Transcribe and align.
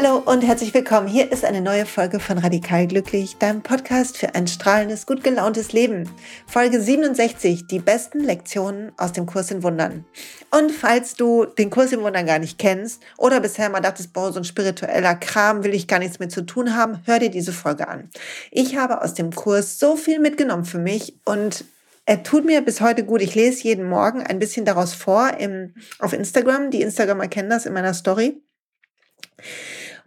Hallo 0.00 0.22
und 0.24 0.42
herzlich 0.42 0.72
willkommen. 0.74 1.08
Hier 1.08 1.32
ist 1.32 1.44
eine 1.44 1.60
neue 1.60 1.84
Folge 1.84 2.20
von 2.20 2.38
Radikal 2.38 2.86
Glücklich, 2.86 3.36
deinem 3.38 3.62
Podcast 3.62 4.16
für 4.16 4.32
ein 4.36 4.46
strahlendes, 4.46 5.06
gut 5.06 5.24
gelauntes 5.24 5.72
Leben. 5.72 6.08
Folge 6.46 6.80
67, 6.80 7.66
die 7.66 7.80
besten 7.80 8.20
Lektionen 8.20 8.92
aus 8.96 9.10
dem 9.10 9.26
Kurs 9.26 9.50
in 9.50 9.64
Wundern. 9.64 10.04
Und 10.52 10.70
falls 10.70 11.14
du 11.14 11.46
den 11.46 11.70
Kurs 11.70 11.90
in 11.90 12.00
Wundern 12.02 12.26
gar 12.26 12.38
nicht 12.38 12.60
kennst 12.60 13.02
oder 13.16 13.40
bisher 13.40 13.70
mal 13.70 13.80
dachtest, 13.80 14.12
boah, 14.12 14.32
so 14.32 14.38
ein 14.38 14.44
spiritueller 14.44 15.16
Kram 15.16 15.64
will 15.64 15.74
ich 15.74 15.88
gar 15.88 15.98
nichts 15.98 16.20
mehr 16.20 16.28
zu 16.28 16.42
tun 16.42 16.76
haben, 16.76 17.00
hör 17.04 17.18
dir 17.18 17.30
diese 17.30 17.52
Folge 17.52 17.88
an. 17.88 18.08
Ich 18.52 18.76
habe 18.76 19.02
aus 19.02 19.14
dem 19.14 19.32
Kurs 19.32 19.80
so 19.80 19.96
viel 19.96 20.20
mitgenommen 20.20 20.64
für 20.64 20.78
mich 20.78 21.18
und 21.24 21.64
er 22.06 22.22
tut 22.22 22.44
mir 22.44 22.60
bis 22.60 22.80
heute 22.80 23.02
gut. 23.02 23.20
Ich 23.20 23.34
lese 23.34 23.64
jeden 23.64 23.88
Morgen 23.88 24.22
ein 24.22 24.38
bisschen 24.38 24.64
daraus 24.64 24.94
vor 24.94 25.32
im, 25.40 25.74
auf 25.98 26.12
Instagram. 26.12 26.70
Die 26.70 26.82
Instagramer 26.82 27.26
kennen 27.26 27.50
das 27.50 27.66
in 27.66 27.72
meiner 27.72 27.94
Story. 27.94 28.40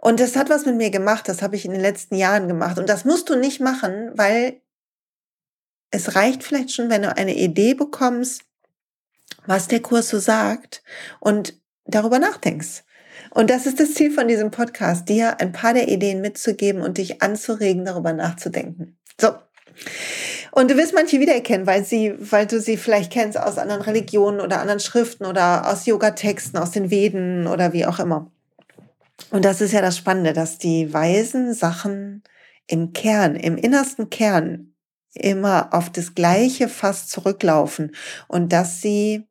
Und 0.02 0.20
das 0.20 0.36
hat 0.36 0.50
was 0.50 0.66
mit 0.66 0.76
mir 0.76 0.90
gemacht, 0.90 1.30
das 1.30 1.44
habe 1.44 1.56
ich 1.56 1.64
in 1.64 1.72
den 1.72 1.80
letzten 1.80 2.16
Jahren 2.16 2.48
gemacht. 2.48 2.80
Und 2.80 2.90
das 2.90 3.06
musst 3.06 3.30
du 3.30 3.36
nicht 3.36 3.62
machen, 3.62 4.12
weil 4.16 4.60
es 5.92 6.16
reicht 6.16 6.44
vielleicht 6.44 6.72
schon, 6.72 6.90
wenn 6.90 7.04
du 7.04 7.16
eine 7.16 7.36
Idee 7.36 7.76
bekommst, 7.76 8.42
was 9.46 9.68
der 9.68 9.80
Kurs 9.80 10.10
so 10.10 10.18
sagt 10.18 10.82
und 11.20 11.54
darüber 11.86 12.18
nachdenkst. 12.18 12.84
Und 13.30 13.52
das 13.52 13.68
ist 13.68 13.80
das 13.80 13.94
Ziel 13.94 14.12
von 14.12 14.28
diesem 14.28 14.50
Podcast, 14.50 15.08
dir 15.08 15.40
ein 15.40 15.52
paar 15.52 15.76
der 15.76 15.88
Ideen 15.88 16.20
mitzugeben 16.20 16.82
und 16.82 16.98
dich 16.98 17.22
anzuregen, 17.22 17.86
darüber 17.86 18.12
nachzudenken. 18.12 18.98
So. 19.20 19.36
Und 20.52 20.72
du 20.72 20.78
wirst 20.78 20.96
manche 20.96 21.20
wiedererkennen, 21.20 21.68
weil 21.68 21.86
sie, 21.86 22.16
weil 22.20 22.48
du 22.48 22.60
sie 22.60 22.76
vielleicht 22.76 23.12
kennst 23.12 23.38
aus 23.38 23.60
anderen 23.60 23.84
Religionen 23.84 24.42
oder 24.42 24.60
anderen 24.60 24.80
Schriften 24.80 25.26
oder 25.26 25.70
aus 25.70 25.86
Yoga-Texten, 25.86 26.58
aus 26.58 26.72
den 26.72 26.90
Veden 26.90 27.46
oder 27.46 27.72
wie 27.72 27.86
auch 27.86 28.00
immer. 28.00 28.32
Und 29.30 29.46
das 29.46 29.62
ist 29.62 29.72
ja 29.72 29.82
das 29.82 29.98
Spannende, 29.98 30.34
dass 30.34 30.58
die 30.58 30.94
weisen 30.94 31.54
Sachen 31.54 32.24
im 32.68 32.94
Kern, 32.94 33.36
im 33.36 33.58
innersten 33.58 34.10
Kern 34.10 34.74
immer 35.14 35.74
auf 35.74 35.90
das 35.90 36.16
Gleiche 36.16 36.70
fast 36.70 37.10
zurücklaufen 37.10 37.94
und 38.28 38.54
dass 38.54 38.82
sie, 38.82 39.28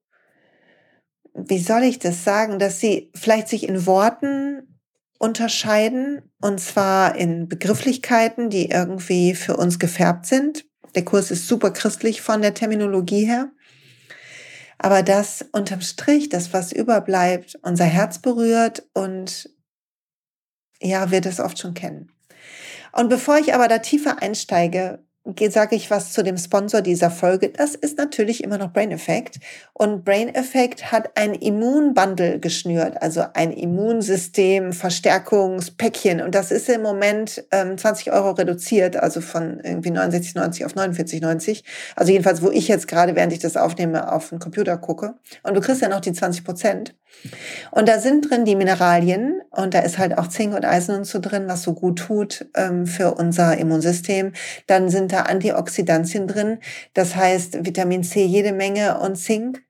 wie 1.34 1.58
soll 1.58 1.84
ich 1.84 1.98
das 1.98 2.24
sagen, 2.24 2.58
dass 2.58 2.80
sie 2.80 3.11
vielleicht 3.14 3.48
sich 3.48 3.66
in 3.66 3.86
Worten 3.86 4.80
unterscheiden 5.18 6.22
und 6.41 6.61
zwar 6.61 7.14
in 7.16 7.48
Begrifflichkeiten, 7.48 8.50
die 8.50 8.70
irgendwie 8.70 9.34
für 9.34 9.56
uns 9.56 9.78
gefärbt 9.78 10.27
sind. 10.27 10.66
Der 10.94 11.05
Kurs 11.05 11.30
ist 11.30 11.46
super 11.46 11.70
christlich 11.70 12.20
von 12.20 12.42
der 12.42 12.55
Terminologie 12.55 13.27
her. 13.27 13.50
Aber 14.78 15.02
das 15.02 15.44
unterm 15.52 15.83
Strich, 15.83 16.30
das 16.30 16.55
was 16.55 16.72
überbleibt, 16.72 17.58
unser 17.62 17.84
Herz 17.84 18.18
berührt 18.18 18.88
und 18.94 19.50
ja, 20.81 21.11
wir 21.11 21.20
das 21.20 21.41
oft 21.41 21.59
schon 21.59 21.75
kennen. 21.75 22.11
Und 22.92 23.09
bevor 23.09 23.39
ich 23.39 23.55
aber 23.55 23.69
da 23.69 23.78
tiefer 23.78 24.20
einsteige, 24.20 25.00
sage 25.50 25.77
ich 25.77 25.91
was 25.91 26.12
zu 26.12 26.23
dem 26.23 26.39
Sponsor 26.39 26.81
dieser 26.81 27.11
Folge. 27.11 27.50
Das 27.50 27.75
ist 27.75 27.98
natürlich 27.98 28.42
immer 28.42 28.59
noch 28.59 28.73
Brain 28.73 28.91
Effect. 28.91 29.39
Und 29.75 30.05
Brain 30.05 30.34
Effect 30.34 30.91
hat 30.92 31.17
ein 31.17 31.34
Immunbundle 31.34 32.41
geschnürt, 32.41 33.01
also 33.03 33.25
ein 33.34 33.53
Immunsystem, 33.53 34.73
Verstärkungspäckchen. 34.73 36.20
Und 36.23 36.34
das 36.34 36.51
ist 36.51 36.69
im 36.69 36.83
Moment 36.83 37.45
ähm, 37.53 37.77
20 37.77 38.12
Euro 38.12 38.31
reduziert, 38.31 38.97
also 38.97 39.20
von 39.20 39.61
irgendwie 39.61 39.91
69,90 39.91 40.64
auf 40.64 40.75
49,90. 40.75 41.64
Also 41.97 42.12
jedenfalls, 42.12 42.42
wo 42.42 42.51
ich 42.51 42.69
jetzt 42.69 42.89
gerade, 42.89 43.14
während 43.14 43.33
ich 43.33 43.41
das 43.41 43.56
aufnehme, 43.56 44.11
auf 44.11 44.31
den 44.31 44.39
Computer 44.39 44.78
gucke. 44.78 45.14
Und 45.42 45.55
du 45.55 45.61
kriegst 45.61 45.83
ja 45.83 45.89
noch 45.89 46.01
die 46.01 46.12
20 46.12 46.45
Prozent. 46.45 46.95
Und 47.70 47.89
da 47.89 47.98
sind 47.98 48.30
drin 48.30 48.44
die 48.44 48.56
Mineralien 48.56 49.42
und 49.50 49.75
da 49.75 49.80
ist 49.80 49.98
halt 49.98 50.16
auch 50.16 50.28
Zink 50.28 50.55
und 50.55 50.64
Eisen 50.64 50.94
und 50.94 51.05
so 51.05 51.20
drin, 51.20 51.44
was 51.47 51.62
so 51.62 51.75
gut 51.75 51.98
tut 51.98 52.46
ähm, 52.55 52.86
für 52.86 53.14
unser 53.14 53.57
Immunsystem. 53.58 54.33
Dann 54.67 54.89
sind 54.89 55.12
da 55.12 55.23
Antioxidantien 55.23 56.27
drin, 56.27 56.58
das 56.95 57.17
heißt 57.17 57.64
Vitamin 57.67 58.02
C 58.05 58.24
jede 58.24 58.52
Menge 58.52 58.98
und 59.01 59.17
Zink. 59.17 59.62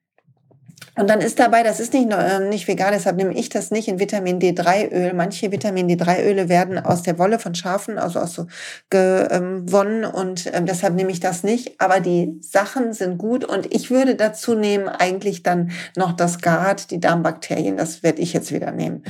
Und 1.00 1.08
dann 1.08 1.22
ist 1.22 1.38
dabei, 1.38 1.62
das 1.62 1.80
ist 1.80 1.94
nicht, 1.94 2.12
äh, 2.12 2.40
nicht 2.40 2.68
vegan, 2.68 2.92
deshalb 2.92 3.16
nehme 3.16 3.32
ich 3.32 3.48
das 3.48 3.70
nicht 3.70 3.88
in 3.88 3.98
Vitamin 3.98 4.38
D3-Öl. 4.38 5.14
Manche 5.14 5.50
Vitamin 5.50 5.88
D3-Öle 5.88 6.50
werden 6.50 6.78
aus 6.78 7.02
der 7.02 7.18
Wolle 7.18 7.38
von 7.38 7.54
Schafen, 7.54 7.98
also 7.98 8.18
aus 8.18 8.34
so 8.34 8.46
gewonnen 8.90 10.04
und 10.04 10.50
ähm, 10.52 10.66
deshalb 10.66 10.94
nehme 10.94 11.10
ich 11.10 11.20
das 11.20 11.42
nicht. 11.42 11.80
Aber 11.80 12.00
die 12.00 12.38
Sachen 12.42 12.92
sind 12.92 13.16
gut 13.16 13.46
und 13.46 13.74
ich 13.74 13.90
würde 13.90 14.14
dazu 14.14 14.54
nehmen 14.54 14.88
eigentlich 14.88 15.42
dann 15.42 15.70
noch 15.96 16.12
das 16.12 16.42
Gard, 16.42 16.90
die 16.90 17.00
Darmbakterien. 17.00 17.78
Das 17.78 18.02
werde 18.02 18.20
ich 18.20 18.34
jetzt 18.34 18.52
wieder 18.52 18.70
nehmen. 18.70 19.02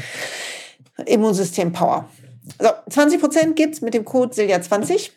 Immunsystem 1.07 1.73
Power. 1.73 2.09
So, 2.61 2.69
20 2.89 3.21
Prozent 3.21 3.57
gibt's 3.57 3.81
mit 3.81 3.95
dem 3.95 4.05
Code 4.05 4.33
Silja20 4.33 5.11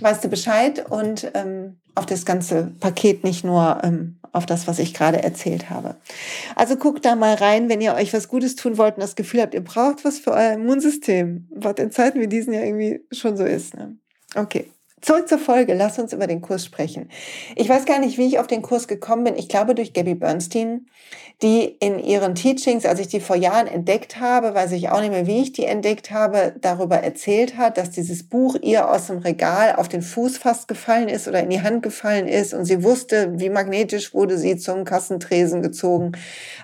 weißt 0.00 0.24
du 0.24 0.28
Bescheid 0.28 0.90
und 0.90 1.30
ähm, 1.34 1.76
auf 1.94 2.06
das 2.06 2.24
ganze 2.24 2.72
Paket, 2.80 3.24
nicht 3.24 3.44
nur 3.44 3.78
ähm, 3.82 4.19
auf 4.32 4.46
das, 4.46 4.66
was 4.66 4.78
ich 4.78 4.94
gerade 4.94 5.22
erzählt 5.22 5.70
habe. 5.70 5.96
Also 6.56 6.76
guckt 6.76 7.04
da 7.04 7.16
mal 7.16 7.34
rein, 7.34 7.68
wenn 7.68 7.80
ihr 7.80 7.94
euch 7.94 8.12
was 8.12 8.28
Gutes 8.28 8.56
tun 8.56 8.78
wollt 8.78 8.96
und 8.96 9.00
das 9.00 9.16
Gefühl 9.16 9.42
habt, 9.42 9.54
ihr 9.54 9.64
braucht 9.64 10.04
was 10.04 10.18
für 10.18 10.32
euer 10.32 10.52
Immunsystem, 10.52 11.48
was 11.50 11.74
in 11.78 11.90
Zeiten 11.90 12.20
wie 12.20 12.28
diesen 12.28 12.52
ja 12.52 12.62
irgendwie 12.62 13.00
schon 13.12 13.36
so 13.36 13.44
ist. 13.44 13.74
Ne? 13.74 13.96
Okay. 14.34 14.70
Zurück 15.00 15.28
zur 15.28 15.38
Folge, 15.38 15.72
lass 15.72 15.98
uns 15.98 16.12
über 16.12 16.26
den 16.26 16.42
Kurs 16.42 16.64
sprechen. 16.64 17.08
Ich 17.56 17.68
weiß 17.70 17.86
gar 17.86 17.98
nicht, 18.00 18.18
wie 18.18 18.26
ich 18.26 18.38
auf 18.38 18.46
den 18.46 18.60
Kurs 18.60 18.86
gekommen 18.86 19.24
bin. 19.24 19.36
Ich 19.36 19.48
glaube 19.48 19.74
durch 19.74 19.94
Gabby 19.94 20.14
Bernstein, 20.14 20.86
die 21.42 21.64
in 21.80 21.98
ihren 21.98 22.34
Teachings, 22.34 22.84
als 22.84 23.00
ich 23.00 23.08
die 23.08 23.20
vor 23.20 23.36
Jahren 23.36 23.66
entdeckt 23.66 24.20
habe, 24.20 24.54
weiß 24.54 24.72
ich 24.72 24.90
auch 24.90 25.00
nicht 25.00 25.10
mehr, 25.10 25.26
wie 25.26 25.40
ich 25.40 25.52
die 25.52 25.64
entdeckt 25.64 26.10
habe, 26.10 26.54
darüber 26.60 26.96
erzählt 26.98 27.56
hat, 27.56 27.78
dass 27.78 27.90
dieses 27.90 28.28
Buch 28.28 28.56
ihr 28.60 28.90
aus 28.90 29.06
dem 29.06 29.18
Regal 29.18 29.76
auf 29.76 29.88
den 29.88 30.02
Fuß 30.02 30.36
fast 30.36 30.68
gefallen 30.68 31.08
ist 31.08 31.28
oder 31.28 31.40
in 31.40 31.48
die 31.48 31.62
Hand 31.62 31.82
gefallen 31.82 32.28
ist 32.28 32.52
und 32.52 32.66
sie 32.66 32.84
wusste, 32.84 33.32
wie 33.38 33.48
magnetisch 33.48 34.12
wurde 34.12 34.36
sie 34.36 34.58
zum 34.58 34.84
Kassentresen 34.84 35.62
gezogen. 35.62 36.12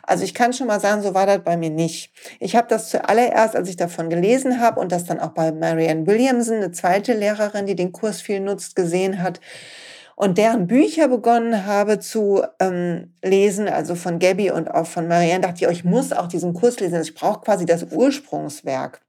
Also 0.03 0.25
ich 0.25 0.34
kann 0.34 0.53
schon 0.53 0.66
mal 0.66 0.81
sagen, 0.81 1.00
so 1.00 1.14
war 1.14 1.25
das 1.25 1.38
bei 1.43 1.56
mir 1.56 1.70
nicht. 1.70 2.12
Ich 2.38 2.54
habe 2.54 2.69
das 2.69 2.91
zuallererst, 2.91 3.56
als 3.56 3.70
ich 3.70 3.76
davon 3.76 4.10
gelesen 4.10 4.60
habe 4.60 4.78
und 4.78 4.93
das 4.93 5.04
dann 5.04 5.20
auch 5.20 5.31
bei 5.31 5.53
Marianne 5.53 6.06
Williamson, 6.06 6.56
eine 6.56 6.72
zweite 6.72 7.14
Lehrerin, 7.14 7.64
die 7.64 7.76
den 7.76 7.93
Kurs 7.93 8.20
viel 8.20 8.41
nutzt, 8.41 8.76
gesehen 8.76 9.22
hat 9.22 9.41
und 10.16 10.38
deren 10.38 10.66
Bücher 10.66 11.09
begonnen 11.09 11.66
habe 11.66 12.00
zu 12.00 12.43
ähm, 12.59 13.12
lesen, 13.22 13.69
also 13.69 13.94
von 13.94 14.19
Gabby 14.19 14.50
und 14.50 14.69
auch 14.69 14.87
von 14.87 15.06
Marianne, 15.06 15.43
dachte 15.43 15.60
ich, 15.60 15.69
oh, 15.69 15.71
ich 15.71 15.84
muss 15.84 16.12
auch 16.12 16.27
diesen 16.27 16.54
Kurs 16.54 16.81
lesen. 16.81 17.03
Ich 17.03 17.15
brauche 17.15 17.43
quasi 17.43 17.66
das 17.66 17.93
Ursprungswerk. 17.93 19.03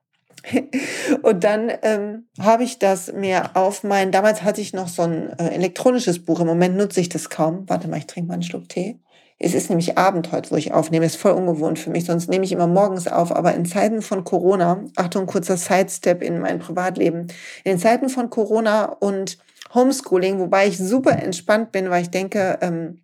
und 1.24 1.44
dann 1.46 1.72
ähm, 1.82 2.28
habe 2.40 2.64
ich 2.64 2.78
das 2.78 3.12
mir 3.14 3.56
auf 3.56 3.84
mein, 3.84 4.12
damals 4.12 4.44
hatte 4.44 4.60
ich 4.62 4.74
noch 4.74 4.90
so 4.90 5.04
ein 5.04 5.32
äh, 5.40 5.48
elektronisches 5.48 6.24
Buch, 6.24 6.42
im 6.42 6.48
Moment 6.48 6.76
nutze 6.76 7.00
ich 7.00 7.10
das 7.10 7.30
kaum. 7.30 7.64
Warte 7.68 7.88
mal, 7.88 7.98
ich 7.98 8.08
trinke 8.08 8.28
mal 8.28 8.36
einen 8.36 8.44
Schluck 8.44 8.68
Tee. 8.68 9.00
Es 9.40 9.54
ist 9.54 9.70
nämlich 9.70 9.98
Abend 9.98 10.32
heute, 10.32 10.52
wo 10.52 10.56
ich 10.56 10.74
aufnehme. 10.74 11.06
Ist 11.06 11.16
voll 11.16 11.32
ungewohnt 11.32 11.80
für 11.80 11.90
mich, 11.90 12.06
sonst 12.06 12.28
nehme 12.28 12.44
ich 12.44 12.52
immer 12.52 12.68
morgens 12.68 13.08
auf. 13.08 13.34
Aber 13.34 13.54
in 13.54 13.66
Zeiten 13.66 14.02
von 14.02 14.24
Corona, 14.24 14.84
Achtung, 14.96 15.26
kurzer 15.26 15.58
Sidestep 15.58 16.22
in 16.22 16.40
mein 16.40 16.60
Privatleben. 16.60 17.28
In 17.64 17.78
Zeiten 17.78 18.10
von 18.10 18.30
Corona 18.30 18.86
und 18.86 19.38
Homeschooling, 19.74 20.40
wobei 20.40 20.68
ich 20.68 20.78
super 20.78 21.12
entspannt 21.12 21.72
bin, 21.72 21.90
weil 21.90 22.04
ich 22.04 22.10
denke, 22.10 22.58
ähm, 22.62 23.02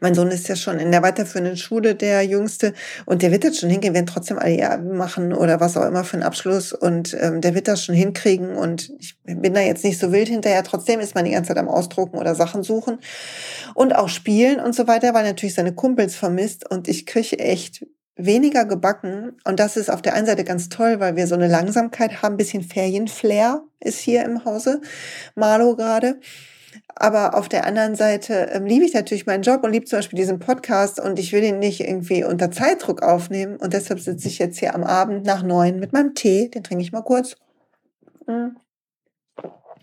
mein 0.00 0.14
Sohn 0.14 0.30
ist 0.30 0.48
ja 0.48 0.56
schon 0.56 0.78
in 0.78 0.92
der 0.92 1.02
weiterführenden 1.02 1.56
Schule, 1.56 1.94
der 1.94 2.22
Jüngste, 2.22 2.74
und 3.06 3.22
der 3.22 3.32
wird 3.32 3.44
das 3.44 3.58
schon 3.58 3.70
hingehen, 3.70 3.94
werden 3.94 4.06
trotzdem 4.06 4.38
alle 4.38 4.54
ihr 4.54 4.76
machen 4.78 5.32
oder 5.32 5.60
was 5.60 5.76
auch 5.76 5.86
immer 5.86 6.04
für 6.04 6.14
einen 6.14 6.22
Abschluss 6.22 6.72
und 6.72 7.16
ähm, 7.20 7.40
der 7.40 7.54
wird 7.54 7.68
das 7.68 7.84
schon 7.84 7.94
hinkriegen 7.94 8.54
und 8.56 8.92
ich 8.98 9.16
bin 9.24 9.54
da 9.54 9.60
jetzt 9.60 9.84
nicht 9.84 9.98
so 9.98 10.12
wild 10.12 10.28
hinterher. 10.28 10.62
Trotzdem 10.62 11.00
ist 11.00 11.14
man 11.14 11.24
die 11.24 11.32
ganze 11.32 11.48
Zeit 11.48 11.58
am 11.58 11.68
Ausdrucken 11.68 12.18
oder 12.18 12.34
Sachen 12.34 12.62
suchen 12.62 12.98
und 13.74 13.96
auch 13.96 14.08
spielen 14.08 14.60
und 14.60 14.74
so 14.74 14.86
weiter, 14.86 15.14
weil 15.14 15.24
natürlich 15.24 15.54
seine 15.54 15.74
Kumpels 15.74 16.14
vermisst 16.14 16.70
und 16.70 16.88
ich 16.88 17.06
kriege 17.06 17.38
echt 17.38 17.84
weniger 18.16 18.64
gebacken. 18.64 19.36
Und 19.44 19.60
das 19.60 19.76
ist 19.76 19.90
auf 19.90 20.02
der 20.02 20.14
einen 20.14 20.26
Seite 20.26 20.44
ganz 20.44 20.68
toll, 20.68 21.00
weil 21.00 21.16
wir 21.16 21.26
so 21.26 21.34
eine 21.34 21.48
Langsamkeit 21.48 22.22
haben. 22.22 22.34
Ein 22.34 22.38
bisschen 22.38 22.62
Ferienflair 22.62 23.62
ist 23.80 23.98
hier 23.98 24.24
im 24.24 24.44
Hause. 24.44 24.80
Marlo 25.34 25.76
gerade. 25.76 26.20
Aber 26.96 27.34
auf 27.34 27.48
der 27.48 27.66
anderen 27.66 27.96
Seite 27.96 28.50
ähm, 28.52 28.66
liebe 28.66 28.84
ich 28.84 28.94
natürlich 28.94 29.26
meinen 29.26 29.42
Job 29.42 29.64
und 29.64 29.72
liebe 29.72 29.86
zum 29.86 29.98
Beispiel 29.98 30.16
diesen 30.16 30.38
Podcast 30.38 31.00
und 31.00 31.18
ich 31.18 31.32
will 31.32 31.42
ihn 31.42 31.58
nicht 31.58 31.80
irgendwie 31.80 32.24
unter 32.24 32.50
Zeitdruck 32.50 33.02
aufnehmen. 33.02 33.56
Und 33.56 33.72
deshalb 33.72 34.00
sitze 34.00 34.28
ich 34.28 34.38
jetzt 34.38 34.58
hier 34.58 34.74
am 34.74 34.84
Abend 34.84 35.24
nach 35.26 35.42
neun 35.42 35.80
mit 35.80 35.92
meinem 35.92 36.14
Tee, 36.14 36.48
den 36.48 36.62
trinke 36.62 36.82
ich 36.82 36.92
mal 36.92 37.02
kurz, 37.02 37.36
mhm. 38.26 38.56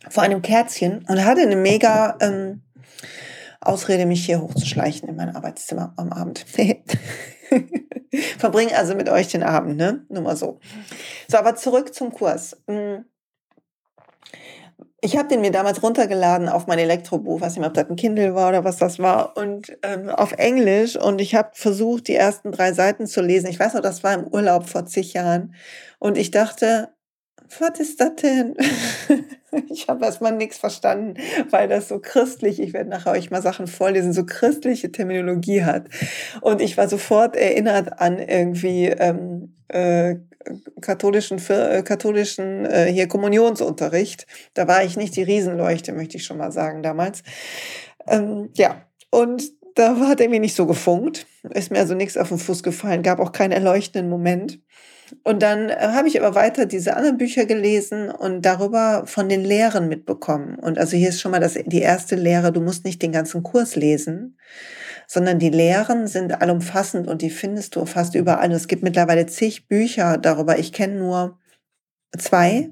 vor 0.10 0.24
einem 0.24 0.42
Kerzchen 0.42 1.06
und 1.08 1.26
hatte 1.26 1.42
eine 1.42 1.58
mega 1.58 2.18
ähm, 2.22 2.62
Ausrede, 3.60 4.06
mich 4.06 4.26
hier 4.26 4.42
hochzuschleichen 4.42 5.08
in 5.08 5.16
mein 5.16 5.36
Arbeitszimmer 5.36 5.94
am 5.98 6.12
Abend. 6.14 6.46
Verbringe 8.38 8.78
also 8.78 8.96
mit 8.96 9.10
euch 9.10 9.28
den 9.30 9.44
Abend, 9.44 9.78
ne? 9.78 10.06
Nur 10.10 10.24
mal 10.24 10.36
so. 10.36 10.60
So, 11.30 11.38
aber 11.38 11.56
zurück 11.56 11.94
zum 11.94 12.12
Kurs. 12.12 12.58
Mm. 12.68 13.06
ich 15.04 15.18
habe 15.18 15.30
den 15.30 15.42
mir 15.42 15.52
damals 15.52 15.82
runtergeladen 15.82 16.48
auf 16.48 16.68
mein 16.68 16.78
Elektrobuch, 16.78 17.42
nicht 17.42 17.58
mehr, 17.58 17.68
ob 17.68 17.74
das 17.74 17.90
ein 17.90 17.96
Kindle 17.96 18.36
war 18.36 18.50
oder 18.50 18.64
was 18.64 18.78
das 18.78 19.00
war, 19.00 19.36
und 19.36 19.76
ähm, 19.84 20.10
auf 20.10 20.34
Englisch. 20.34 20.96
Und 20.96 21.22
ich 21.22 21.36
habe 21.36 21.52
versucht, 21.54 22.08
die 22.08 22.16
ersten 22.16 22.52
drei 22.52 22.74
Seiten 22.74 23.08
zu 23.08 23.22
lesen. 23.22 23.48
Ich 23.48 23.60
weiß 23.60 23.74
noch, 23.74 23.82
das 23.82 24.04
war 24.04 24.14
im 24.14 24.28
Urlaub 24.28 24.70
vor 24.70 24.86
zig 24.86 25.14
Jahren. 25.14 25.56
Und 26.00 26.18
ich 26.18 26.32
dachte, 26.32 26.90
was 27.60 27.80
ist 27.80 28.00
das 28.00 28.16
denn? 28.16 28.56
ich 29.70 29.88
habe 29.88 30.06
erstmal 30.06 30.36
nichts 30.36 30.58
verstanden, 30.58 31.16
weil 31.50 31.68
das 31.68 31.88
so 31.88 32.00
christlich, 32.00 32.62
ich 32.62 32.74
werde 32.74 32.90
nachher 32.90 33.12
euch 33.12 33.32
mal 33.32 33.42
Sachen 33.42 33.68
vorlesen, 33.68 34.14
so 34.14 34.26
christliche 34.26 34.92
Terminologie 34.92 35.64
hat. 35.64 35.88
Und 36.42 36.62
ich 36.62 36.78
war 36.78 36.88
sofort 36.88 37.36
erinnert 37.36 38.00
an 38.00 38.20
irgendwie 38.20 38.88
ähm, 38.88 39.56
äh, 39.68 40.16
katholischen, 40.82 41.40
äh, 41.50 41.84
katholischen 41.84 42.66
äh, 42.66 42.92
hier 42.92 43.08
Kommunionsunterricht. 43.08 44.28
Da 44.54 44.68
war 44.68 44.84
ich 44.84 44.98
nicht 44.98 45.16
die 45.16 45.24
Riesenleuchte, 45.24 45.94
möchte 45.94 46.18
ich 46.18 46.26
schon 46.26 46.38
mal 46.38 46.52
sagen 46.52 46.84
damals. 46.84 47.24
Ähm, 48.08 48.50
ja, 48.56 48.86
und 49.10 49.44
da 49.76 49.96
hat 50.08 50.22
er 50.22 50.30
mir 50.30 50.40
nicht 50.40 50.56
so 50.56 50.66
gefunkt. 50.66 51.28
Ist 51.54 51.72
mir 51.72 51.80
also 51.80 51.96
nichts 51.96 52.18
auf 52.18 52.30
den 52.30 52.38
Fuß 52.38 52.64
gefallen, 52.64 53.04
gab 53.04 53.20
auch 53.20 53.32
keinen 53.32 53.52
erleuchtenden 53.52 54.10
Moment. 54.10 54.60
Und 55.24 55.42
dann 55.42 55.70
äh, 55.70 55.76
habe 55.80 56.08
ich 56.08 56.22
aber 56.22 56.36
weiter 56.36 56.66
diese 56.66 56.96
anderen 56.96 57.18
Bücher 57.18 57.46
gelesen 57.46 58.10
und 58.10 58.44
darüber 58.44 59.04
von 59.06 59.30
den 59.30 59.44
Lehren 59.44 59.88
mitbekommen. 59.88 60.56
Und 60.56 60.78
also 60.78 60.98
hier 60.98 61.10
ist 61.10 61.22
schon 61.22 61.32
mal 61.32 61.40
das, 61.40 61.54
die 61.66 61.82
erste 61.82 62.16
Lehre, 62.16 62.52
du 62.52 62.62
musst 62.62 62.86
nicht 62.86 63.02
den 63.02 63.12
ganzen 63.12 63.44
Kurs 63.44 63.76
lesen, 63.76 64.38
sondern 65.08 65.40
die 65.40 65.50
Lehren 65.50 66.08
sind 66.08 66.42
allumfassend 66.42 67.08
und 67.08 67.22
die 67.22 67.30
findest 67.30 67.76
du 67.76 67.86
fast 67.86 68.16
überall. 68.16 68.52
Es 68.52 68.68
gibt 68.68 68.84
mittlerweile 68.84 69.26
zig 69.26 69.68
Bücher 69.68 70.18
darüber. 70.18 70.58
Ich 70.58 70.72
kenne 70.72 70.96
nur 70.96 71.38
zwei, 72.18 72.70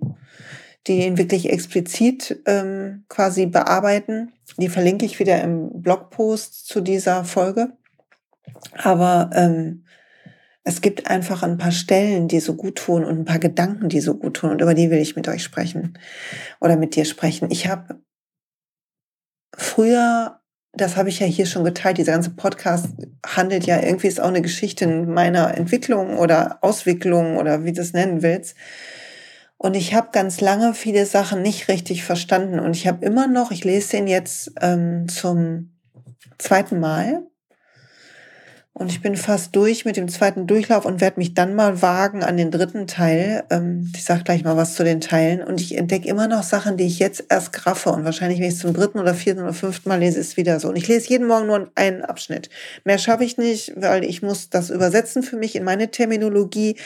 die 0.88 1.06
ihn 1.06 1.18
wirklich 1.18 1.50
explizit 1.50 2.42
ähm, 2.46 3.04
quasi 3.10 3.46
bearbeiten. 3.46 4.32
Die 4.58 4.70
verlinke 4.70 5.06
ich 5.06 5.20
wieder 5.20 5.42
im 5.42 5.82
Blogpost 5.82 6.68
zu 6.68 6.82
dieser 6.82 7.26
Folge. 7.26 7.74
Aber 8.74 9.30
ähm, 9.34 9.84
es 10.64 10.82
gibt 10.82 11.08
einfach 11.08 11.44
ein 11.44 11.58
paar 11.58 11.72
Stellen, 11.72 12.28
die 12.28 12.40
so 12.40 12.56
gut 12.56 12.76
tun 12.76 13.04
und 13.04 13.20
ein 13.20 13.26
paar 13.26 13.40
Gedanken, 13.40 13.90
die 13.90 14.02
so 14.02 14.16
gut 14.16 14.36
tun 14.36 14.52
und 14.52 14.62
über 14.62 14.74
die 14.74 14.90
will 14.92 15.00
ich 15.00 15.16
mit 15.16 15.28
euch 15.28 15.44
sprechen 15.44 15.98
oder 16.60 16.76
mit 16.76 16.96
dir 16.96 17.06
sprechen. 17.06 17.50
Ich 17.50 17.68
habe 17.68 18.02
früher, 19.56 20.42
das 20.74 20.98
habe 20.98 21.10
ich 21.10 21.20
ja 21.20 21.28
hier 21.28 21.46
schon 21.46 21.64
geteilt, 21.64 21.98
dieser 21.98 22.12
ganze 22.12 22.32
Podcast 22.32 22.90
handelt 23.26 23.66
ja 23.66 23.82
irgendwie 23.82 24.08
ist 24.08 24.20
auch 24.20 24.28
eine 24.28 24.42
Geschichte 24.42 24.86
meiner 24.88 25.58
Entwicklung 25.58 26.18
oder 26.18 26.60
Auswicklung 26.62 27.38
oder 27.38 27.64
wie 27.64 27.74
du 27.74 27.82
es 27.82 27.94
nennen 27.94 28.22
willst. 28.22 28.56
Und 29.58 29.76
ich 29.76 29.94
habe 29.94 30.10
ganz 30.14 30.40
lange 30.40 30.74
viele 30.74 31.06
Sachen 31.06 31.42
nicht 31.42 31.68
richtig 31.68 32.04
verstanden 32.04 32.60
und 32.60 32.76
ich 32.76 32.88
habe 32.88 33.06
immer 33.06 33.28
noch, 33.28 33.52
ich 33.52 33.64
lese 33.64 33.92
den 33.92 34.08
jetzt 34.08 34.54
ähm, 34.62 35.10
zum 35.10 35.78
zweiten 36.38 36.80
Mal 36.80 37.29
und 38.74 38.92
ich 38.92 39.02
bin 39.02 39.18
fast 39.18 39.54
durch 39.58 39.84
mit 39.84 39.98
dem 39.98 40.08
zweiten 40.08 40.48
Durchlauf 40.48 40.86
und 40.86 41.02
werde 41.02 41.20
mich 41.20 41.34
dann 41.34 41.54
mal 41.54 41.82
wagen 41.82 42.24
an 42.24 42.38
den 42.38 42.50
dritten 42.50 42.88
Teil. 42.88 43.44
Ähm, 43.50 43.92
ich 43.94 44.06
sage 44.06 44.24
gleich 44.24 44.46
mal 44.46 44.56
was 44.56 44.76
zu 44.76 44.86
den 44.86 45.02
Teilen. 45.02 45.44
Und 45.44 45.60
ich 45.60 45.76
entdecke 45.76 46.08
immer 46.08 46.30
noch 46.30 46.44
Sachen, 46.44 46.78
die 46.78 46.86
ich 46.86 46.98
jetzt 46.98 47.26
erst 47.28 47.52
graffe. 47.52 47.90
Und 47.90 48.06
wahrscheinlich, 48.06 48.40
wenn 48.40 48.48
ich 48.48 48.54
es 48.54 48.60
zum 48.60 48.74
dritten 48.74 49.00
oder 49.00 49.14
vierten 49.14 49.42
oder 49.42 49.54
fünften 49.54 49.90
Mal 49.90 50.00
lese, 50.00 50.20
ist 50.20 50.28
es 50.28 50.38
wieder 50.38 50.62
so. 50.62 50.70
Und 50.70 50.78
ich 50.78 50.88
lese 50.88 51.10
jeden 51.10 51.28
Morgen 51.28 51.48
nur 51.48 51.70
einen 51.76 52.04
Abschnitt. 52.04 52.50
Mehr 52.86 53.00
schaffe 53.00 53.26
ich 53.26 53.38
nicht, 53.38 53.74
weil 53.76 54.06
ich 54.06 54.22
muss 54.22 54.50
das 54.50 54.70
übersetzen 54.70 55.24
für 55.24 55.36
mich 55.36 55.58
in 55.58 55.66
meine 55.66 55.92
Terminologie, 55.92 56.78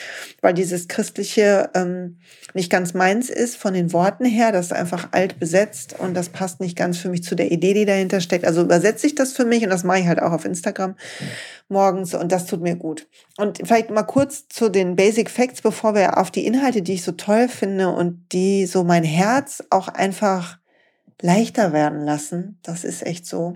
weil 0.41 0.56
dieses 0.56 0.88
christliche 0.88 1.69
ähm, 1.75 2.18
nicht 2.56 2.71
ganz 2.71 2.95
meins 2.95 3.29
ist 3.29 3.56
von 3.56 3.75
den 3.75 3.94
Worten 3.94 4.25
her. 4.25 4.51
Das 4.51 4.68
ist 4.68 4.74
einfach 4.74 5.09
alt 5.12 5.39
besetzt 5.39 5.95
und 6.00 6.15
das 6.15 6.29
passt 6.29 6.59
nicht 6.59 6.75
ganz 6.75 6.97
für 6.97 7.09
mich 7.09 7.24
zu 7.24 7.36
der 7.36 7.51
Idee, 7.51 7.75
die 7.75 7.86
dahinter 7.86 8.19
steckt. 8.19 8.45
Also 8.45 8.62
übersetze 8.63 9.06
ich 9.06 9.13
das 9.13 9.33
für 9.33 9.45
mich 9.45 9.63
und 9.63 9.69
das 9.69 9.83
mache 9.83 10.00
ich 10.00 10.07
halt 10.07 10.21
auch 10.21 10.31
auf 10.31 10.45
Instagram 10.45 10.95
morgens 11.74 12.14
und 12.14 12.31
das 12.31 12.46
tut 12.46 12.62
mir 12.62 12.75
gut. 12.75 13.08
Und 13.38 13.58
vielleicht 13.58 13.90
mal 13.90 14.04
kurz 14.04 14.48
zu 14.48 14.70
den 14.70 14.96
Basic 14.96 15.30
Facts, 15.30 15.62
bevor 15.62 15.94
wir 15.96 16.18
auf 16.18 16.31
die 16.31 16.46
Inhalte, 16.46 16.81
die 16.81 16.94
ich 16.94 17.04
so 17.04 17.12
toll 17.12 17.50
finde 17.50 17.90
und 17.90 18.31
die 18.31 18.66
so 18.66 18.86
mein 18.86 19.04
Herz 19.04 19.62
auch 19.70 19.90
einfach 19.90 20.58
leichter 21.22 21.74
werden 21.74 22.06
lassen. 22.06 22.60
Das 22.64 22.86
ist 22.86 23.06
echt 23.06 23.25
so. 23.25 23.56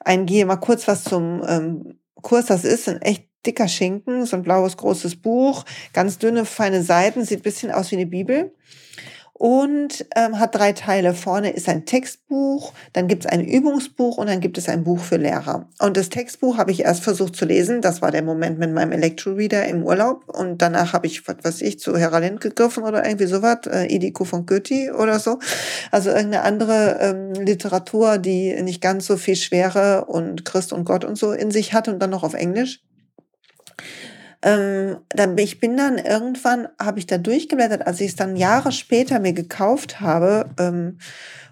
Eingehe 0.00 0.46
mal 0.46 0.56
kurz 0.56 0.86
was 0.86 1.02
zum 1.02 1.42
ähm, 1.48 1.98
Kurs. 2.22 2.46
Das 2.46 2.64
ist 2.64 2.88
ein 2.88 3.02
echt 3.02 3.24
dicker 3.46 3.68
Schinken, 3.68 4.24
so 4.26 4.36
ein 4.36 4.42
blaues 4.42 4.76
großes 4.76 5.16
Buch, 5.16 5.64
ganz 5.92 6.18
dünne, 6.18 6.44
feine 6.44 6.82
Seiten, 6.82 7.24
sieht 7.24 7.42
bisschen 7.42 7.70
aus 7.72 7.90
wie 7.90 7.96
eine 7.96 8.06
Bibel 8.06 8.52
und 9.36 10.06
ähm, 10.14 10.38
hat 10.38 10.54
drei 10.54 10.72
Teile. 10.72 11.12
Vorne 11.12 11.50
ist 11.50 11.68
ein 11.68 11.84
Textbuch, 11.86 12.72
dann 12.92 13.08
gibt 13.08 13.24
es 13.24 13.30
ein 13.30 13.44
Übungsbuch 13.44 14.16
und 14.16 14.28
dann 14.28 14.40
gibt 14.40 14.58
es 14.58 14.68
ein 14.68 14.84
Buch 14.84 15.00
für 15.00 15.16
Lehrer. 15.16 15.68
Und 15.80 15.96
das 15.96 16.08
Textbuch 16.08 16.56
habe 16.56 16.70
ich 16.70 16.84
erst 16.84 17.02
versucht 17.02 17.34
zu 17.34 17.44
lesen. 17.44 17.82
Das 17.82 18.00
war 18.00 18.12
der 18.12 18.22
Moment 18.22 18.58
mit 18.58 18.72
meinem 18.72 18.92
Elektroreader 18.92 19.66
im 19.66 19.82
Urlaub. 19.82 20.28
Und 20.28 20.62
danach 20.62 20.92
habe 20.92 21.08
ich, 21.08 21.26
was 21.26 21.36
weiß 21.42 21.62
ich, 21.62 21.80
zu 21.80 21.96
Heralind 21.96 22.40
gegriffen 22.40 22.84
oder 22.84 23.04
irgendwie 23.04 23.26
sowas, 23.26 23.58
äh, 23.66 23.86
Idiko 23.86 24.24
von 24.24 24.46
Goethe 24.46 24.94
oder 24.96 25.18
so. 25.18 25.40
Also 25.90 26.10
irgendeine 26.10 26.42
andere 26.42 26.98
ähm, 27.00 27.32
Literatur, 27.44 28.18
die 28.18 28.62
nicht 28.62 28.80
ganz 28.80 29.06
so 29.06 29.16
viel 29.16 29.36
Schwere 29.36 30.04
und 30.04 30.44
Christ 30.44 30.72
und 30.72 30.84
Gott 30.84 31.04
und 31.04 31.18
so 31.18 31.32
in 31.32 31.50
sich 31.50 31.74
hat 31.74 31.88
und 31.88 32.00
dann 32.00 32.10
noch 32.10 32.22
auf 32.22 32.34
Englisch. 32.34 32.80
Ähm, 34.44 34.98
dann, 35.08 35.38
ich 35.38 35.58
bin 35.58 35.76
dann 35.76 35.96
irgendwann, 35.96 36.68
habe 36.78 36.98
ich 36.98 37.06
da 37.06 37.16
durchgeblättert, 37.16 37.86
als 37.86 38.00
ich 38.00 38.10
es 38.10 38.16
dann 38.16 38.36
Jahre 38.36 38.72
später 38.72 39.18
mir 39.18 39.32
gekauft 39.32 40.00
habe 40.00 40.50
ähm, 40.58 40.98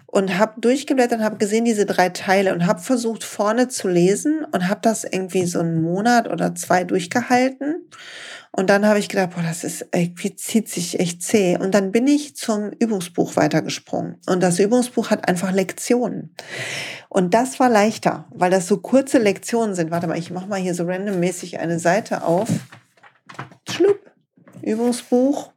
und 0.05 0.37
habe 0.37 0.61
durchgeblättert 0.61 1.19
und 1.19 1.25
habe 1.25 1.37
gesehen 1.37 1.65
diese 1.65 1.87
drei 1.87 2.09
Teile 2.09 2.53
und 2.53 2.67
habe 2.67 2.81
versucht 2.81 3.23
vorne 3.23 3.67
zu 3.67 3.87
lesen 3.87 4.45
und 4.51 4.69
habe 4.69 4.81
das 4.83 5.05
irgendwie 5.05 5.45
so 5.45 5.59
einen 5.59 5.81
Monat 5.81 6.29
oder 6.29 6.53
zwei 6.53 6.83
durchgehalten. 6.83 7.89
Und 8.55 8.69
dann 8.69 8.85
habe 8.85 8.99
ich 8.99 9.09
gedacht, 9.09 9.31
boah, 9.33 9.41
das 9.41 9.63
ist 9.63 9.87
irgendwie 9.91 10.35
zieht 10.35 10.69
sich 10.69 10.99
echt 10.99 11.23
zäh. 11.23 11.57
Und 11.57 11.73
dann 11.73 11.91
bin 11.91 12.05
ich 12.05 12.35
zum 12.35 12.69
Übungsbuch 12.69 13.35
weitergesprungen. 13.35 14.17
Und 14.27 14.43
das 14.43 14.59
Übungsbuch 14.59 15.09
hat 15.09 15.27
einfach 15.27 15.51
Lektionen. 15.51 16.35
Und 17.09 17.33
das 17.33 17.59
war 17.59 17.69
leichter, 17.69 18.25
weil 18.29 18.51
das 18.51 18.67
so 18.67 18.77
kurze 18.77 19.17
Lektionen 19.17 19.73
sind. 19.73 19.89
Warte 19.89 20.05
mal, 20.05 20.19
ich 20.19 20.29
mache 20.29 20.45
mal 20.45 20.59
hier 20.59 20.75
so 20.75 20.83
randommäßig 20.85 21.59
eine 21.59 21.79
Seite 21.79 22.23
auf. 22.23 22.49
Schlupp, 23.69 24.11
Übungsbuch. 24.61 25.51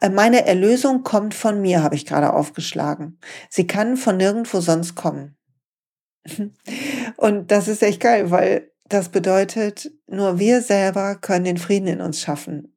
Äh, 0.00 0.10
meine 0.10 0.46
Erlösung 0.46 1.02
kommt 1.02 1.34
von 1.34 1.60
mir, 1.60 1.82
habe 1.82 1.94
ich 1.94 2.06
gerade 2.06 2.32
aufgeschlagen. 2.32 3.18
Sie 3.48 3.66
kann 3.66 3.96
von 3.96 4.16
nirgendwo 4.16 4.60
sonst 4.60 4.94
kommen. 4.94 5.36
Und 7.16 7.50
das 7.50 7.68
ist 7.68 7.82
echt 7.82 8.00
geil, 8.00 8.30
weil 8.30 8.70
das 8.88 9.08
bedeutet, 9.08 9.90
nur 10.06 10.38
wir 10.38 10.60
selber 10.62 11.16
können 11.16 11.44
den 11.44 11.58
Frieden 11.58 11.88
in 11.88 12.00
uns 12.00 12.20
schaffen 12.20 12.75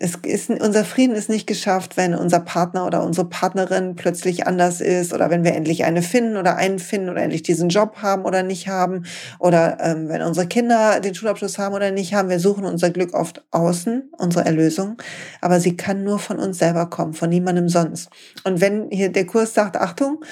es 0.00 0.16
ist, 0.24 0.50
unser 0.50 0.84
Frieden 0.84 1.14
ist 1.14 1.28
nicht 1.28 1.46
geschafft, 1.46 1.96
wenn 1.96 2.14
unser 2.14 2.40
Partner 2.40 2.86
oder 2.86 3.02
unsere 3.02 3.28
Partnerin 3.28 3.96
plötzlich 3.96 4.46
anders 4.46 4.80
ist 4.80 5.12
oder 5.12 5.30
wenn 5.30 5.44
wir 5.44 5.54
endlich 5.54 5.84
eine 5.84 6.02
finden 6.02 6.36
oder 6.36 6.56
einen 6.56 6.78
finden 6.78 7.08
oder 7.08 7.22
endlich 7.22 7.42
diesen 7.42 7.68
Job 7.68 7.96
haben 8.02 8.24
oder 8.24 8.42
nicht 8.42 8.68
haben 8.68 9.04
oder 9.38 9.78
ähm, 9.80 10.08
wenn 10.08 10.22
unsere 10.22 10.46
Kinder 10.46 11.00
den 11.00 11.14
Schulabschluss 11.14 11.58
haben 11.58 11.74
oder 11.74 11.90
nicht 11.90 12.14
haben. 12.14 12.28
Wir 12.28 12.40
suchen 12.40 12.64
unser 12.64 12.90
Glück 12.90 13.14
oft 13.14 13.44
außen, 13.50 14.10
unsere 14.18 14.44
Erlösung, 14.44 14.96
aber 15.40 15.60
sie 15.60 15.76
kann 15.76 16.04
nur 16.04 16.18
von 16.18 16.38
uns 16.38 16.58
selber 16.58 16.86
kommen, 16.86 17.14
von 17.14 17.28
niemandem 17.30 17.68
sonst. 17.68 18.10
Und 18.44 18.60
wenn 18.60 18.90
hier 18.90 19.10
der 19.10 19.26
Kurs 19.26 19.54
sagt, 19.54 19.76
Achtung, 19.76 20.24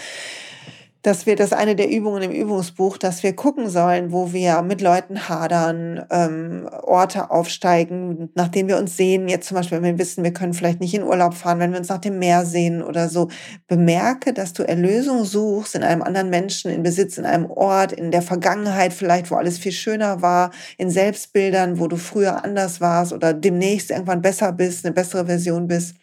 dass 1.06 1.25
wir, 1.25 1.36
das 1.36 1.52
eine 1.52 1.76
der 1.76 1.88
Übungen 1.88 2.20
im 2.25 2.32
Übungsbuch, 2.32 2.98
dass 2.98 3.22
wir 3.22 3.36
gucken 3.36 3.70
sollen, 3.70 4.10
wo 4.10 4.32
wir 4.32 4.60
mit 4.62 4.80
Leuten 4.80 5.28
hadern, 5.28 6.04
ähm, 6.10 6.68
Orte 6.82 7.30
aufsteigen, 7.30 8.30
nachdem 8.34 8.66
wir 8.66 8.76
uns 8.76 8.96
sehen. 8.96 9.28
Jetzt 9.28 9.46
zum 9.46 9.54
Beispiel, 9.54 9.80
wenn 9.80 9.96
wir 9.96 9.98
wissen, 10.00 10.25
wir 10.25 10.32
können 10.32 10.52
vielleicht 10.52 10.80
nicht 10.80 10.94
in 10.94 11.04
Urlaub 11.04 11.34
fahren, 11.34 11.60
wenn 11.60 11.70
wir 11.70 11.78
uns 11.78 11.90
nach 11.90 12.00
dem 12.00 12.18
Meer 12.18 12.44
sehen 12.44 12.82
oder 12.82 13.08
so. 13.08 13.28
Bemerke, 13.68 14.32
dass 14.32 14.52
du 14.52 14.64
Erlösung 14.64 15.25
suchst 15.25 15.76
in 15.76 15.84
einem 15.84 16.02
anderen 16.02 16.28
Menschen, 16.28 16.72
in 16.72 16.82
Besitz, 16.82 17.18
in 17.18 17.25
einem 17.25 17.48
Ort, 17.48 17.92
in 17.92 18.10
der 18.10 18.22
Vergangenheit 18.22 18.92
vielleicht, 18.92 19.30
wo 19.30 19.36
alles 19.36 19.58
viel 19.58 19.70
schöner 19.70 20.22
war, 20.22 20.50
in 20.76 20.90
Selbstbildern, 20.90 21.78
wo 21.78 21.86
du 21.86 21.98
früher 21.98 22.42
anders 22.42 22.80
warst 22.80 23.12
oder 23.12 23.32
demnächst 23.32 23.92
irgendwann 23.92 24.22
besser 24.22 24.50
bist, 24.50 24.84
eine 24.84 24.92
bessere 24.92 25.26
Version 25.26 25.68
bist. 25.68 25.94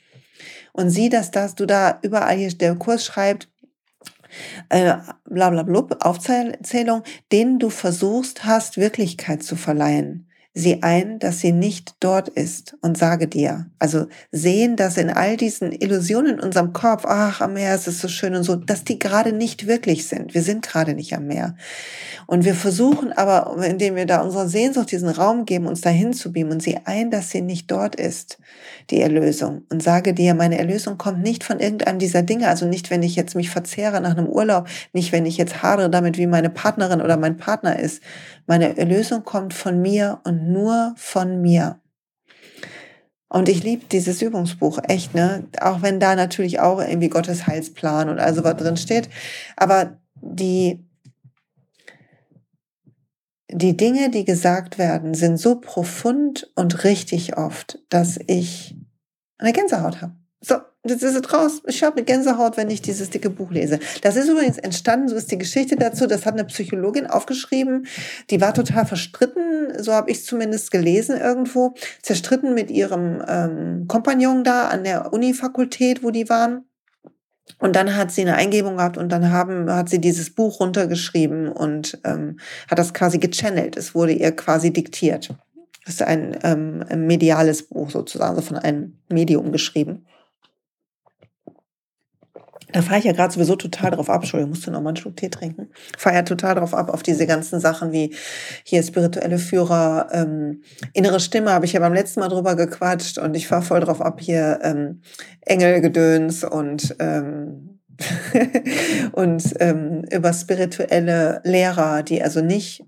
Und 0.71 0.91
sieh, 0.91 1.09
dass 1.09 1.29
das, 1.29 1.55
du 1.55 1.65
da 1.65 1.99
überall 2.03 2.37
hier, 2.37 2.53
der 2.57 2.75
Kurs 2.75 3.03
schreibt, 3.05 3.49
äh, 4.69 4.95
blablabla, 5.25 5.97
Aufzählung, 6.01 7.03
denen 7.31 7.59
du 7.59 7.69
versuchst 7.69 8.45
hast, 8.45 8.77
Wirklichkeit 8.77 9.43
zu 9.43 9.55
verleihen. 9.55 10.29
Sieh 10.55 10.79
ein, 10.83 11.17
dass 11.17 11.39
sie 11.39 11.51
nicht 11.51 11.95
dort 11.99 12.29
ist 12.29 12.77
und 12.81 12.95
sage 12.95 13.27
dir, 13.27 13.65
also 13.79 14.05
sehen, 14.31 14.75
dass 14.75 14.97
in 14.97 15.09
all 15.09 15.35
diesen 15.35 15.71
Illusionen 15.71 16.35
in 16.35 16.39
unserem 16.39 16.73
Kopf, 16.73 17.05
ach, 17.07 17.41
am 17.41 17.53
Meer 17.53 17.73
ist 17.73 17.87
es 17.87 17.99
so 17.99 18.07
schön 18.07 18.35
und 18.35 18.43
so, 18.43 18.55
dass 18.55 18.83
die 18.83 18.99
gerade 18.99 19.33
nicht 19.33 19.65
wirklich 19.65 20.07
sind. 20.07 20.35
Wir 20.35 20.43
sind 20.43 20.63
gerade 20.63 20.93
nicht 20.93 21.15
am 21.15 21.25
Meer. 21.25 21.55
Und 22.27 22.45
wir 22.45 22.53
versuchen 22.53 23.11
aber, 23.13 23.63
indem 23.65 23.95
wir 23.95 24.05
da 24.05 24.21
unserer 24.21 24.47
Sehnsucht 24.47 24.91
diesen 24.91 25.09
Raum 25.09 25.45
geben, 25.45 25.65
uns 25.65 25.81
dahin 25.81 26.13
zu 26.13 26.31
beamen 26.31 26.51
und 26.51 26.63
sie 26.63 26.77
ein, 26.85 27.09
dass 27.09 27.31
sie 27.31 27.41
nicht 27.41 27.71
dort 27.71 27.95
ist, 27.95 28.37
die 28.91 29.01
Erlösung. 29.01 29.63
Und 29.71 29.81
sage 29.81 30.13
dir, 30.13 30.35
meine 30.35 30.59
Erlösung 30.59 30.99
kommt 30.99 31.23
nicht 31.23 31.43
von 31.43 31.59
irgendeinem 31.59 31.97
dieser 31.97 32.21
Dinge, 32.21 32.47
also 32.47 32.67
nicht, 32.67 32.91
wenn 32.91 33.01
ich 33.01 33.15
jetzt 33.15 33.35
mich 33.35 33.49
verzehre 33.49 34.01
nach 34.01 34.15
einem 34.15 34.27
Urlaub, 34.27 34.67
nicht, 34.93 35.11
wenn 35.11 35.25
ich 35.25 35.37
jetzt 35.37 35.63
hadere 35.63 35.89
damit, 35.89 36.19
wie 36.19 36.27
meine 36.27 36.51
Partnerin 36.51 37.01
oder 37.01 37.17
mein 37.17 37.37
Partner 37.37 37.79
ist. 37.79 38.01
Meine 38.45 38.77
Erlösung 38.77 39.23
kommt 39.23 39.53
von 39.53 39.81
mir 39.81 40.19
und 40.25 40.42
nur 40.51 40.93
von 40.97 41.41
mir. 41.41 41.79
Und 43.29 43.49
ich 43.49 43.63
liebe 43.63 43.85
dieses 43.91 44.21
Übungsbuch, 44.21 44.79
echt, 44.87 45.15
ne? 45.15 45.47
Auch 45.59 45.81
wenn 45.81 45.99
da 45.99 46.15
natürlich 46.15 46.59
auch 46.59 46.79
irgendwie 46.79 47.09
Gottes 47.09 47.47
Heilsplan 47.47 48.09
und 48.09 48.19
also 48.19 48.43
was 48.43 48.57
drin 48.57 48.77
steht. 48.77 49.09
Aber 49.57 49.97
die, 50.21 50.85
die 53.49 53.75
Dinge, 53.75 54.11
die 54.11 54.23
gesagt 54.23 54.77
werden, 54.77 55.15
sind 55.15 55.37
so 55.37 55.59
profund 55.59 56.51
und 56.55 56.83
richtig 56.83 57.35
oft, 57.35 57.79
dass 57.89 58.19
ich 58.27 58.75
eine 59.39 59.51
Gänsehaut 59.51 60.01
habe. 60.01 60.15
So, 60.45 60.55
jetzt 60.83 61.03
ist 61.03 61.15
es 61.15 61.33
raus. 61.33 61.61
Ich 61.67 61.83
habe 61.83 61.95
eine 61.95 62.05
Gänsehaut, 62.05 62.57
wenn 62.57 62.69
ich 62.69 62.81
dieses 62.81 63.09
dicke 63.09 63.29
Buch 63.29 63.49
lese. 63.49 63.79
Das 64.01 64.17
ist 64.17 64.27
übrigens 64.27 64.57
entstanden, 64.57 65.07
so 65.07 65.15
ist 65.15 65.31
die 65.31 65.37
Geschichte 65.37 65.77
dazu. 65.77 66.05
Das 66.05 66.25
hat 66.25 66.33
eine 66.33 66.43
Psychologin 66.43 67.07
aufgeschrieben. 67.07 67.87
Die 68.29 68.41
war 68.41 68.53
total 68.53 68.85
verstritten, 68.85 69.81
so 69.81 69.93
habe 69.93 70.11
ich 70.11 70.25
zumindest 70.25 70.69
gelesen 70.69 71.17
irgendwo. 71.17 71.75
Zerstritten 72.01 72.53
mit 72.53 72.69
ihrem 72.71 73.23
ähm, 73.25 73.85
Kompagnon 73.87 74.43
da 74.43 74.67
an 74.67 74.83
der 74.83 75.13
Unifakultät, 75.13 76.03
wo 76.03 76.11
die 76.11 76.27
waren. 76.27 76.65
Und 77.59 77.77
dann 77.77 77.95
hat 77.95 78.11
sie 78.11 78.21
eine 78.21 78.35
Eingebung 78.35 78.77
gehabt 78.77 78.97
und 78.97 79.09
dann 79.09 79.31
haben, 79.31 79.71
hat 79.71 79.87
sie 79.87 79.99
dieses 79.99 80.35
Buch 80.35 80.59
runtergeschrieben 80.59 81.47
und 81.47 81.99
ähm, 82.03 82.39
hat 82.69 82.79
das 82.79 82.93
quasi 82.93 83.17
gechannelt. 83.17 83.77
Es 83.77 83.95
wurde 83.95 84.11
ihr 84.11 84.33
quasi 84.33 84.73
diktiert. 84.73 85.29
Das 85.85 85.95
ist 85.95 86.01
ein 86.01 86.37
ähm, 86.43 86.83
mediales 87.07 87.63
Buch 87.63 87.91
sozusagen, 87.91 88.35
also 88.35 88.41
von 88.41 88.57
einem 88.57 88.97
Medium 89.09 89.53
geschrieben. 89.53 90.05
Da 92.73 92.81
fahre 92.81 92.97
ich 92.97 93.05
ja 93.05 93.11
gerade 93.11 93.31
sowieso 93.31 93.55
total 93.55 93.91
drauf 93.91 94.09
ab. 94.09 94.21
Entschuldigung, 94.21 94.49
musst 94.49 94.65
du 94.65 94.71
noch 94.71 94.81
mal 94.81 94.89
einen 94.89 94.97
Schluck 94.97 95.15
Tee 95.15 95.29
trinken? 95.29 95.69
Fahre 95.97 96.15
ja 96.15 96.21
total 96.23 96.55
drauf 96.55 96.73
ab, 96.73 96.89
auf 96.89 97.03
diese 97.03 97.27
ganzen 97.27 97.59
Sachen 97.59 97.91
wie 97.91 98.15
hier 98.63 98.81
spirituelle 98.81 99.37
Führer, 99.37 100.09
ähm, 100.11 100.63
innere 100.93 101.19
Stimme, 101.19 101.51
habe 101.51 101.65
ich 101.65 101.73
ja 101.73 101.79
beim 101.79 101.93
letzten 101.93 102.19
Mal 102.19 102.29
drüber 102.29 102.55
gequatscht 102.55 103.19
und 103.19 103.35
ich 103.35 103.47
fahre 103.47 103.61
voll 103.61 103.79
drauf 103.79 104.01
ab 104.01 104.19
hier 104.19 104.59
ähm, 104.63 105.01
Engelgedöns 105.41 106.43
und 106.43 106.95
ähm, 106.99 107.79
und 109.11 109.53
ähm, 109.59 110.03
über 110.11 110.33
spirituelle 110.33 111.41
Lehrer, 111.43 112.01
die 112.01 112.23
also 112.23 112.41
nicht 112.41 112.83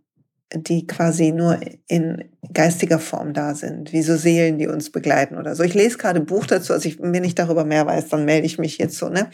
die 0.56 0.88
quasi 0.88 1.32
nur 1.32 1.60
in 1.88 2.24
geistiger 2.54 3.00
Form 3.00 3.34
da 3.34 3.56
sind, 3.56 3.92
wie 3.94 4.02
so 4.02 4.16
Seelen, 4.16 4.58
die 4.58 4.68
uns 4.68 4.92
begleiten 4.92 5.38
oder 5.38 5.56
so. 5.56 5.64
Ich 5.64 5.74
lese 5.74 5.98
gerade 5.98 6.20
ein 6.20 6.26
Buch 6.26 6.46
dazu, 6.46 6.74
also 6.74 6.88
ich, 6.88 6.98
wenn 7.02 7.24
ich 7.24 7.36
darüber 7.36 7.66
mehr 7.66 7.86
weiß, 7.86 8.10
dann 8.10 8.26
melde 8.26 8.46
ich 8.46 8.58
mich 8.58 8.78
jetzt 8.78 8.98
so. 8.98 9.10
Ne? 9.10 9.30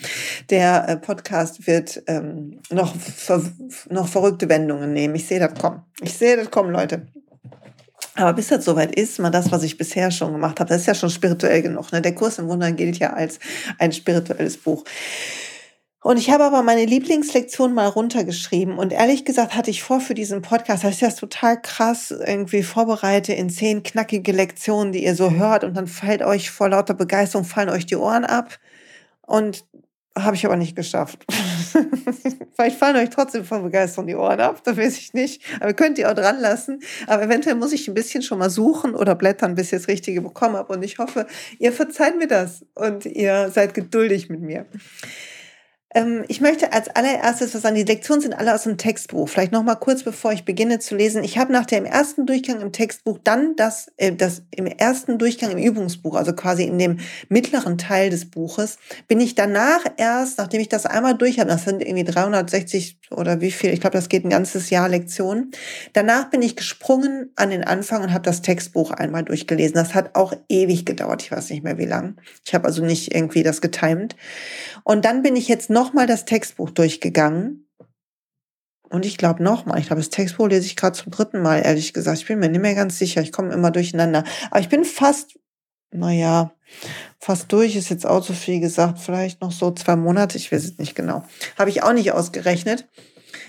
Der 0.49 0.87
äh, 0.87 0.97
Podcast 0.97 1.67
wird 1.67 2.03
ähm, 2.07 2.59
noch, 2.69 2.95
ver, 2.95 3.41
noch 3.89 4.07
verrückte 4.07 4.49
Wendungen 4.49 4.93
nehmen. 4.93 5.15
Ich 5.15 5.27
sehe 5.27 5.39
das 5.39 5.53
kommen. 5.55 5.83
Ich 6.01 6.13
sehe 6.13 6.37
das 6.37 6.49
kommen, 6.51 6.71
Leute. 6.71 7.07
Aber 8.15 8.33
bis 8.33 8.47
das 8.47 8.65
soweit 8.65 8.93
ist, 8.95 9.19
mal 9.19 9.29
das, 9.29 9.51
was 9.51 9.63
ich 9.63 9.77
bisher 9.77 10.11
schon 10.11 10.33
gemacht 10.33 10.59
habe, 10.59 10.69
das 10.69 10.81
ist 10.81 10.87
ja 10.87 10.95
schon 10.95 11.09
spirituell 11.09 11.61
genug. 11.61 11.91
Ne? 11.91 12.01
Der 12.01 12.13
Kurs 12.13 12.39
im 12.39 12.47
Wundern 12.47 12.75
gilt 12.75 12.99
ja 12.99 13.13
als 13.13 13.39
ein 13.77 13.91
spirituelles 13.91 14.57
Buch. 14.57 14.83
Und 16.03 16.17
ich 16.17 16.31
habe 16.31 16.43
aber 16.43 16.63
meine 16.63 16.85
Lieblingslektion 16.85 17.75
mal 17.75 17.87
runtergeschrieben. 17.87 18.79
Und 18.79 18.91
ehrlich 18.91 19.23
gesagt 19.23 19.55
hatte 19.55 19.69
ich 19.69 19.83
vor 19.83 20.01
für 20.01 20.15
diesen 20.15 20.41
Podcast, 20.41 20.83
dass 20.83 20.95
ich 20.95 20.99
das 20.99 21.15
total 21.15 21.61
krass 21.61 22.09
irgendwie 22.09 22.63
vorbereite 22.63 23.33
in 23.33 23.51
zehn 23.51 23.83
knackige 23.83 24.31
Lektionen, 24.31 24.93
die 24.93 25.03
ihr 25.03 25.15
so 25.15 25.29
hört. 25.31 25.63
Und 25.63 25.75
dann 25.75 25.85
fällt 25.85 26.23
euch 26.23 26.49
vor 26.49 26.69
lauter 26.69 26.95
Begeisterung, 26.95 27.45
fallen 27.45 27.69
euch 27.69 27.85
die 27.85 27.97
Ohren 27.97 28.25
ab. 28.25 28.57
Und 29.21 29.63
habe 30.17 30.35
ich 30.35 30.45
aber 30.45 30.55
nicht 30.55 30.75
geschafft. 30.75 31.25
Vielleicht 32.53 32.77
fallen 32.77 32.97
euch 32.97 33.09
trotzdem 33.11 33.45
vor 33.45 33.59
Begeisterung 33.59 34.07
die 34.07 34.15
Ohren 34.15 34.41
ab, 34.41 34.61
da 34.63 34.75
weiß 34.75 34.97
ich 34.97 35.13
nicht. 35.13 35.41
Aber 35.61 35.73
könnt 35.73 35.97
ihr 35.97 36.09
auch 36.09 36.15
dran 36.15 36.39
lassen. 36.39 36.81
Aber 37.07 37.23
eventuell 37.23 37.55
muss 37.55 37.71
ich 37.71 37.87
ein 37.87 37.93
bisschen 37.93 38.21
schon 38.21 38.39
mal 38.39 38.49
suchen 38.49 38.93
oder 38.93 39.15
blättern, 39.15 39.55
bis 39.55 39.67
ich 39.67 39.79
das 39.79 39.87
Richtige 39.87 40.21
bekommen 40.21 40.55
habe. 40.55 40.73
Und 40.73 40.83
ich 40.83 40.97
hoffe, 40.97 41.27
ihr 41.59 41.71
verzeiht 41.71 42.17
mir 42.17 42.27
das 42.27 42.65
und 42.73 43.05
ihr 43.05 43.51
seid 43.51 43.73
geduldig 43.73 44.29
mit 44.29 44.41
mir. 44.41 44.65
Ähm, 45.93 46.23
ich 46.27 46.39
möchte 46.39 46.71
als 46.71 46.89
allererstes 46.89 47.53
was 47.53 47.61
sagen. 47.61 47.75
Die 47.75 47.83
Lektionen 47.83 48.21
sind 48.21 48.33
alle 48.33 48.53
aus 48.53 48.63
dem 48.63 48.77
Textbuch. 48.77 49.27
Vielleicht 49.27 49.51
noch 49.51 49.63
mal 49.63 49.75
kurz, 49.75 50.03
bevor 50.03 50.31
ich 50.31 50.45
beginne 50.45 50.79
zu 50.79 50.95
lesen. 50.95 51.23
Ich 51.23 51.37
habe 51.37 51.51
nach 51.51 51.65
dem 51.65 51.85
ersten 51.85 52.25
Durchgang 52.25 52.61
im 52.61 52.71
Textbuch 52.71 53.19
dann 53.23 53.55
das, 53.55 53.91
äh, 53.97 54.13
das 54.13 54.43
im 54.51 54.65
ersten 54.65 55.17
Durchgang 55.17 55.51
im 55.51 55.57
Übungsbuch, 55.57 56.15
also 56.15 56.33
quasi 56.33 56.63
in 56.63 56.79
dem 56.79 56.99
mittleren 57.29 57.77
Teil 57.77 58.09
des 58.09 58.29
Buches, 58.29 58.77
bin 59.07 59.19
ich 59.19 59.35
danach 59.35 59.83
erst, 59.97 60.37
nachdem 60.37 60.61
ich 60.61 60.69
das 60.69 60.85
einmal 60.85 61.15
durch 61.15 61.39
habe, 61.39 61.49
das 61.49 61.65
sind 61.65 61.81
irgendwie 61.81 62.05
360 62.05 63.00
oder 63.11 63.41
wie 63.41 63.51
viel, 63.51 63.71
ich 63.71 63.81
glaube, 63.81 63.97
das 63.97 64.09
geht 64.09 64.25
ein 64.25 64.29
ganzes 64.29 64.69
Jahr 64.69 64.89
Lektion. 64.89 65.51
Danach 65.93 66.29
bin 66.29 66.41
ich 66.41 66.55
gesprungen 66.55 67.31
an 67.35 67.51
den 67.51 67.63
Anfang 67.63 68.01
und 68.01 68.13
habe 68.13 68.23
das 68.23 68.41
Textbuch 68.41 68.91
einmal 68.91 69.23
durchgelesen. 69.23 69.75
Das 69.75 69.93
hat 69.93 70.15
auch 70.15 70.33
ewig 70.49 70.85
gedauert. 70.85 71.21
Ich 71.21 71.31
weiß 71.31 71.49
nicht 71.49 71.63
mehr 71.63 71.77
wie 71.77 71.85
lang. 71.85 72.15
Ich 72.45 72.55
habe 72.55 72.65
also 72.65 72.83
nicht 72.83 73.13
irgendwie 73.13 73.43
das 73.43 73.61
getimt. 73.61 74.15
Und 74.83 75.05
dann 75.05 75.21
bin 75.21 75.35
ich 75.35 75.47
jetzt 75.47 75.69
noch 75.69 75.81
nochmal 75.91 76.07
das 76.07 76.25
Textbuch 76.25 76.69
durchgegangen. 76.69 77.67
Und 78.89 79.05
ich 79.05 79.17
glaube 79.17 79.43
nochmal, 79.43 79.79
ich 79.79 79.87
glaube, 79.87 80.01
das 80.01 80.09
Textbuch 80.09 80.47
lese 80.47 80.65
ich 80.65 80.75
gerade 80.75 80.97
zum 80.97 81.11
dritten 81.11 81.41
Mal, 81.41 81.61
ehrlich 81.65 81.93
gesagt. 81.93 82.19
Ich 82.19 82.27
bin 82.27 82.39
mir 82.39 82.49
nicht 82.49 82.61
mehr 82.61 82.75
ganz 82.75 82.99
sicher. 82.99 83.21
Ich 83.21 83.31
komme 83.31 83.53
immer 83.53 83.71
durcheinander. 83.71 84.23
Aber 84.51 84.59
ich 84.59 84.69
bin 84.69 84.85
fast, 84.85 85.39
naja, 85.91 86.51
fast 87.19 87.51
durch, 87.51 87.75
ist 87.75 87.89
jetzt 87.89 88.05
auch 88.05 88.23
so 88.23 88.33
viel 88.33 88.59
gesagt. 88.59 88.99
Vielleicht 88.99 89.41
noch 89.41 89.51
so 89.51 89.71
zwei 89.71 89.95
Monate, 89.95 90.37
ich 90.37 90.51
weiß 90.51 90.63
es 90.63 90.77
nicht 90.77 90.95
genau. 90.95 91.23
Habe 91.57 91.69
ich 91.69 91.83
auch 91.83 91.93
nicht 91.93 92.11
ausgerechnet. 92.11 92.87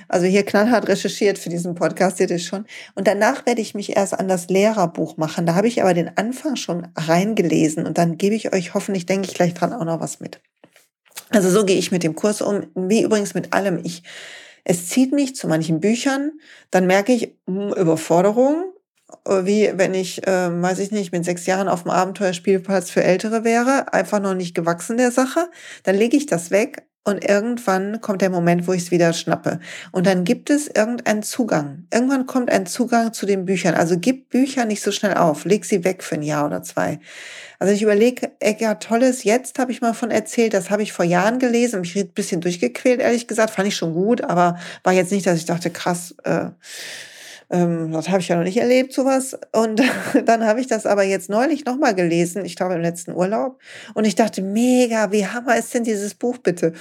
Also 0.08 0.26
hier 0.26 0.44
knallhart 0.44 0.88
recherchiert 0.88 1.38
für 1.38 1.48
diesen 1.48 1.74
Podcast, 1.74 2.18
seht 2.18 2.30
ihr 2.30 2.38
schon. 2.38 2.66
Und 2.94 3.06
danach 3.06 3.46
werde 3.46 3.60
ich 3.60 3.74
mich 3.74 3.96
erst 3.96 4.18
an 4.18 4.28
das 4.28 4.48
Lehrerbuch 4.48 5.16
machen. 5.16 5.46
Da 5.46 5.54
habe 5.54 5.68
ich 5.68 5.82
aber 5.82 5.94
den 5.94 6.16
Anfang 6.16 6.56
schon 6.56 6.88
reingelesen 6.96 7.86
und 7.86 7.98
dann 7.98 8.18
gebe 8.18 8.34
ich 8.34 8.52
euch 8.52 8.74
hoffentlich, 8.74 9.06
denke 9.06 9.28
ich 9.28 9.34
gleich 9.34 9.54
dran, 9.54 9.72
auch 9.72 9.84
noch 9.84 10.00
was 10.00 10.20
mit. 10.20 10.40
Also 11.30 11.50
so 11.50 11.64
gehe 11.64 11.78
ich 11.78 11.92
mit 11.92 12.02
dem 12.02 12.14
Kurs 12.14 12.42
um, 12.42 12.66
wie 12.74 13.02
übrigens 13.02 13.34
mit 13.34 13.52
allem. 13.54 13.80
Ich, 13.84 14.02
es 14.64 14.88
zieht 14.88 15.12
mich 15.12 15.34
zu 15.34 15.48
manchen 15.48 15.80
Büchern, 15.80 16.32
dann 16.70 16.86
merke 16.86 17.12
ich 17.12 17.34
mh, 17.46 17.70
hm, 17.70 17.74
Überforderung, 17.74 18.71
wie 19.24 19.72
wenn 19.76 19.94
ich, 19.94 20.26
äh, 20.26 20.62
weiß 20.62 20.78
ich 20.78 20.90
nicht, 20.90 21.12
mit 21.12 21.24
sechs 21.24 21.46
Jahren 21.46 21.68
auf 21.68 21.82
dem 21.82 21.90
Abenteuerspielplatz 21.90 22.90
für 22.90 23.02
Ältere 23.02 23.44
wäre, 23.44 23.92
einfach 23.92 24.20
noch 24.20 24.34
nicht 24.34 24.54
gewachsen 24.54 24.96
der 24.96 25.12
Sache, 25.12 25.48
dann 25.84 25.96
lege 25.96 26.16
ich 26.16 26.26
das 26.26 26.50
weg 26.50 26.84
und 27.04 27.28
irgendwann 27.28 28.00
kommt 28.00 28.22
der 28.22 28.30
Moment, 28.30 28.68
wo 28.68 28.72
ich 28.72 28.82
es 28.82 28.90
wieder 28.92 29.12
schnappe. 29.12 29.58
Und 29.90 30.06
dann 30.06 30.22
gibt 30.22 30.50
es 30.50 30.68
irgendeinen 30.68 31.24
Zugang. 31.24 31.86
Irgendwann 31.92 32.26
kommt 32.26 32.48
ein 32.48 32.64
Zugang 32.64 33.12
zu 33.12 33.26
den 33.26 33.44
Büchern. 33.44 33.74
Also 33.74 33.98
gib 33.98 34.30
Bücher 34.30 34.66
nicht 34.66 34.82
so 34.82 34.92
schnell 34.92 35.14
auf. 35.14 35.44
Leg 35.44 35.64
sie 35.64 35.82
weg 35.82 36.04
für 36.04 36.14
ein 36.14 36.22
Jahr 36.22 36.46
oder 36.46 36.62
zwei. 36.62 37.00
Also 37.58 37.74
ich 37.74 37.82
überlege, 37.82 38.30
Eckart 38.38 38.84
Tolles, 38.84 39.24
jetzt 39.24 39.58
habe 39.58 39.72
ich 39.72 39.80
mal 39.80 39.94
von 39.94 40.12
erzählt, 40.12 40.54
das 40.54 40.70
habe 40.70 40.84
ich 40.84 40.92
vor 40.92 41.04
Jahren 41.04 41.40
gelesen, 41.40 41.80
mich 41.80 41.96
ein 41.96 42.08
bisschen 42.08 42.40
durchgequält, 42.40 43.00
ehrlich 43.00 43.26
gesagt. 43.26 43.50
Fand 43.50 43.66
ich 43.66 43.76
schon 43.76 43.94
gut, 43.94 44.22
aber 44.22 44.58
war 44.84 44.92
jetzt 44.92 45.10
nicht, 45.10 45.26
dass 45.26 45.38
ich 45.38 45.44
dachte, 45.44 45.70
krass, 45.70 46.14
äh, 46.22 46.50
ähm, 47.52 47.92
das 47.92 48.08
habe 48.08 48.20
ich 48.20 48.28
ja 48.28 48.36
noch 48.36 48.44
nicht 48.44 48.56
erlebt, 48.56 48.94
sowas. 48.94 49.38
Und 49.52 49.80
dann 50.24 50.44
habe 50.44 50.60
ich 50.60 50.66
das 50.66 50.86
aber 50.86 51.02
jetzt 51.02 51.28
neulich 51.28 51.66
nochmal 51.66 51.94
gelesen, 51.94 52.44
ich 52.44 52.56
glaube 52.56 52.74
im 52.74 52.80
letzten 52.80 53.12
Urlaub. 53.12 53.60
Und 53.94 54.06
ich 54.06 54.14
dachte, 54.14 54.42
mega, 54.42 55.12
wie 55.12 55.26
hammer 55.26 55.56
ist 55.56 55.72
denn 55.74 55.84
dieses 55.84 56.14
Buch 56.14 56.38
bitte? 56.38 56.72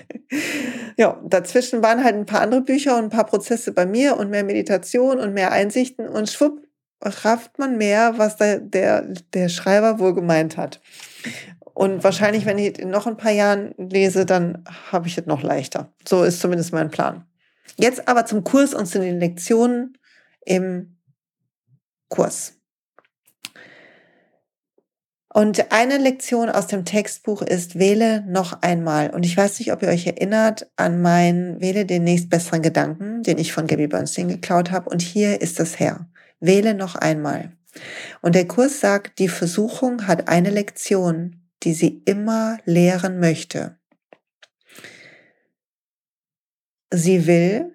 ja, 0.96 1.20
dazwischen 1.28 1.82
waren 1.82 2.02
halt 2.02 2.14
ein 2.14 2.26
paar 2.26 2.40
andere 2.40 2.62
Bücher 2.62 2.96
und 2.96 3.04
ein 3.04 3.10
paar 3.10 3.26
Prozesse 3.26 3.72
bei 3.72 3.84
mir 3.84 4.16
und 4.16 4.30
mehr 4.30 4.44
Meditation 4.44 5.18
und 5.18 5.34
mehr 5.34 5.52
Einsichten 5.52 6.08
und 6.08 6.30
schwupp, 6.30 6.60
rafft 7.02 7.58
man 7.58 7.76
mehr, 7.76 8.14
was 8.16 8.36
der, 8.36 8.60
der, 8.60 9.02
der 9.34 9.50
Schreiber 9.50 9.98
wohl 9.98 10.14
gemeint 10.14 10.56
hat. 10.56 10.80
Und 11.74 12.02
wahrscheinlich, 12.04 12.46
wenn 12.46 12.58
ich 12.58 12.78
in 12.78 12.90
noch 12.90 13.06
ein 13.06 13.16
paar 13.16 13.32
Jahren 13.32 13.74
lese, 13.76 14.24
dann 14.24 14.64
habe 14.90 15.08
ich 15.08 15.18
es 15.18 15.26
noch 15.26 15.42
leichter. 15.42 15.92
So 16.06 16.22
ist 16.22 16.40
zumindest 16.40 16.72
mein 16.72 16.90
Plan. 16.90 17.26
Jetzt 17.76 18.08
aber 18.08 18.26
zum 18.26 18.44
Kurs 18.44 18.74
und 18.74 18.86
zu 18.86 19.00
den 19.00 19.18
Lektionen 19.18 19.98
im 20.44 20.98
Kurs. 22.08 22.54
Und 25.34 25.72
eine 25.72 25.96
Lektion 25.96 26.50
aus 26.50 26.66
dem 26.66 26.84
Textbuch 26.84 27.40
ist, 27.40 27.78
wähle 27.78 28.22
noch 28.26 28.60
einmal. 28.60 29.10
Und 29.10 29.24
ich 29.24 29.34
weiß 29.34 29.58
nicht, 29.58 29.72
ob 29.72 29.82
ihr 29.82 29.88
euch 29.88 30.06
erinnert 30.06 30.70
an 30.76 31.00
meinen 31.00 31.58
Wähle 31.62 31.86
den 31.86 32.04
nächstbesseren 32.04 32.60
Gedanken, 32.60 33.22
den 33.22 33.38
ich 33.38 33.54
von 33.54 33.66
Gabby 33.66 33.86
Bernstein 33.86 34.28
geklaut 34.28 34.70
habe. 34.70 34.90
Und 34.90 35.00
hier 35.00 35.40
ist 35.40 35.58
das 35.58 35.80
her. 35.80 36.06
Wähle 36.40 36.74
noch 36.74 36.96
einmal. 36.96 37.52
Und 38.20 38.34
der 38.34 38.46
Kurs 38.46 38.80
sagt, 38.80 39.18
die 39.18 39.28
Versuchung 39.28 40.06
hat 40.06 40.28
eine 40.28 40.50
Lektion, 40.50 41.48
die 41.62 41.72
sie 41.72 42.02
immer 42.04 42.58
lehren 42.66 43.18
möchte. 43.18 43.78
Sie 46.94 47.26
will, 47.26 47.74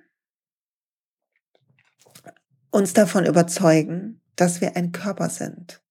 uns 2.69 2.93
davon 2.93 3.25
überzeugen, 3.25 4.21
dass 4.35 4.61
wir 4.61 4.75
ein 4.75 4.91
Körper 4.91 5.29
sind. 5.29 5.81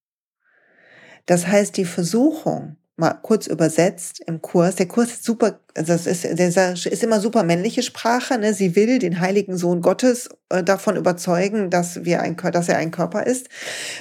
Das 1.25 1.45
heißt, 1.45 1.75
die 1.75 1.83
Versuchung, 1.83 2.77
mal 2.95 3.13
kurz 3.15 3.47
übersetzt 3.47 4.21
im 4.21 4.41
Kurs. 4.41 4.75
Der 4.75 4.87
Kurs 4.87 5.11
ist 5.11 5.25
super, 5.25 5.59
das 5.83 6.07
ist, 6.07 6.23
der 6.23 6.73
ist 6.73 7.03
immer 7.03 7.19
super 7.19 7.43
männliche 7.43 7.83
Sprache. 7.83 8.37
Ne? 8.37 8.53
Sie 8.53 8.75
will 8.75 8.99
den 8.99 9.19
heiligen 9.19 9.57
Sohn 9.57 9.81
Gottes 9.81 10.29
äh, 10.49 10.63
davon 10.63 10.95
überzeugen, 10.95 11.69
dass 11.69 12.03
wir 12.03 12.21
ein, 12.21 12.35
dass 12.35 12.69
er 12.69 12.77
ein 12.77 12.91
Körper 12.91 13.25
ist. 13.25 13.47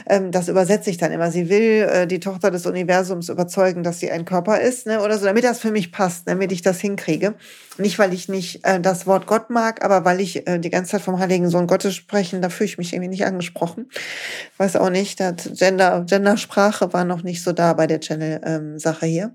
Ähm, 0.09 0.30
das 0.30 0.49
übersetze 0.49 0.90
ich 0.90 0.97
dann 0.97 1.12
immer. 1.12 1.30
Sie 1.30 1.49
will 1.50 1.88
äh, 1.90 2.06
die 2.06 2.21
Tochter 2.21 2.50
des 2.50 2.66
Universums 2.66 3.28
überzeugen, 3.28 3.83
dass 3.83 4.00
sie 4.00 4.11
ein 4.11 4.25
Körper 4.25 4.61
ist, 4.61 4.87
ne? 4.87 5.02
oder 5.02 5.18
so, 5.18 5.26
damit 5.26 5.45
das 5.45 5.59
für 5.59 5.71
mich 5.71 5.92
passt, 5.92 6.28
damit 6.28 6.50
ich 6.50 6.62
das 6.62 6.80
hinkriege. 6.80 7.35
Nicht, 7.78 7.99
weil 7.99 8.14
ich 8.14 8.28
nicht 8.28 8.64
äh, 8.64 8.80
das 8.80 9.06
Wort 9.06 9.26
Gott 9.26 9.50
mag, 9.50 9.85
aber 9.85 10.04
weil 10.04 10.21
ich 10.21 10.47
äh, 10.47 10.59
die 10.59 10.71
ganze 10.71 10.92
Zeit 10.92 11.02
vom 11.02 11.18
heiligen 11.18 11.50
Sohn 11.50 11.66
Gottes 11.66 11.95
sprechen, 11.95 12.40
da 12.40 12.49
fühle 12.49 12.68
ich 12.68 12.78
mich 12.78 12.92
irgendwie 12.95 13.11
nicht 13.11 13.26
angesprochen. 13.26 13.90
Weiß 14.56 14.76
auch 14.76 14.90
nicht, 14.90 15.21
dass 15.21 15.50
Gender, 15.52 16.04
Gendersprache 16.09 16.92
war 16.92 17.04
noch 17.04 17.23
nicht 17.23 17.42
so 17.42 17.52
da 17.52 17.75
bei 17.75 17.87
der 17.87 18.00
Channel-Sache 18.00 19.06
ähm, 19.06 19.12
hier. 19.12 19.35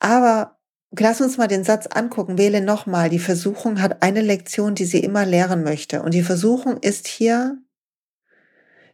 Aber 0.00 0.59
Lass 0.98 1.20
uns 1.20 1.38
mal 1.38 1.46
den 1.46 1.64
Satz 1.64 1.86
angucken. 1.86 2.36
Wähle 2.36 2.60
nochmal. 2.60 3.10
Die 3.10 3.18
Versuchung 3.18 3.80
hat 3.80 4.02
eine 4.02 4.22
Lektion, 4.22 4.74
die 4.74 4.84
sie 4.84 5.00
immer 5.00 5.24
lehren 5.24 5.62
möchte. 5.62 6.02
Und 6.02 6.14
die 6.14 6.22
Versuchung 6.22 6.78
ist 6.78 7.06
hier, 7.06 7.58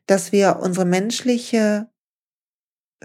dass 0.07 0.31
wir 0.31 0.59
unsere 0.61 0.85
menschliche 0.85 1.89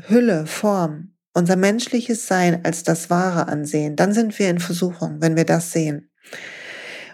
Hülle, 0.08 0.46
Form, 0.46 1.16
unser 1.34 1.56
menschliches 1.56 2.28
Sein 2.28 2.66
als 2.66 2.84
das 2.84 3.10
Wahre 3.10 3.48
ansehen. 3.48 3.96
Dann 3.96 4.14
sind 4.14 4.38
wir 4.40 4.50
in 4.50 4.60
Versuchung, 4.60 5.22
wenn 5.22 5.36
wir 5.36 5.46
das 5.46 5.72
sehen. 5.72 6.12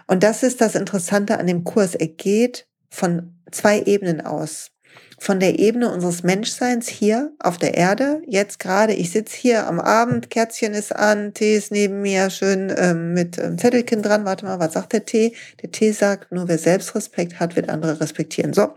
Und 0.06 0.22
das 0.22 0.42
ist 0.42 0.60
das 0.60 0.74
Interessante 0.74 1.38
an 1.38 1.46
dem 1.46 1.64
Kurs. 1.64 1.94
Er 1.94 2.08
geht 2.08 2.68
von 2.90 3.40
zwei 3.50 3.82
Ebenen 3.82 4.20
aus 4.20 4.70
von 5.18 5.40
der 5.40 5.58
Ebene 5.58 5.92
unseres 5.92 6.22
Menschseins 6.22 6.88
hier 6.88 7.32
auf 7.38 7.58
der 7.58 7.74
Erde. 7.74 8.22
Jetzt 8.26 8.58
gerade, 8.58 8.94
ich 8.94 9.10
sitze 9.10 9.36
hier 9.36 9.66
am 9.66 9.80
Abend, 9.80 10.30
Kerzchen 10.30 10.74
ist 10.74 10.94
an, 10.94 11.34
Tee 11.34 11.56
ist 11.56 11.72
neben 11.72 12.00
mir, 12.02 12.30
schön 12.30 12.72
ähm, 12.76 13.14
mit 13.14 13.36
ähm, 13.38 13.58
Zettelchen 13.58 14.02
dran. 14.02 14.24
Warte 14.24 14.44
mal, 14.44 14.60
was 14.60 14.72
sagt 14.74 14.92
der 14.92 15.04
Tee? 15.04 15.34
Der 15.62 15.70
Tee 15.70 15.92
sagt, 15.92 16.30
nur 16.32 16.48
wer 16.48 16.58
Selbstrespekt 16.58 17.40
hat, 17.40 17.56
wird 17.56 17.68
andere 17.68 18.00
respektieren. 18.00 18.52
So, 18.52 18.68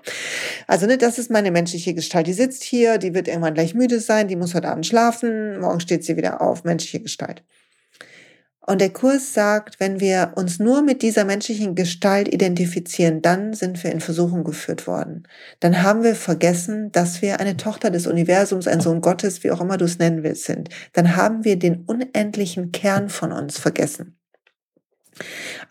also 0.68 0.88
ne, 0.88 0.98
das 0.98 1.20
ist 1.20 1.30
meine 1.30 1.52
menschliche 1.52 1.94
Gestalt. 1.94 2.28
Die 2.28 2.34
sitzt 2.34 2.64
hier, 2.64 2.98
die 2.98 3.14
wird 3.14 3.28
irgendwann 3.28 3.54
gleich 3.54 3.74
müde 3.74 4.00
sein, 4.00 4.28
die 4.28 4.36
muss 4.36 4.56
heute 4.56 4.70
Abend 4.70 4.86
schlafen, 4.86 5.60
morgen 5.60 5.80
steht 5.80 6.04
sie 6.04 6.18
wieder 6.18 6.42
auf, 6.42 6.64
menschliche 6.64 7.00
Gestalt. 7.00 7.44
Und 8.64 8.80
der 8.80 8.92
Kurs 8.92 9.34
sagt, 9.34 9.80
wenn 9.80 10.00
wir 10.00 10.34
uns 10.36 10.60
nur 10.60 10.84
mit 10.84 11.02
dieser 11.02 11.26
menschlichen 11.26 11.74
Gestalt 11.74 12.32
identifizieren, 12.32 13.22
dann 13.24 13.54
sind 13.54 13.84
wir 13.84 13.92
in 13.92 14.02
Versuchung 14.02 14.44
geführt 14.44 14.86
worden. 14.86 15.28
Dann 15.60 15.82
haben 15.82 16.04
wir 16.04 16.16
vergessen, 16.16 16.92
dass 16.92 17.24
wir 17.24 17.40
eine 17.40 17.58
Tochter 17.58 17.90
des 17.90 18.06
Universums, 18.06 18.68
ein 18.68 18.80
Sohn 18.80 19.02
Gottes, 19.02 19.44
wie 19.44 19.50
auch 19.50 19.62
immer 19.62 19.78
du 19.78 19.86
es 19.86 19.98
nennen 19.98 20.22
willst, 20.22 20.44
sind. 20.44 20.70
Dann 20.94 21.16
haben 21.16 21.44
wir 21.44 21.58
den 21.58 21.86
unendlichen 21.86 22.72
Kern 22.72 23.10
von 23.10 23.32
uns 23.32 23.58
vergessen. 23.58 24.16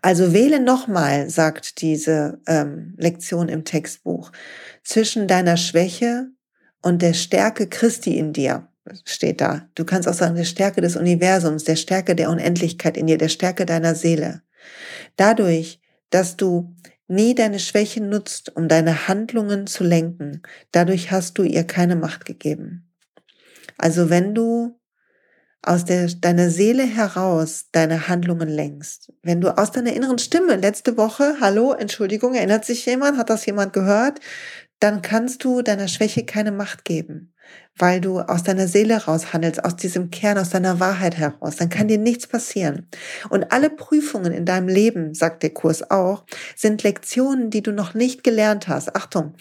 Also 0.02 0.32
wähle 0.32 0.60
nochmal, 0.60 1.30
sagt 1.30 1.80
diese 1.82 2.40
ähm, 2.46 2.94
Lektion 2.98 3.48
im 3.48 3.64
Textbuch, 3.64 4.32
zwischen 4.82 5.28
deiner 5.28 5.56
Schwäche 5.56 6.26
und 6.82 7.02
der 7.02 7.14
Stärke 7.14 7.68
Christi 7.68 8.18
in 8.18 8.32
dir 8.32 8.69
steht 9.04 9.40
da. 9.40 9.68
Du 9.74 9.84
kannst 9.84 10.08
auch 10.08 10.14
sagen, 10.14 10.34
der 10.34 10.44
Stärke 10.44 10.80
des 10.80 10.96
Universums, 10.96 11.64
der 11.64 11.76
Stärke 11.76 12.14
der 12.14 12.30
Unendlichkeit 12.30 12.96
in 12.96 13.06
dir, 13.06 13.18
der 13.18 13.28
Stärke 13.28 13.66
deiner 13.66 13.94
Seele. 13.94 14.42
Dadurch, 15.16 15.80
dass 16.10 16.36
du 16.36 16.74
nie 17.08 17.34
deine 17.34 17.58
Schwächen 17.58 18.08
nutzt, 18.08 18.54
um 18.56 18.68
deine 18.68 19.08
Handlungen 19.08 19.66
zu 19.66 19.84
lenken, 19.84 20.42
dadurch 20.72 21.10
hast 21.10 21.38
du 21.38 21.42
ihr 21.42 21.64
keine 21.64 21.96
Macht 21.96 22.24
gegeben. 22.24 22.88
Also 23.76 24.10
wenn 24.10 24.34
du 24.34 24.78
aus 25.62 25.84
der, 25.84 26.06
deiner 26.06 26.50
Seele 26.50 26.84
heraus 26.84 27.66
deine 27.72 28.08
Handlungen 28.08 28.48
lenkst, 28.48 29.12
wenn 29.22 29.40
du 29.40 29.56
aus 29.56 29.72
deiner 29.72 29.92
inneren 29.92 30.18
Stimme 30.18 30.56
letzte 30.56 30.96
Woche, 30.96 31.36
hallo, 31.40 31.72
Entschuldigung, 31.72 32.34
erinnert 32.34 32.64
sich 32.64 32.86
jemand, 32.86 33.18
hat 33.18 33.28
das 33.28 33.44
jemand 33.44 33.72
gehört, 33.72 34.20
dann 34.78 35.02
kannst 35.02 35.44
du 35.44 35.60
deiner 35.60 35.88
Schwäche 35.88 36.24
keine 36.24 36.52
Macht 36.52 36.84
geben 36.84 37.34
weil 37.80 38.00
du 38.00 38.20
aus 38.20 38.42
deiner 38.42 38.68
Seele 38.68 39.04
raus 39.04 39.32
handelst, 39.32 39.64
aus 39.64 39.76
diesem 39.76 40.10
Kern, 40.10 40.38
aus 40.38 40.50
deiner 40.50 40.80
Wahrheit 40.80 41.16
heraus, 41.16 41.56
dann 41.56 41.70
kann 41.70 41.88
dir 41.88 41.98
nichts 41.98 42.26
passieren. 42.26 42.86
Und 43.30 43.52
alle 43.52 43.70
Prüfungen 43.70 44.32
in 44.32 44.44
deinem 44.44 44.68
Leben, 44.68 45.14
sagt 45.14 45.42
der 45.42 45.50
Kurs 45.50 45.90
auch, 45.90 46.24
sind 46.54 46.82
Lektionen, 46.82 47.50
die 47.50 47.62
du 47.62 47.72
noch 47.72 47.94
nicht 47.94 48.22
gelernt 48.22 48.68
hast. 48.68 48.94
Achtung, 48.94 49.34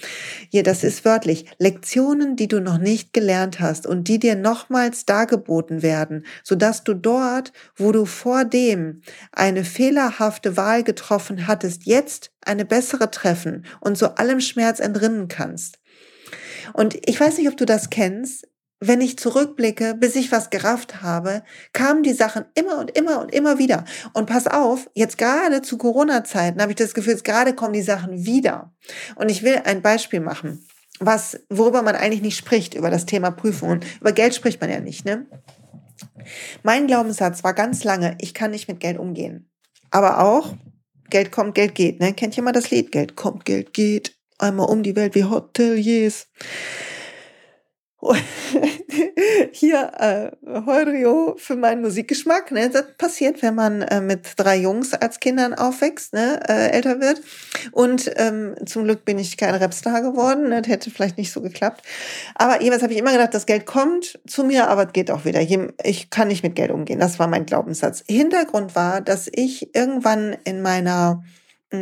hier, 0.50 0.64
das 0.64 0.84
ist 0.84 1.04
wörtlich, 1.06 1.46
Lektionen, 1.58 2.36
die 2.36 2.48
du 2.48 2.62
noch 2.62 2.78
nicht 2.78 3.14
gelernt 3.14 3.60
hast 3.60 3.86
und 3.86 4.08
die 4.08 4.20
dir 4.20 4.36
nochmals 4.36 5.06
dargeboten 5.06 5.82
werden, 5.82 6.26
sodass 6.44 6.84
du 6.84 6.94
dort, 6.94 7.52
wo 7.76 7.92
du 7.92 8.06
vor 8.06 8.46
dem 8.46 9.02
eine 9.34 9.66
fehlerhafte 9.66 10.56
Wahl 10.56 10.84
getroffen 10.84 11.48
hattest, 11.48 11.86
jetzt 11.86 12.32
eine 12.46 12.64
bessere 12.64 13.12
treffen 13.12 13.66
und 13.82 13.98
so 13.98 14.16
allem 14.16 14.40
Schmerz 14.40 14.80
entrinnen 14.80 15.28
kannst. 15.28 15.80
Und 16.74 16.98
ich 17.08 17.20
weiß 17.20 17.38
nicht, 17.38 17.48
ob 17.48 17.58
du 17.58 17.66
das 17.66 17.90
kennst. 17.90 18.48
Wenn 18.82 19.02
ich 19.02 19.20
zurückblicke, 19.20 19.94
bis 19.94 20.16
ich 20.16 20.32
was 20.32 20.50
gerafft 20.50 21.02
habe, 21.02 21.44
kamen 21.74 22.02
die 22.02 22.14
Sachen 22.14 22.46
immer 22.56 22.80
und 22.80 22.98
immer 22.98 23.20
und 23.20 23.34
immer 23.34 23.58
wieder. 23.60 23.84
Und 24.14 24.26
pass 24.26 24.48
auf, 24.48 24.90
jetzt 24.94 25.18
gerade 25.18 25.62
zu 25.62 25.78
Corona-Zeiten 25.78 26.62
habe 26.62 26.72
ich 26.72 26.78
das 26.78 26.94
Gefühl, 26.94 27.14
jetzt 27.14 27.26
gerade 27.26 27.54
kommen 27.54 27.74
die 27.74 27.82
Sachen 27.82 28.26
wieder. 28.26 28.74
Und 29.16 29.30
ich 29.30 29.44
will 29.44 29.62
ein 29.66 29.82
Beispiel 29.82 30.22
machen, 30.22 30.66
was, 31.02 31.42
worüber 31.50 31.82
man 31.82 31.96
eigentlich 31.96 32.22
nicht 32.22 32.38
spricht, 32.38 32.74
über 32.74 32.90
das 32.90 33.06
Thema 33.06 33.32
Prüfungen. 33.32 33.82
Über 34.00 34.14
Geld 34.14 34.34
spricht 34.34 34.62
man 34.62 34.70
ja 34.70 34.80
nicht, 34.80 35.04
ne? 35.04 35.26
Mein 36.64 36.88
Glaubenssatz 36.88 37.44
war 37.44 37.54
ganz 37.54 37.84
lange, 37.84 38.16
ich 38.22 38.34
kann 38.34 38.52
nicht 38.52 38.70
mit 38.70 38.80
Geld 38.80 38.98
umgehen. 38.98 39.52
Aber 39.92 40.24
auch, 40.24 40.56
Geld 41.10 41.34
kommt, 41.34 41.56
Geld 41.56 41.76
geht, 41.76 42.00
ne? 42.00 42.14
Kennt 42.14 42.38
jemand 42.38 42.56
das 42.56 42.72
Lied? 42.72 42.94
Geld 42.94 43.18
kommt, 43.18 43.44
Geld 43.44 43.74
geht 43.74 44.19
einmal 44.40 44.70
um 44.70 44.84
die 44.84 44.96
Welt 44.96 45.16
wie 45.16 45.26
Hoteliers. 45.26 46.28
Hier 49.52 49.92
äh, 50.00 50.32
Heurio 50.66 51.36
für 51.38 51.58
meinen 51.58 51.82
Musikgeschmack. 51.82 52.52
Ne? 52.52 52.70
Das 52.70 52.86
passiert, 52.98 53.42
wenn 53.42 53.56
man 53.56 53.82
äh, 53.82 54.00
mit 54.00 54.34
drei 54.38 54.58
Jungs 54.58 54.94
als 54.94 55.20
Kindern 55.20 55.54
aufwächst, 55.54 56.14
ne? 56.14 56.40
äh, 56.48 56.70
älter 56.70 57.02
wird. 57.02 57.22
Und 57.72 58.10
ähm, 58.16 58.56
zum 58.66 58.86
Glück 58.86 59.04
bin 59.04 59.20
ich 59.20 59.36
kein 59.36 59.54
Rapstar 59.54 60.02
geworden. 60.02 60.50
Ne? 60.50 60.62
Das 60.62 60.72
hätte 60.72 60.92
vielleicht 60.92 61.18
nicht 61.18 61.32
so 61.32 61.42
geklappt. 61.42 61.82
Aber 62.36 62.62
jeweils 62.62 62.84
habe 62.84 62.94
ich 62.94 63.00
immer 63.00 63.12
gedacht, 63.12 63.34
das 63.34 63.46
Geld 63.46 63.66
kommt 63.66 64.20
zu 64.26 64.46
mir, 64.46 64.70
aber 64.70 64.88
es 64.88 64.94
geht 64.94 65.12
auch 65.12 65.26
wieder. 65.26 65.42
Ich 65.84 66.10
kann 66.10 66.30
nicht 66.30 66.44
mit 66.44 66.56
Geld 66.56 66.72
umgehen. 66.72 67.00
Das 67.00 67.20
war 67.20 67.28
mein 67.28 67.46
Glaubenssatz. 67.46 68.04
Hintergrund 68.08 68.76
war, 68.76 69.02
dass 69.02 69.30
ich 69.30 69.76
irgendwann 69.76 70.38
in 70.46 70.62
meiner 70.62 71.24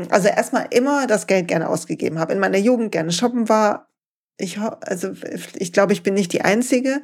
also 0.10 0.28
erstmal 0.28 0.68
immer 0.72 1.08
das 1.08 1.28
Geld 1.28 1.48
gerne 1.48 1.70
ausgegeben 1.70 2.20
habe. 2.20 2.34
In 2.34 2.40
meiner 2.40 2.58
Jugend 2.58 2.92
gerne 2.92 3.12
shoppen 3.12 3.50
war. 3.50 3.90
Ich, 4.38 4.60
also 4.60 5.14
ich 5.56 5.74
glaube, 5.74 5.94
ich 5.94 6.04
bin 6.04 6.14
nicht 6.14 6.34
die 6.34 6.42
Einzige. 6.42 7.02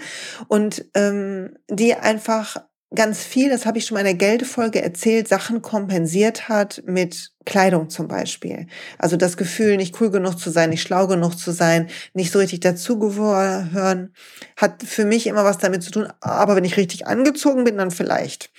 Und 0.47 0.85
ähm, 0.93 1.57
die 1.69 1.95
einfach 1.95 2.57
ganz 2.95 3.23
viel, 3.23 3.49
das 3.49 3.65
habe 3.65 3.77
ich 3.77 3.85
schon 3.85 3.95
mal 3.95 4.01
in 4.01 4.05
der 4.05 4.13
Geldefolge 4.13 4.81
erzählt, 4.81 5.27
Sachen 5.27 5.61
kompensiert 5.61 6.47
hat 6.47 6.83
mit 6.85 7.31
Kleidung 7.45 7.89
zum 7.89 8.07
Beispiel. 8.07 8.67
Also 8.99 9.17
das 9.17 9.35
Gefühl, 9.35 9.77
nicht 9.77 9.99
cool 9.99 10.11
genug 10.11 10.37
zu 10.37 10.51
sein, 10.51 10.69
nicht 10.69 10.83
schlau 10.83 11.07
genug 11.07 11.37
zu 11.37 11.51
sein, 11.51 11.89
nicht 12.13 12.31
so 12.31 12.39
richtig 12.39 12.59
dazugehören, 12.59 14.13
hat 14.57 14.83
für 14.83 15.05
mich 15.05 15.27
immer 15.27 15.43
was 15.43 15.57
damit 15.57 15.83
zu 15.83 15.91
tun. 15.91 16.07
Aber 16.21 16.55
wenn 16.55 16.65
ich 16.65 16.77
richtig 16.77 17.07
angezogen 17.07 17.63
bin, 17.63 17.77
dann 17.77 17.91
vielleicht. 17.91 18.51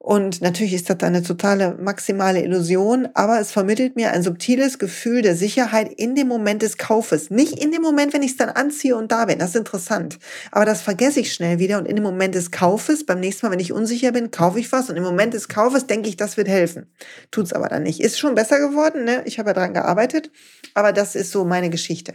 Und 0.00 0.40
natürlich 0.42 0.74
ist 0.74 0.88
das 0.88 1.00
eine 1.00 1.24
totale 1.24 1.76
maximale 1.80 2.42
Illusion, 2.44 3.08
aber 3.14 3.40
es 3.40 3.50
vermittelt 3.50 3.96
mir 3.96 4.12
ein 4.12 4.22
subtiles 4.22 4.78
Gefühl 4.78 5.22
der 5.22 5.34
Sicherheit 5.34 5.92
in 5.92 6.14
dem 6.14 6.28
Moment 6.28 6.62
des 6.62 6.78
Kaufes. 6.78 7.30
Nicht 7.30 7.62
in 7.62 7.72
dem 7.72 7.82
Moment, 7.82 8.14
wenn 8.14 8.22
ich 8.22 8.30
es 8.30 8.36
dann 8.36 8.48
anziehe 8.48 8.96
und 8.96 9.10
da 9.10 9.24
bin. 9.24 9.40
Das 9.40 9.50
ist 9.50 9.56
interessant. 9.56 10.20
Aber 10.52 10.64
das 10.64 10.82
vergesse 10.82 11.18
ich 11.18 11.32
schnell 11.32 11.58
wieder 11.58 11.78
und 11.78 11.86
in 11.86 11.96
dem 11.96 12.04
Moment 12.04 12.36
des 12.36 12.52
Kaufes, 12.52 13.04
beim 13.04 13.18
nächsten 13.18 13.44
Mal, 13.44 13.52
wenn 13.52 13.60
ich 13.60 13.72
unsicher 13.72 14.12
bin, 14.12 14.30
kaufe 14.30 14.60
ich 14.60 14.70
was 14.70 14.88
und 14.88 14.96
im 14.96 15.02
Moment 15.02 15.34
des 15.34 15.48
Kaufes 15.48 15.88
denke 15.88 16.08
ich, 16.08 16.16
das 16.16 16.36
wird 16.36 16.48
helfen. 16.48 16.86
Tut's 17.32 17.52
aber 17.52 17.68
dann 17.68 17.82
nicht. 17.82 18.00
Ist 18.00 18.20
schon 18.20 18.36
besser 18.36 18.60
geworden, 18.60 19.04
ne? 19.04 19.22
Ich 19.24 19.40
habe 19.40 19.50
ja 19.50 19.54
dran 19.54 19.74
gearbeitet, 19.74 20.30
aber 20.74 20.92
das 20.92 21.16
ist 21.16 21.32
so 21.32 21.44
meine 21.44 21.70
Geschichte. 21.70 22.14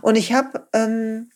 Und 0.00 0.16
ich 0.16 0.32
habe 0.32 0.66
ähm, 0.72 1.28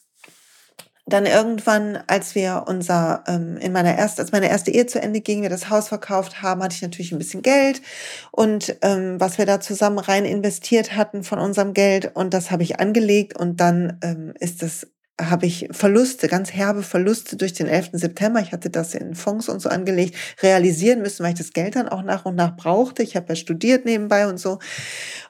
dann 1.12 1.26
irgendwann, 1.26 1.98
als 2.06 2.34
wir 2.34 2.64
unser, 2.66 3.24
ähm, 3.26 3.56
in 3.58 3.72
meiner 3.72 3.92
ersten, 3.92 4.20
als 4.20 4.32
meine 4.32 4.48
erste 4.48 4.70
Ehe 4.70 4.86
zu 4.86 5.00
Ende 5.00 5.20
ging, 5.20 5.42
wir 5.42 5.50
das 5.50 5.68
Haus 5.68 5.88
verkauft 5.88 6.42
haben, 6.42 6.62
hatte 6.62 6.74
ich 6.74 6.82
natürlich 6.82 7.12
ein 7.12 7.18
bisschen 7.18 7.42
Geld 7.42 7.82
und 8.30 8.76
ähm, 8.82 9.20
was 9.20 9.38
wir 9.38 9.46
da 9.46 9.60
zusammen 9.60 9.98
rein 9.98 10.24
investiert 10.24 10.96
hatten 10.96 11.22
von 11.22 11.38
unserem 11.38 11.74
Geld 11.74 12.12
und 12.14 12.32
das 12.32 12.50
habe 12.50 12.62
ich 12.62 12.80
angelegt 12.80 13.38
und 13.38 13.60
dann 13.60 13.98
ähm, 14.02 14.34
ist 14.40 14.62
das 14.62 14.86
habe 15.20 15.46
ich 15.46 15.68
Verluste, 15.70 16.26
ganz 16.26 16.52
herbe 16.52 16.82
Verluste 16.82 17.36
durch 17.36 17.52
den 17.52 17.68
11. 17.68 17.90
September. 17.92 18.40
Ich 18.40 18.50
hatte 18.50 18.70
das 18.70 18.94
in 18.94 19.14
Fonds 19.14 19.48
und 19.48 19.60
so 19.60 19.68
angelegt, 19.68 20.16
realisieren 20.42 21.02
müssen, 21.02 21.22
weil 21.22 21.32
ich 21.32 21.38
das 21.38 21.52
Geld 21.52 21.76
dann 21.76 21.88
auch 21.88 22.02
nach 22.02 22.24
und 22.24 22.34
nach 22.34 22.56
brauchte. 22.56 23.02
Ich 23.02 23.14
habe 23.14 23.26
ja 23.28 23.36
studiert 23.36 23.84
nebenbei 23.84 24.26
und 24.26 24.38
so. 24.38 24.58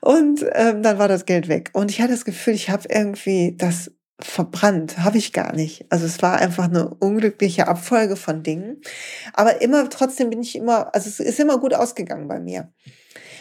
Und 0.01 0.45
ähm, 0.53 0.83
dann 0.83 0.99
war 0.99 1.09
das 1.09 1.27
Geld 1.27 1.49
weg. 1.49 1.71
Und 1.73 1.90
ich 1.90 2.01
hatte 2.01 2.12
das 2.12 2.25
Gefühl, 2.25 2.55
ich 2.55 2.71
habe 2.71 2.85
irgendwie 2.88 3.55
das 3.59 3.90
verbrannt, 4.25 4.99
habe 4.99 5.19
ich 5.19 5.33
gar 5.33 5.55
nicht. 5.55 5.87
Also 5.91 6.07
es 6.07 6.23
war 6.23 6.39
einfach 6.39 6.65
eine 6.65 6.89
unglückliche 6.89 7.69
Abfolge 7.69 8.17
von 8.17 8.43
Dingen. 8.43 8.81
Aber 9.33 9.61
immer 9.63 9.89
trotzdem 9.91 10.31
bin 10.31 10.43
ich 10.43 10.57
immer, 10.57 10.95
also 10.95 11.09
es 11.09 11.21
ist 11.21 11.41
immer 11.41 11.59
gut 11.59 11.75
ausgegangen 11.75 12.29
bei 12.29 12.41
mir. 12.41 12.73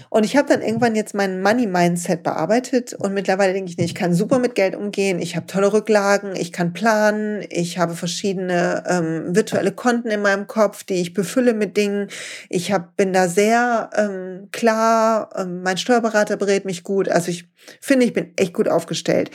Und 0.10 0.23
ich 0.23 0.36
habe 0.36 0.47
dann 0.47 0.62
irgendwann 0.62 0.95
jetzt 0.95 1.13
mein 1.13 1.41
Money-Mindset 1.41 2.23
bearbeitet 2.23 2.93
und 2.93 3.13
mittlerweile 3.13 3.54
denke 3.54 3.71
ich, 3.71 3.77
nee, 3.77 3.86
ich 3.86 3.95
kann 3.95 4.13
super 4.13 4.39
mit 4.39 4.56
Geld 4.56 4.75
umgehen, 4.75 5.19
ich 5.19 5.36
habe 5.36 5.47
tolle 5.47 5.73
Rücklagen, 5.73 6.36
ich 6.36 6.51
kann 6.51 6.73
planen, 6.73 7.43
ich 7.49 7.77
habe 7.77 7.95
verschiedene 7.95 8.84
ähm, 8.88 9.36
virtuelle 9.36 9.71
Konten 9.71 10.10
in 10.10 10.21
meinem 10.21 10.47
Kopf, 10.47 10.84
die 10.84 10.95
ich 10.95 11.13
befülle 11.13 11.54
mit 11.54 11.77
Dingen. 11.77 12.08
Ich 12.49 12.71
hab, 12.71 12.95
bin 12.97 13.13
da 13.13 13.27
sehr 13.27 13.89
ähm, 13.95 14.49
klar, 14.51 15.30
ähm, 15.36 15.63
mein 15.63 15.77
Steuerberater 15.77 16.38
berät 16.38 16.65
mich 16.65 16.84
gut. 16.84 17.10
Also 17.10 17.30
ich 17.30 17.49
finde, 17.80 18.06
ich 18.06 18.13
bin 18.13 18.34
echt 18.36 18.54
gut 18.54 18.67
aufgestellt. 18.67 19.32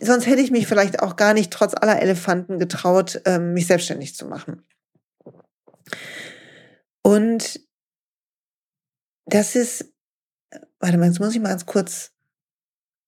Sonst 0.00 0.26
hätte 0.26 0.42
ich 0.42 0.50
mich 0.50 0.66
vielleicht 0.66 1.00
auch 1.02 1.16
gar 1.16 1.34
nicht 1.34 1.52
trotz 1.52 1.74
aller 1.74 2.00
Elefanten 2.00 2.58
getraut, 2.58 3.20
ähm, 3.24 3.52
mich 3.52 3.66
selbstständig 3.66 4.14
zu 4.14 4.26
machen. 4.26 4.62
Und 7.02 7.60
das 9.26 9.54
ist 9.54 9.92
warte 10.80 10.98
mal, 10.98 11.06
jetzt 11.06 11.20
muss 11.20 11.34
ich 11.34 11.40
mal 11.40 11.48
ganz 11.50 11.66
kurz 11.66 12.12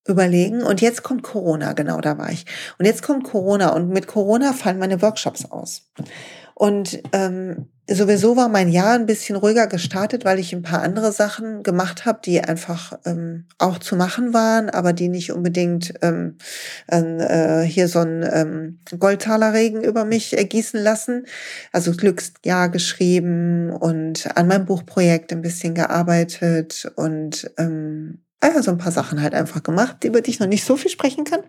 überlegen. 0.07 0.63
Und 0.63 0.81
jetzt 0.81 1.03
kommt 1.03 1.23
Corona, 1.23 1.73
genau, 1.73 2.01
da 2.01 2.19
war 2.19 2.31
ich. 2.31 2.47
Und 2.79 2.87
jetzt 2.87 3.03
kommt 3.03 3.25
Corona 3.25 3.71
und 3.71 3.91
mit 3.91 4.07
Corona 4.07 4.53
fallen 4.53 4.79
meine 4.79 5.03
Workshops 5.03 5.45
aus. 5.45 5.91
Und 6.59 7.01
ähm, 7.13 7.69
sowieso 7.89 8.37
war 8.37 8.49
mein 8.49 8.69
Jahr 8.69 8.95
ein 8.95 9.07
bisschen 9.07 9.37
ruhiger 9.37 9.69
gestartet, 9.69 10.25
weil 10.25 10.41
ich 10.41 10.53
ein 10.53 10.63
paar 10.63 10.83
andere 10.83 11.13
Sachen 11.13 11.63
gemacht 11.63 12.05
habe, 12.05 12.19
die 12.25 12.41
einfach 12.41 12.99
ähm, 13.05 13.45
auch 13.59 13.79
zu 13.79 13.95
machen 13.95 14.35
waren, 14.35 14.69
aber 14.69 14.93
die 14.93 15.07
nicht 15.07 15.31
unbedingt 15.31 15.95
ähm, 16.03 16.37
äh, 16.89 17.63
hier 17.63 17.87
so 17.87 18.01
ein 18.01 18.29
ähm, 18.29 18.81
Goldtalerregen 18.99 19.85
über 19.85 20.05
mich 20.05 20.37
ergießen 20.37 20.83
lassen. 20.83 21.27
Also 21.71 21.93
Glücksjahr 21.93 22.71
geschrieben 22.71 23.71
und 23.71 24.29
an 24.37 24.49
meinem 24.49 24.67
Buchprojekt 24.67 25.33
ein 25.33 25.43
bisschen 25.43 25.75
gearbeitet 25.75 26.91
und 26.97 27.53
ähm, 27.57 28.25
ja, 28.43 28.61
so 28.63 28.73
ein 28.73 28.79
paar 28.79 28.93
Sachen 28.93 29.23
halt 29.23 29.35
einfach 29.35 29.63
gemacht, 29.63 30.03
über 30.03 30.23
die 30.23 30.31
ich 30.31 30.41
noch 30.41 30.49
nicht 30.49 30.65
so 30.65 30.77
viel 30.77 30.91
sprechen 30.91 31.23
kann. 31.23 31.43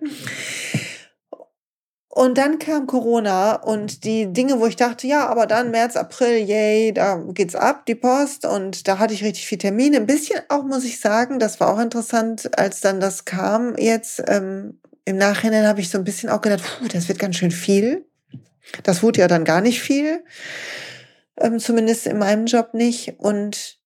Und 2.12 2.40
dann 2.40 2.58
kam 2.58 2.88
Corona 2.88 3.54
und 3.54 4.04
die 4.04 4.34
Dinge, 4.34 4.60
wo 4.60 4.66
ich 4.66 4.76
dachte, 4.76 5.06
ja, 5.06 5.28
aber 5.28 5.46
dann 5.46 5.70
März, 5.70 5.96
April, 5.96 6.38
yay, 6.40 6.92
da 6.92 7.18
geht's 7.34 7.54
ab, 7.54 7.86
die 7.86 7.94
Post. 7.94 8.48
Und 8.48 8.88
da 8.88 8.98
hatte 8.98 9.14
ich 9.14 9.24
richtig 9.24 9.46
viel 9.46 9.60
Termine. 9.60 9.98
Ein 9.98 10.08
bisschen 10.08 10.40
auch, 10.50 10.64
muss 10.64 10.86
ich 10.86 11.00
sagen, 11.00 11.38
das 11.38 11.60
war 11.60 11.72
auch 11.72 11.80
interessant, 11.80 12.58
als 12.58 12.82
dann 12.82 13.00
das 13.00 13.26
kam 13.26 13.76
jetzt. 13.78 14.24
Ähm, 14.28 14.80
Im 15.06 15.18
Nachhinein 15.18 15.68
habe 15.68 15.82
ich 15.82 15.90
so 15.90 16.00
ein 16.00 16.04
bisschen 16.04 16.30
auch 16.30 16.42
gedacht, 16.42 16.64
puh, 16.64 16.88
das 16.88 17.08
wird 17.08 17.20
ganz 17.20 17.36
schön 17.36 17.52
viel. 17.52 18.08
Das 18.82 19.04
wurde 19.04 19.20
ja 19.20 19.28
dann 19.28 19.46
gar 19.46 19.62
nicht 19.62 19.80
viel. 19.80 20.24
Ähm, 21.40 21.60
zumindest 21.60 22.08
in 22.08 22.18
meinem 22.18 22.48
Job 22.48 22.74
nicht. 22.74 23.20
Und 23.20 23.78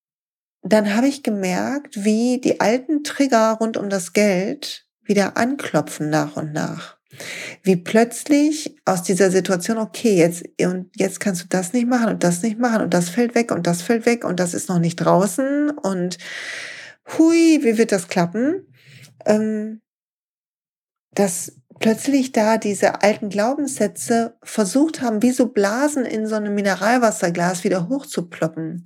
dann 0.62 0.96
habe 0.96 1.08
ich 1.08 1.24
gemerkt, 1.24 2.06
wie 2.06 2.40
die 2.40 2.62
alten 2.62 3.04
Trigger 3.04 3.58
rund 3.60 3.76
um 3.76 3.90
das 3.90 4.14
Geld 4.14 4.86
wieder 5.02 5.36
anklopfen 5.36 6.10
nach 6.10 6.38
und 6.38 6.54
nach 6.54 7.03
wie 7.62 7.76
plötzlich 7.76 8.76
aus 8.86 9.04
dieser 9.04 9.32
Situation, 9.32 9.78
okay, 9.78 10.15
jetzt, 10.15 10.43
und 10.62 10.89
jetzt 10.95 11.19
kannst 11.19 11.43
du 11.43 11.47
das 11.47 11.73
nicht 11.73 11.88
machen 11.88 12.10
und 12.10 12.23
das 12.23 12.41
nicht 12.41 12.60
machen 12.60 12.82
und 12.82 12.93
das 12.93 13.10
fällt 13.10 13.36
weg 13.36 13.52
und 13.52 13.67
das 13.67 13.82
fällt 13.82 14.06
weg 14.06 14.26
und 14.26 14.39
das 14.39 14.54
ist 14.54 14.69
noch 14.69 14.80
nicht 14.80 14.97
draußen 14.97 15.69
und 15.71 16.17
hui, 17.17 17.60
wie 17.62 17.78
wird 17.78 17.91
das 17.91 18.08
klappen? 18.08 18.67
Ähm, 19.26 19.82
dass 21.13 21.54
plötzlich 21.80 22.32
da 22.32 22.58
diese 22.58 23.02
alten 23.02 23.30
Glaubenssätze 23.30 24.38
versucht 24.43 25.02
haben, 25.02 25.21
wie 25.21 25.32
so 25.32 25.47
Blasen 25.47 26.06
in 26.06 26.28
so 26.28 26.36
einem 26.36 26.56
Mineralwasserglas 26.56 27.63
wieder 27.63 27.89
hochzuploppen. 27.89 28.86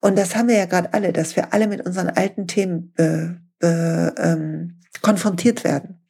Und 0.00 0.18
das 0.18 0.34
haben 0.34 0.48
wir 0.48 0.56
ja 0.56 0.64
gerade 0.64 0.94
alle, 0.94 1.12
dass 1.12 1.36
wir 1.36 1.52
alle 1.52 1.68
mit 1.68 1.84
unseren 1.84 2.08
alten 2.08 2.46
Themen 2.46 2.92
be, 2.92 3.40
be, 3.58 4.14
ähm, 4.16 4.80
konfrontiert 5.02 5.62
werden. 5.64 6.00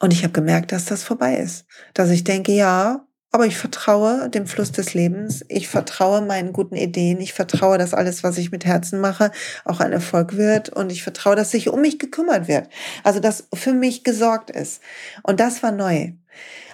Und 0.00 0.12
ich 0.12 0.22
habe 0.22 0.32
gemerkt, 0.32 0.72
dass 0.72 0.84
das 0.84 1.02
vorbei 1.02 1.36
ist. 1.36 1.66
Dass 1.94 2.10
ich 2.10 2.24
denke, 2.24 2.52
ja, 2.52 3.04
aber 3.30 3.46
ich 3.46 3.58
vertraue 3.58 4.30
dem 4.30 4.46
Fluss 4.46 4.72
des 4.72 4.94
Lebens. 4.94 5.44
Ich 5.48 5.68
vertraue 5.68 6.22
meinen 6.22 6.52
guten 6.52 6.76
Ideen. 6.76 7.20
Ich 7.20 7.34
vertraue, 7.34 7.76
dass 7.76 7.92
alles, 7.92 8.24
was 8.24 8.38
ich 8.38 8.50
mit 8.50 8.64
Herzen 8.64 9.00
mache, 9.00 9.32
auch 9.64 9.80
ein 9.80 9.92
Erfolg 9.92 10.36
wird. 10.36 10.70
Und 10.70 10.90
ich 10.90 11.02
vertraue, 11.02 11.36
dass 11.36 11.50
sich 11.50 11.68
um 11.68 11.80
mich 11.80 11.98
gekümmert 11.98 12.48
wird. 12.48 12.68
Also, 13.04 13.20
dass 13.20 13.48
für 13.52 13.74
mich 13.74 14.02
gesorgt 14.02 14.50
ist. 14.50 14.80
Und 15.22 15.40
das 15.40 15.62
war 15.62 15.72
neu. 15.72 16.12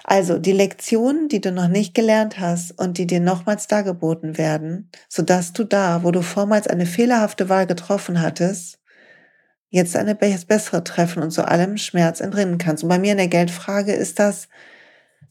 Also 0.07 0.37
die 0.37 0.51
Lektionen, 0.51 1.29
die 1.29 1.41
du 1.41 1.51
noch 1.51 1.67
nicht 1.67 1.95
gelernt 1.95 2.39
hast 2.39 2.77
und 2.79 2.99
die 2.99 3.07
dir 3.07 3.19
nochmals 3.19 3.65
dargeboten 3.65 4.37
werden, 4.37 4.91
sodass 5.09 5.51
du 5.51 5.63
da, 5.63 6.03
wo 6.03 6.11
du 6.11 6.21
vormals 6.21 6.67
eine 6.67 6.85
fehlerhafte 6.85 7.49
Wahl 7.49 7.65
getroffen 7.65 8.21
hattest, 8.21 8.77
jetzt 9.69 9.95
eine 9.95 10.15
bessere 10.15 10.83
treffen 10.83 11.21
und 11.21 11.31
zu 11.31 11.47
allem 11.47 11.77
Schmerz 11.77 12.21
entrinnen 12.21 12.57
kannst. 12.57 12.83
Und 12.83 12.89
bei 12.89 12.99
mir 12.99 13.11
in 13.11 13.17
der 13.17 13.27
Geldfrage 13.27 13.93
ist 13.93 14.19
das 14.19 14.47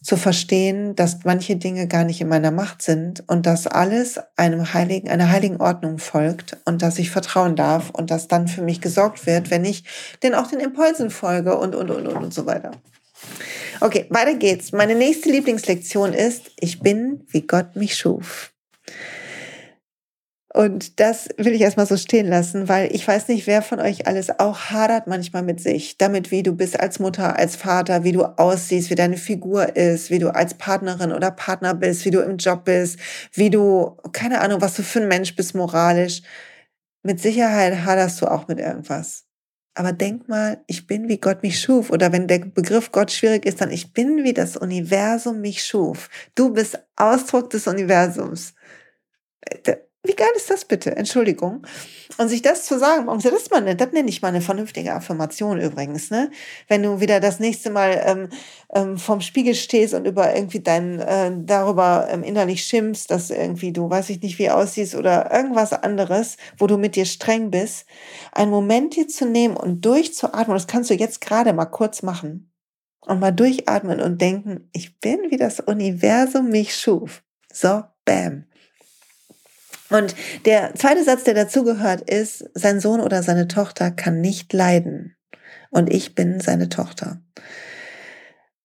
zu 0.04 0.18
verstehen, 0.18 0.94
dass 0.94 1.24
manche 1.24 1.56
Dinge 1.56 1.88
gar 1.88 2.04
nicht 2.04 2.20
in 2.20 2.28
meiner 2.28 2.50
Macht 2.50 2.82
sind 2.82 3.24
und 3.26 3.46
dass 3.46 3.66
alles 3.66 4.20
einem 4.36 4.74
heiligen, 4.74 5.08
einer 5.08 5.30
heiligen 5.30 5.62
Ordnung 5.62 5.98
folgt 5.98 6.58
und 6.66 6.82
dass 6.82 6.98
ich 6.98 7.10
vertrauen 7.10 7.56
darf 7.56 7.88
und 7.88 8.10
dass 8.10 8.28
dann 8.28 8.46
für 8.46 8.60
mich 8.60 8.82
gesorgt 8.82 9.26
wird, 9.26 9.50
wenn 9.50 9.64
ich 9.64 9.84
denn 10.22 10.34
auch 10.34 10.48
den 10.48 10.60
Impulsen 10.60 11.08
folge 11.08 11.56
und, 11.56 11.74
und, 11.74 11.90
und, 11.90 12.06
und, 12.06 12.16
und 12.16 12.34
so 12.34 12.44
weiter. 12.44 12.72
Okay, 13.80 14.06
weiter 14.10 14.34
geht's. 14.34 14.72
Meine 14.72 14.94
nächste 14.94 15.30
Lieblingslektion 15.30 16.12
ist, 16.12 16.50
ich 16.60 16.80
bin, 16.80 17.26
wie 17.30 17.46
Gott 17.46 17.74
mich 17.74 17.96
schuf. 17.96 18.53
Und 20.56 21.00
das 21.00 21.28
will 21.36 21.52
ich 21.52 21.62
erstmal 21.62 21.86
so 21.86 21.96
stehen 21.96 22.28
lassen, 22.28 22.68
weil 22.68 22.94
ich 22.94 23.08
weiß 23.08 23.26
nicht, 23.26 23.48
wer 23.48 23.60
von 23.60 23.80
euch 23.80 24.06
alles 24.06 24.38
auch 24.38 24.70
hadert 24.70 25.08
manchmal 25.08 25.42
mit 25.42 25.60
sich, 25.60 25.98
damit 25.98 26.30
wie 26.30 26.44
du 26.44 26.52
bist 26.52 26.78
als 26.78 27.00
Mutter, 27.00 27.36
als 27.36 27.56
Vater, 27.56 28.04
wie 28.04 28.12
du 28.12 28.22
aussiehst, 28.22 28.88
wie 28.88 28.94
deine 28.94 29.16
Figur 29.16 29.74
ist, 29.76 30.10
wie 30.10 30.20
du 30.20 30.32
als 30.32 30.54
Partnerin 30.54 31.12
oder 31.12 31.32
Partner 31.32 31.74
bist, 31.74 32.04
wie 32.04 32.12
du 32.12 32.20
im 32.20 32.36
Job 32.36 32.66
bist, 32.66 33.00
wie 33.32 33.50
du, 33.50 33.96
keine 34.12 34.40
Ahnung, 34.42 34.60
was 34.60 34.74
du 34.76 34.84
für 34.84 35.00
ein 35.00 35.08
Mensch 35.08 35.34
bist 35.34 35.56
moralisch. 35.56 36.22
Mit 37.02 37.20
Sicherheit 37.20 37.84
haderst 37.84 38.22
du 38.22 38.28
auch 38.28 38.46
mit 38.46 38.60
irgendwas. 38.60 39.24
Aber 39.74 39.90
denk 39.90 40.28
mal, 40.28 40.62
ich 40.68 40.86
bin 40.86 41.08
wie 41.08 41.18
Gott 41.18 41.42
mich 41.42 41.60
schuf. 41.60 41.90
Oder 41.90 42.12
wenn 42.12 42.28
der 42.28 42.38
Begriff 42.38 42.92
Gott 42.92 43.10
schwierig 43.10 43.44
ist, 43.44 43.60
dann 43.60 43.72
ich 43.72 43.92
bin 43.92 44.22
wie 44.22 44.32
das 44.32 44.56
Universum 44.56 45.40
mich 45.40 45.64
schuf. 45.64 46.08
Du 46.36 46.52
bist 46.52 46.78
Ausdruck 46.94 47.50
des 47.50 47.66
Universums 47.66 48.54
äh, 49.42 49.78
wie 50.04 50.14
geil 50.14 50.28
ist 50.36 50.50
das 50.50 50.64
bitte? 50.66 50.94
Entschuldigung. 50.96 51.66
Und 52.18 52.28
sich 52.28 52.42
das 52.42 52.64
zu 52.64 52.78
sagen, 52.78 53.06
das, 53.06 53.24
ist 53.32 53.50
mal 53.50 53.74
das 53.74 53.92
nenne 53.92 54.08
ich 54.08 54.22
mal 54.22 54.28
eine 54.28 54.42
vernünftige 54.42 54.92
Affirmation 54.92 55.60
übrigens, 55.60 56.10
ne? 56.10 56.30
Wenn 56.68 56.82
du 56.82 57.00
wieder 57.00 57.20
das 57.20 57.40
nächste 57.40 57.70
Mal 57.70 58.02
ähm, 58.04 58.28
ähm, 58.74 58.98
vorm 58.98 59.22
Spiegel 59.22 59.54
stehst 59.54 59.94
und 59.94 60.06
über 60.06 60.34
irgendwie 60.34 60.60
dein, 60.60 61.00
äh, 61.00 61.32
darüber 61.44 62.06
ähm, 62.10 62.22
innerlich 62.22 62.64
schimpfst, 62.64 63.06
dass 63.08 63.30
irgendwie 63.30 63.72
du, 63.72 63.88
weiß 63.88 64.10
ich 64.10 64.20
nicht, 64.20 64.38
wie 64.38 64.50
aussiehst 64.50 64.94
oder 64.94 65.32
irgendwas 65.32 65.72
anderes, 65.72 66.36
wo 66.58 66.66
du 66.66 66.76
mit 66.76 66.96
dir 66.96 67.06
streng 67.06 67.50
bist, 67.50 67.86
einen 68.32 68.50
Moment 68.50 68.94
dir 68.96 69.08
zu 69.08 69.24
nehmen 69.24 69.56
und 69.56 69.84
durchzuatmen, 69.84 70.56
das 70.56 70.66
kannst 70.66 70.90
du 70.90 70.94
jetzt 70.94 71.20
gerade 71.20 71.52
mal 71.52 71.64
kurz 71.64 72.02
machen 72.02 72.52
und 73.06 73.20
mal 73.20 73.32
durchatmen 73.32 74.00
und 74.00 74.20
denken, 74.20 74.68
ich 74.72 75.00
bin 75.00 75.30
wie 75.30 75.36
das 75.36 75.60
Universum 75.60 76.50
mich 76.50 76.76
schuf. 76.76 77.22
So, 77.52 77.82
bam. 78.04 78.44
Und 79.90 80.14
der 80.44 80.74
zweite 80.74 81.04
Satz, 81.04 81.24
der 81.24 81.34
dazugehört, 81.34 82.08
ist, 82.10 82.44
sein 82.54 82.80
Sohn 82.80 83.00
oder 83.00 83.22
seine 83.22 83.48
Tochter 83.48 83.90
kann 83.90 84.20
nicht 84.20 84.52
leiden. 84.52 85.16
Und 85.70 85.92
ich 85.92 86.14
bin 86.14 86.40
seine 86.40 86.68
Tochter. 86.68 87.20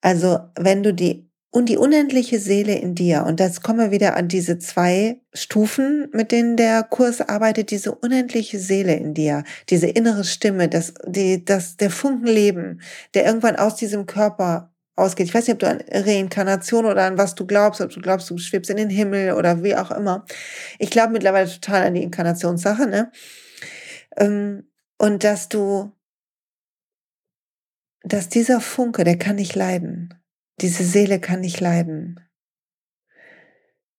Also, 0.02 0.40
wenn 0.56 0.84
du 0.84 0.94
die 0.94 1.30
und 1.52 1.68
die 1.68 1.78
unendliche 1.78 2.40
Seele 2.40 2.76
in 2.76 2.94
dir, 2.94 3.26
und 3.26 3.40
jetzt 3.40 3.64
kommen 3.64 3.80
wir 3.80 3.92
wieder 3.92 4.16
an 4.16 4.28
diese 4.28 4.60
zwei 4.60 5.20
Stufen, 5.34 6.08
mit 6.14 6.32
denen 6.32 6.58
der 6.58 6.84
Kurs 6.84 7.22
arbeitet, 7.22 7.72
diese 7.72 7.96
unendliche 7.96 8.60
Seele 8.60 8.96
in 8.96 9.16
dir, 9.16 9.44
diese 9.70 9.88
innere 9.88 10.24
Stimme, 10.26 10.70
das, 10.70 10.94
die, 11.08 11.44
das, 11.44 11.76
der 11.76 11.90
Funkenleben, 11.90 12.82
der 13.16 13.26
irgendwann 13.26 13.56
aus 13.56 13.76
diesem 13.76 14.06
Körper 14.06 14.72
ausgeht. 15.00 15.28
Ich 15.28 15.34
weiß 15.34 15.48
nicht, 15.48 15.54
ob 15.54 15.60
du 15.60 15.68
an 15.68 15.82
Reinkarnation 15.92 16.86
oder 16.86 17.04
an 17.04 17.18
was 17.18 17.36
du 17.36 17.46
glaubst, 17.46 17.82
ob 17.82 17.92
du 17.92 18.02
glaubst, 18.02 18.30
du 18.30 18.38
schwebst 18.38 18.70
in 18.70 18.78
den 18.78 18.90
Himmel 18.90 19.34
oder 19.34 19.64
wie 19.64 19.76
auch 19.76 19.92
immer. 19.92 20.26
Ich 20.78 20.90
glaube 20.90 21.14
mittlerweile 21.14 21.50
total 21.50 21.84
an 21.84 21.94
die 21.94 22.04
Inkarnationssache, 22.04 22.88
ne? 22.88 23.12
Ähm, 24.18 24.70
und 24.98 25.24
dass 25.24 25.50
du 25.50 25.92
dass 28.04 28.30
dieser 28.30 28.62
Funke, 28.62 29.04
der 29.04 29.18
kann 29.18 29.36
nicht 29.36 29.56
leiden. 29.56 30.14
Diese 30.62 30.84
Seele 30.84 31.20
kann 31.20 31.42
nicht 31.42 31.60
leiden. 31.60 32.20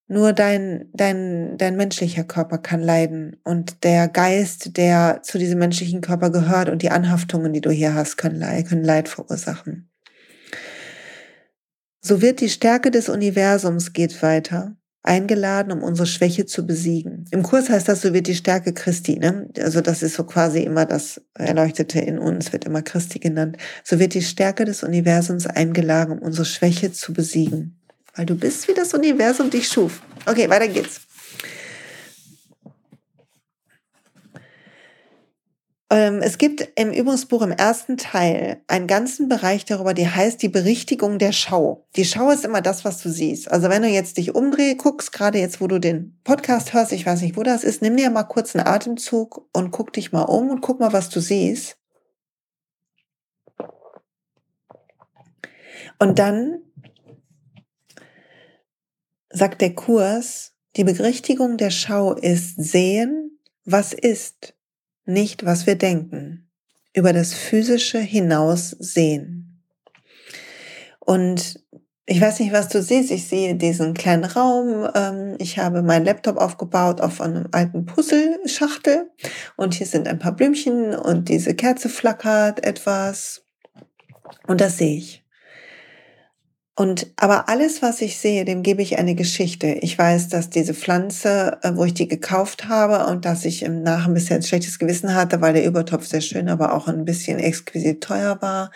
Nur 0.08 0.32
dein, 0.32 0.90
dein, 0.92 1.56
dein 1.56 1.76
menschlicher 1.76 2.24
Körper 2.24 2.58
kann 2.58 2.82
leiden 2.82 3.36
und 3.44 3.84
der 3.84 4.08
Geist, 4.08 4.76
der 4.76 5.20
zu 5.22 5.38
diesem 5.38 5.60
menschlichen 5.60 6.00
Körper 6.00 6.30
gehört 6.30 6.68
und 6.68 6.82
die 6.82 6.90
Anhaftungen, 6.90 7.52
die 7.52 7.60
du 7.60 7.70
hier 7.70 7.94
hast, 7.94 8.16
können 8.16 8.40
können 8.64 8.84
Leid 8.84 9.08
verursachen. 9.08 9.89
So 12.00 12.22
wird 12.22 12.40
die 12.40 12.48
Stärke 12.48 12.90
des 12.90 13.08
Universums 13.08 13.92
geht 13.92 14.22
weiter, 14.22 14.76
eingeladen, 15.02 15.72
um 15.72 15.82
unsere 15.82 16.06
Schwäche 16.06 16.46
zu 16.46 16.66
besiegen. 16.66 17.26
Im 17.30 17.42
Kurs 17.42 17.68
heißt 17.68 17.88
das, 17.88 18.02
so 18.02 18.12
wird 18.12 18.26
die 18.26 18.34
Stärke 18.34 18.72
Christi, 18.72 19.18
ne? 19.18 19.48
Also 19.58 19.80
das 19.80 20.02
ist 20.02 20.14
so 20.14 20.24
quasi 20.24 20.60
immer 20.60 20.86
das 20.86 21.20
Erleuchtete 21.34 22.00
in 22.00 22.18
uns, 22.18 22.52
wird 22.52 22.64
immer 22.64 22.82
Christi 22.82 23.18
genannt. 23.18 23.56
So 23.84 23.98
wird 23.98 24.14
die 24.14 24.22
Stärke 24.22 24.64
des 24.64 24.82
Universums 24.82 25.46
eingeladen, 25.46 26.12
um 26.12 26.18
unsere 26.18 26.44
Schwäche 26.44 26.92
zu 26.92 27.12
besiegen 27.12 27.80
weil 28.14 28.26
du 28.26 28.34
bist, 28.34 28.68
wie 28.68 28.74
das 28.74 28.92
Universum 28.94 29.50
dich 29.50 29.68
schuf. 29.68 30.02
Okay, 30.26 30.48
weiter 30.48 30.68
geht's. 30.68 31.00
Es 35.92 36.38
gibt 36.38 36.68
im 36.76 36.92
Übungsbuch 36.92 37.42
im 37.42 37.50
ersten 37.50 37.96
Teil 37.96 38.62
einen 38.68 38.86
ganzen 38.86 39.28
Bereich 39.28 39.64
darüber, 39.64 39.92
die 39.92 40.08
heißt 40.08 40.40
die 40.40 40.48
Berichtigung 40.48 41.18
der 41.18 41.32
Schau. 41.32 41.84
Die 41.96 42.04
Schau 42.04 42.30
ist 42.30 42.44
immer 42.44 42.60
das, 42.60 42.84
was 42.84 43.02
du 43.02 43.10
siehst. 43.10 43.50
Also 43.50 43.68
wenn 43.70 43.82
du 43.82 43.88
jetzt 43.88 44.16
dich 44.16 44.36
umdrehst, 44.36 44.78
guckst, 44.78 45.12
gerade 45.12 45.40
jetzt, 45.40 45.60
wo 45.60 45.66
du 45.66 45.80
den 45.80 46.16
Podcast 46.22 46.74
hörst, 46.74 46.92
ich 46.92 47.06
weiß 47.06 47.22
nicht, 47.22 47.36
wo 47.36 47.42
das 47.42 47.64
ist, 47.64 47.82
nimm 47.82 47.96
dir 47.96 48.08
mal 48.10 48.22
kurz 48.22 48.54
einen 48.54 48.68
Atemzug 48.68 49.48
und 49.52 49.72
guck 49.72 49.92
dich 49.92 50.12
mal 50.12 50.22
um 50.22 50.50
und 50.50 50.60
guck 50.60 50.78
mal, 50.78 50.92
was 50.92 51.08
du 51.08 51.18
siehst. 51.18 51.76
Und 55.98 56.20
dann 56.20 56.60
sagt 59.28 59.60
der 59.60 59.74
Kurs, 59.74 60.52
die 60.76 60.84
Berichtigung 60.84 61.56
der 61.56 61.70
Schau 61.70 62.14
ist 62.14 62.54
sehen, 62.62 63.40
was 63.64 63.92
ist, 63.92 64.54
nicht 65.12 65.44
was 65.44 65.66
wir 65.66 65.76
denken, 65.76 66.50
über 66.94 67.12
das 67.12 67.34
Physische 67.34 67.98
hinaus 67.98 68.70
sehen. 68.70 69.62
Und 70.98 71.60
ich 72.06 72.20
weiß 72.20 72.40
nicht, 72.40 72.52
was 72.52 72.68
du 72.68 72.82
siehst. 72.82 73.12
Ich 73.12 73.28
sehe 73.28 73.54
diesen 73.54 73.94
kleinen 73.94 74.24
Raum. 74.24 74.88
Ähm, 74.96 75.36
ich 75.38 75.58
habe 75.58 75.80
meinen 75.82 76.04
Laptop 76.04 76.38
aufgebaut 76.38 77.00
auf 77.00 77.20
einem 77.20 77.46
alten 77.52 77.86
Puzzleschachtel. 77.86 79.10
Und 79.56 79.74
hier 79.74 79.86
sind 79.86 80.08
ein 80.08 80.18
paar 80.18 80.32
Blümchen 80.32 80.94
und 80.94 81.28
diese 81.28 81.54
Kerze 81.54 81.88
flackert 81.88 82.66
etwas. 82.66 83.44
Und 84.48 84.60
das 84.60 84.78
sehe 84.78 84.96
ich. 84.96 85.19
Und 86.76 87.08
aber 87.16 87.48
alles, 87.48 87.82
was 87.82 88.00
ich 88.00 88.18
sehe, 88.18 88.44
dem 88.44 88.62
gebe 88.62 88.80
ich 88.80 88.98
eine 88.98 89.14
Geschichte. 89.14 89.66
Ich 89.82 89.98
weiß, 89.98 90.28
dass 90.28 90.50
diese 90.50 90.72
Pflanze, 90.72 91.58
äh, 91.62 91.72
wo 91.74 91.84
ich 91.84 91.94
die 91.94 92.08
gekauft 92.08 92.68
habe 92.68 93.10
und 93.10 93.24
dass 93.24 93.44
ich 93.44 93.62
im 93.62 93.82
Nach 93.82 94.06
ein 94.06 94.14
bisschen 94.14 94.36
ein 94.36 94.42
schlechtes 94.42 94.78
Gewissen 94.78 95.14
hatte, 95.14 95.40
weil 95.40 95.52
der 95.52 95.66
Übertopf 95.66 96.06
sehr 96.06 96.20
schön, 96.20 96.48
aber 96.48 96.72
auch 96.72 96.88
ein 96.88 97.04
bisschen 97.04 97.38
exquisit 97.38 98.02
teuer 98.02 98.40
war. 98.40 98.70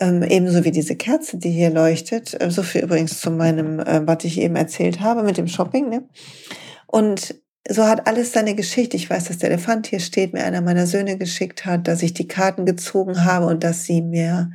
Ähm, 0.00 0.22
ebenso 0.22 0.64
wie 0.64 0.70
diese 0.70 0.96
Kerze, 0.96 1.36
die 1.36 1.50
hier 1.50 1.70
leuchtet. 1.70 2.40
Äh, 2.40 2.50
so 2.50 2.62
viel 2.62 2.82
übrigens 2.82 3.20
zu 3.20 3.30
meinem, 3.30 3.80
äh, 3.80 4.06
was 4.06 4.24
ich 4.24 4.40
eben 4.40 4.56
erzählt 4.56 5.00
habe 5.00 5.22
mit 5.22 5.36
dem 5.36 5.48
Shopping. 5.48 5.90
Ne? 5.90 6.04
Und 6.86 7.34
so 7.68 7.86
hat 7.86 8.06
alles 8.06 8.32
seine 8.32 8.54
Geschichte. 8.54 8.96
Ich 8.96 9.10
weiß, 9.10 9.24
dass 9.24 9.38
der 9.38 9.50
Elefant 9.50 9.86
hier 9.86 10.00
steht, 10.00 10.32
mir 10.32 10.44
einer 10.44 10.62
meiner 10.62 10.86
Söhne 10.86 11.18
geschickt 11.18 11.66
hat, 11.66 11.88
dass 11.88 12.02
ich 12.02 12.14
die 12.14 12.26
Karten 12.26 12.64
gezogen 12.64 13.24
habe 13.24 13.46
und 13.46 13.64
dass 13.64 13.84
sie 13.84 14.02
mir 14.02 14.50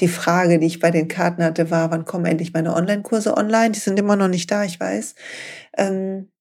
die 0.00 0.08
Frage, 0.08 0.58
die 0.58 0.66
ich 0.66 0.80
bei 0.80 0.90
den 0.90 1.08
Karten 1.08 1.44
hatte, 1.44 1.70
war, 1.70 1.90
wann 1.90 2.04
kommen 2.04 2.26
endlich 2.26 2.52
meine 2.52 2.74
Online-Kurse 2.74 3.36
online? 3.36 3.70
Die 3.72 3.80
sind 3.80 3.98
immer 3.98 4.16
noch 4.16 4.28
nicht 4.28 4.50
da, 4.50 4.64
ich 4.64 4.80
weiß. 4.80 5.14
Ähm, 5.76 6.32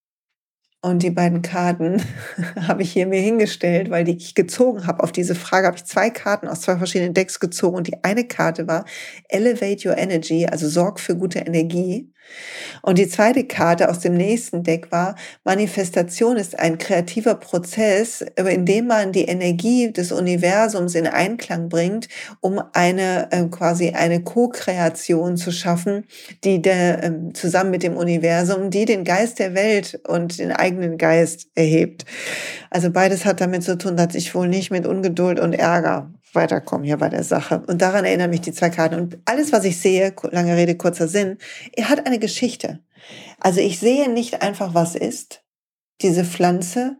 und 0.83 1.03
die 1.03 1.11
beiden 1.11 1.43
Karten 1.43 2.01
habe 2.67 2.81
ich 2.81 2.91
hier 2.91 3.05
mir 3.05 3.21
hingestellt, 3.21 3.91
weil 3.91 4.03
die 4.03 4.17
ich 4.17 4.33
gezogen 4.33 4.87
habe. 4.87 5.03
Auf 5.03 5.11
diese 5.11 5.35
Frage 5.35 5.67
habe 5.67 5.77
ich 5.77 5.85
zwei 5.85 6.09
Karten 6.09 6.47
aus 6.47 6.61
zwei 6.61 6.77
verschiedenen 6.77 7.13
Decks 7.13 7.39
gezogen. 7.39 7.77
Und 7.77 7.87
die 7.87 8.03
eine 8.03 8.27
Karte 8.27 8.67
war 8.67 8.85
Elevate 9.29 9.89
Your 9.89 9.97
Energy, 9.97 10.47
also 10.47 10.67
Sorg 10.67 10.99
für 10.99 11.15
gute 11.15 11.39
Energie. 11.39 12.11
Und 12.81 12.97
die 12.97 13.07
zweite 13.07 13.43
Karte 13.43 13.89
aus 13.89 13.99
dem 13.99 14.15
nächsten 14.15 14.63
Deck 14.63 14.91
war, 14.91 15.15
Manifestation 15.43 16.37
ist 16.37 16.57
ein 16.57 16.77
kreativer 16.77 17.35
Prozess, 17.35 18.25
in 18.35 18.65
dem 18.65 18.87
man 18.87 19.11
die 19.11 19.25
Energie 19.25 19.91
des 19.91 20.11
Universums 20.11 20.95
in 20.95 21.07
Einklang 21.07 21.69
bringt, 21.69 22.07
um 22.39 22.61
eine 22.73 23.31
äh, 23.31 23.45
quasi 23.45 23.89
eine 23.89 24.23
Co-Kreation 24.23 25.37
zu 25.37 25.51
schaffen, 25.51 26.05
die 26.43 26.61
der, 26.61 27.03
äh, 27.03 27.11
zusammen 27.33 27.71
mit 27.71 27.83
dem 27.83 27.97
Universum, 27.97 28.69
die 28.69 28.85
den 28.85 29.03
Geist 29.03 29.39
der 29.39 29.53
Welt 29.53 29.99
und 30.07 30.39
den 30.39 30.51
eigenen 30.51 30.97
Geist 30.97 31.47
erhebt. 31.55 32.05
Also 32.69 32.89
beides 32.89 33.25
hat 33.25 33.41
damit 33.41 33.63
zu 33.63 33.77
tun, 33.77 33.95
dass 33.95 34.15
ich 34.15 34.33
wohl 34.33 34.47
nicht 34.47 34.71
mit 34.71 34.87
Ungeduld 34.87 35.39
und 35.39 35.53
Ärger 35.53 36.11
weiterkommen 36.33 36.85
hier 36.85 36.97
bei 36.97 37.09
der 37.09 37.23
Sache. 37.23 37.63
Und 37.67 37.81
daran 37.81 38.05
erinnern 38.05 38.29
mich 38.29 38.41
die 38.41 38.53
zwei 38.53 38.69
Karten. 38.69 38.95
Und 38.95 39.19
alles, 39.25 39.51
was 39.51 39.65
ich 39.65 39.79
sehe, 39.79 40.13
lange 40.31 40.55
Rede, 40.55 40.75
kurzer 40.75 41.07
Sinn, 41.07 41.37
er 41.73 41.89
hat 41.89 42.05
eine 42.05 42.19
Geschichte. 42.19 42.79
Also 43.39 43.59
ich 43.59 43.79
sehe 43.79 44.09
nicht 44.09 44.41
einfach, 44.41 44.73
was 44.73 44.95
ist, 44.95 45.43
diese 46.01 46.23
Pflanze 46.23 46.97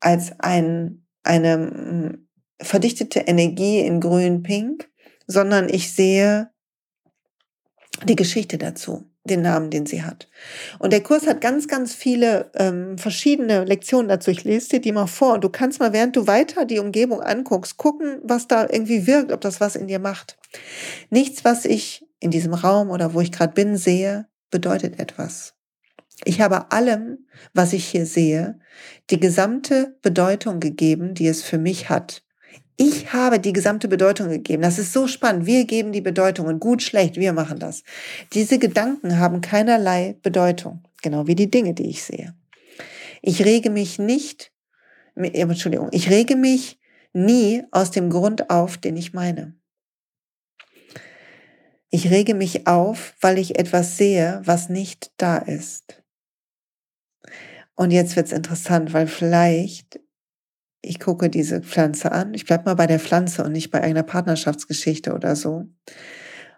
als 0.00 0.32
ein, 0.40 1.06
eine 1.22 1.56
mm, 1.58 2.28
verdichtete 2.60 3.20
Energie 3.20 3.80
in 3.80 4.00
grün-pink, 4.00 4.90
sondern 5.26 5.68
ich 5.68 5.92
sehe 5.92 6.50
die 8.04 8.16
Geschichte 8.16 8.58
dazu 8.58 9.11
den 9.24 9.42
Namen, 9.42 9.70
den 9.70 9.86
sie 9.86 10.02
hat. 10.02 10.28
Und 10.78 10.92
der 10.92 11.02
Kurs 11.02 11.26
hat 11.26 11.40
ganz, 11.40 11.68
ganz 11.68 11.94
viele 11.94 12.50
ähm, 12.54 12.98
verschiedene 12.98 13.64
Lektionen 13.64 14.08
dazu. 14.08 14.30
Ich 14.30 14.44
lese 14.44 14.70
dir 14.70 14.80
die 14.80 14.92
mal 14.92 15.06
vor 15.06 15.34
und 15.34 15.44
du 15.44 15.48
kannst 15.48 15.78
mal, 15.78 15.92
während 15.92 16.16
du 16.16 16.26
weiter 16.26 16.64
die 16.64 16.80
Umgebung 16.80 17.20
anguckst, 17.20 17.76
gucken, 17.76 18.18
was 18.24 18.48
da 18.48 18.62
irgendwie 18.62 19.06
wirkt, 19.06 19.30
ob 19.30 19.40
das 19.40 19.60
was 19.60 19.76
in 19.76 19.86
dir 19.86 20.00
macht. 20.00 20.38
Nichts, 21.10 21.44
was 21.44 21.64
ich 21.64 22.04
in 22.18 22.30
diesem 22.30 22.54
Raum 22.54 22.90
oder 22.90 23.14
wo 23.14 23.20
ich 23.20 23.32
gerade 23.32 23.52
bin, 23.52 23.76
sehe, 23.76 24.26
bedeutet 24.50 24.98
etwas. 24.98 25.54
Ich 26.24 26.40
habe 26.40 26.70
allem, 26.70 27.26
was 27.52 27.72
ich 27.72 27.84
hier 27.84 28.06
sehe, 28.06 28.58
die 29.10 29.18
gesamte 29.18 29.96
Bedeutung 30.02 30.60
gegeben, 30.60 31.14
die 31.14 31.26
es 31.26 31.42
für 31.42 31.58
mich 31.58 31.88
hat. 31.88 32.21
Ich 32.76 33.12
habe 33.12 33.38
die 33.38 33.52
gesamte 33.52 33.86
Bedeutung 33.86 34.28
gegeben. 34.28 34.62
Das 34.62 34.78
ist 34.78 34.92
so 34.92 35.06
spannend. 35.06 35.46
Wir 35.46 35.66
geben 35.66 35.92
die 35.92 36.00
Bedeutungen. 36.00 36.58
Gut, 36.58 36.82
schlecht, 36.82 37.16
wir 37.16 37.32
machen 37.32 37.58
das. 37.58 37.82
Diese 38.32 38.58
Gedanken 38.58 39.18
haben 39.18 39.40
keinerlei 39.40 40.16
Bedeutung. 40.22 40.82
Genau 41.02 41.26
wie 41.26 41.34
die 41.34 41.50
Dinge, 41.50 41.74
die 41.74 41.90
ich 41.90 42.02
sehe. 42.02 42.34
Ich 43.20 43.44
rege 43.44 43.70
mich 43.70 43.98
nicht, 43.98 44.52
Entschuldigung, 45.14 45.88
ich 45.92 46.10
rege 46.10 46.36
mich 46.36 46.80
nie 47.12 47.62
aus 47.70 47.90
dem 47.90 48.10
Grund 48.10 48.50
auf, 48.50 48.78
den 48.78 48.96
ich 48.96 49.12
meine. 49.12 49.54
Ich 51.90 52.10
rege 52.10 52.34
mich 52.34 52.66
auf, 52.66 53.14
weil 53.20 53.38
ich 53.38 53.58
etwas 53.58 53.98
sehe, 53.98 54.40
was 54.44 54.70
nicht 54.70 55.12
da 55.18 55.36
ist. 55.36 56.02
Und 57.74 57.90
jetzt 57.90 58.16
wird's 58.16 58.32
interessant, 58.32 58.92
weil 58.92 59.06
vielleicht 59.06 60.00
ich 60.82 61.00
gucke 61.00 61.30
diese 61.30 61.62
Pflanze 61.62 62.12
an. 62.12 62.34
Ich 62.34 62.44
bleibe 62.44 62.64
mal 62.64 62.74
bei 62.74 62.86
der 62.86 63.00
Pflanze 63.00 63.44
und 63.44 63.52
nicht 63.52 63.70
bei 63.70 63.80
einer 63.80 64.02
Partnerschaftsgeschichte 64.02 65.14
oder 65.14 65.36
so. 65.36 65.66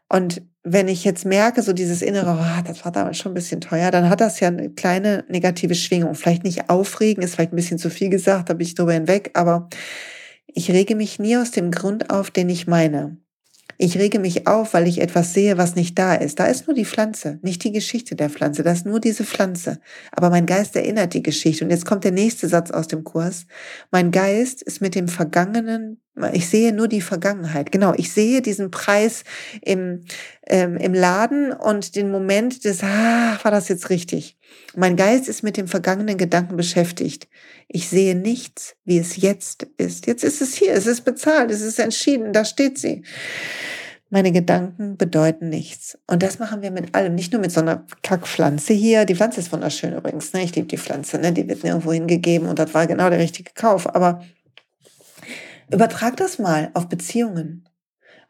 Und 0.08 0.42
wenn 0.62 0.88
ich 0.88 1.04
jetzt 1.04 1.26
merke, 1.26 1.62
so 1.62 1.72
dieses 1.72 2.00
innere, 2.00 2.38
oh, 2.40 2.62
das 2.66 2.84
war 2.84 2.92
damals 2.92 3.18
schon 3.18 3.32
ein 3.32 3.34
bisschen 3.34 3.60
teuer, 3.60 3.90
dann 3.90 4.08
hat 4.08 4.20
das 4.20 4.40
ja 4.40 4.48
eine 4.48 4.70
kleine 4.70 5.24
negative 5.28 5.74
Schwingung. 5.74 6.14
Vielleicht 6.14 6.44
nicht 6.44 6.70
aufregen, 6.70 7.22
ist 7.22 7.34
vielleicht 7.34 7.52
ein 7.52 7.56
bisschen 7.56 7.78
zu 7.78 7.90
viel 7.90 8.08
gesagt, 8.08 8.48
da 8.48 8.54
bin 8.54 8.66
ich 8.66 8.74
drüber 8.74 8.94
hinweg, 8.94 9.30
aber 9.34 9.68
ich 10.46 10.70
rege 10.70 10.94
mich 10.94 11.18
nie 11.18 11.36
aus 11.36 11.50
dem 11.50 11.70
Grund 11.70 12.10
auf, 12.10 12.30
den 12.30 12.48
ich 12.48 12.66
meine. 12.66 13.18
Ich 13.84 13.98
rege 13.98 14.18
mich 14.18 14.46
auf, 14.46 14.72
weil 14.72 14.88
ich 14.88 15.02
etwas 15.02 15.34
sehe, 15.34 15.58
was 15.58 15.74
nicht 15.74 15.98
da 15.98 16.14
ist. 16.14 16.40
Da 16.40 16.46
ist 16.46 16.66
nur 16.66 16.74
die 16.74 16.86
Pflanze, 16.86 17.38
nicht 17.42 17.62
die 17.64 17.70
Geschichte 17.70 18.16
der 18.16 18.30
Pflanze. 18.30 18.62
Da 18.62 18.72
ist 18.72 18.86
nur 18.86 18.98
diese 18.98 19.24
Pflanze. 19.24 19.78
Aber 20.10 20.30
mein 20.30 20.46
Geist 20.46 20.74
erinnert 20.74 21.12
die 21.12 21.22
Geschichte. 21.22 21.66
Und 21.66 21.70
jetzt 21.70 21.84
kommt 21.84 22.02
der 22.02 22.10
nächste 22.10 22.48
Satz 22.48 22.70
aus 22.70 22.88
dem 22.88 23.04
Kurs. 23.04 23.44
Mein 23.90 24.10
Geist 24.10 24.62
ist 24.62 24.80
mit 24.80 24.94
dem 24.94 25.06
Vergangenen, 25.06 26.00
ich 26.32 26.48
sehe 26.48 26.72
nur 26.72 26.88
die 26.88 27.02
Vergangenheit. 27.02 27.72
Genau, 27.72 27.92
ich 27.94 28.10
sehe 28.10 28.40
diesen 28.40 28.70
Preis 28.70 29.24
im, 29.60 30.04
ähm, 30.46 30.78
im 30.78 30.94
Laden 30.94 31.52
und 31.52 31.94
den 31.94 32.10
Moment 32.10 32.64
des, 32.64 32.82
ah, 32.82 33.38
war 33.42 33.50
das 33.50 33.68
jetzt 33.68 33.90
richtig? 33.90 34.38
Mein 34.76 34.96
Geist 34.96 35.28
ist 35.28 35.42
mit 35.42 35.56
dem 35.56 35.68
vergangenen 35.68 36.18
Gedanken 36.18 36.56
beschäftigt. 36.56 37.28
Ich 37.68 37.88
sehe 37.88 38.14
nichts, 38.14 38.76
wie 38.84 38.98
es 38.98 39.16
jetzt 39.16 39.64
ist. 39.76 40.06
Jetzt 40.06 40.24
ist 40.24 40.42
es 40.42 40.54
hier, 40.54 40.72
es 40.72 40.86
ist 40.86 41.02
bezahlt, 41.02 41.50
es 41.50 41.60
ist 41.60 41.78
entschieden, 41.78 42.32
da 42.32 42.44
steht 42.44 42.78
sie. 42.78 43.04
Meine 44.10 44.32
Gedanken 44.32 44.96
bedeuten 44.96 45.48
nichts. 45.48 45.98
Und 46.06 46.22
das 46.22 46.38
machen 46.38 46.62
wir 46.62 46.70
mit 46.70 46.94
allem, 46.94 47.14
nicht 47.14 47.32
nur 47.32 47.40
mit 47.40 47.50
so 47.50 47.60
einer 47.60 47.84
Kackpflanze 48.02 48.72
hier. 48.72 49.06
Die 49.06 49.14
Pflanze 49.14 49.40
ist 49.40 49.52
wunderschön 49.52 49.92
übrigens. 49.92 50.32
Ne? 50.32 50.44
Ich 50.44 50.54
liebe 50.54 50.68
die 50.68 50.78
Pflanze, 50.78 51.18
ne? 51.18 51.32
die 51.32 51.48
wird 51.48 51.64
nirgendwo 51.64 51.92
hingegeben 51.92 52.48
und 52.48 52.58
das 52.58 52.74
war 52.74 52.86
genau 52.86 53.10
der 53.10 53.18
richtige 53.18 53.52
Kauf. 53.54 53.92
Aber 53.92 54.22
übertrag 55.72 56.16
das 56.16 56.38
mal 56.38 56.70
auf 56.74 56.88
Beziehungen 56.88 57.63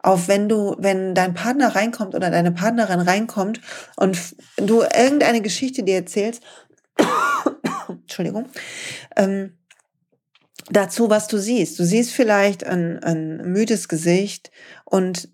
auf 0.04 0.28
wenn 0.28 0.48
du, 0.48 0.76
wenn 0.78 1.14
dein 1.14 1.32
Partner 1.32 1.74
reinkommt 1.74 2.14
oder 2.14 2.30
deine 2.30 2.52
Partnerin 2.52 3.00
reinkommt 3.00 3.60
und 3.96 4.36
du 4.56 4.82
irgendeine 4.82 5.40
Geschichte 5.40 5.82
dir 5.82 5.96
erzählst, 5.96 6.42
Entschuldigung, 7.88 8.48
ähm, 9.16 9.56
dazu, 10.70 11.08
was 11.08 11.26
du 11.26 11.38
siehst. 11.38 11.78
Du 11.78 11.84
siehst 11.84 12.12
vielleicht 12.12 12.64
ein, 12.64 13.02
ein 13.02 13.50
müdes 13.50 13.88
Gesicht 13.88 14.50
und 14.84 15.30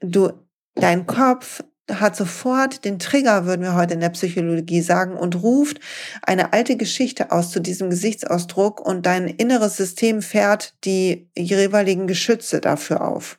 du, 0.00 0.32
dein 0.74 1.06
Kopf 1.06 1.62
hat 1.88 2.16
sofort 2.16 2.84
den 2.84 2.98
Trigger, 2.98 3.46
würden 3.46 3.62
wir 3.62 3.76
heute 3.76 3.94
in 3.94 4.00
der 4.00 4.08
Psychologie 4.08 4.80
sagen, 4.80 5.16
und 5.16 5.40
ruft 5.42 5.78
eine 6.22 6.52
alte 6.52 6.76
Geschichte 6.76 7.30
aus 7.30 7.50
zu 7.50 7.60
diesem 7.60 7.90
Gesichtsausdruck 7.90 8.80
und 8.80 9.06
dein 9.06 9.28
inneres 9.28 9.76
System 9.76 10.20
fährt 10.20 10.74
die 10.84 11.30
jeweiligen 11.36 12.08
Geschütze 12.08 12.60
dafür 12.60 13.06
auf, 13.06 13.38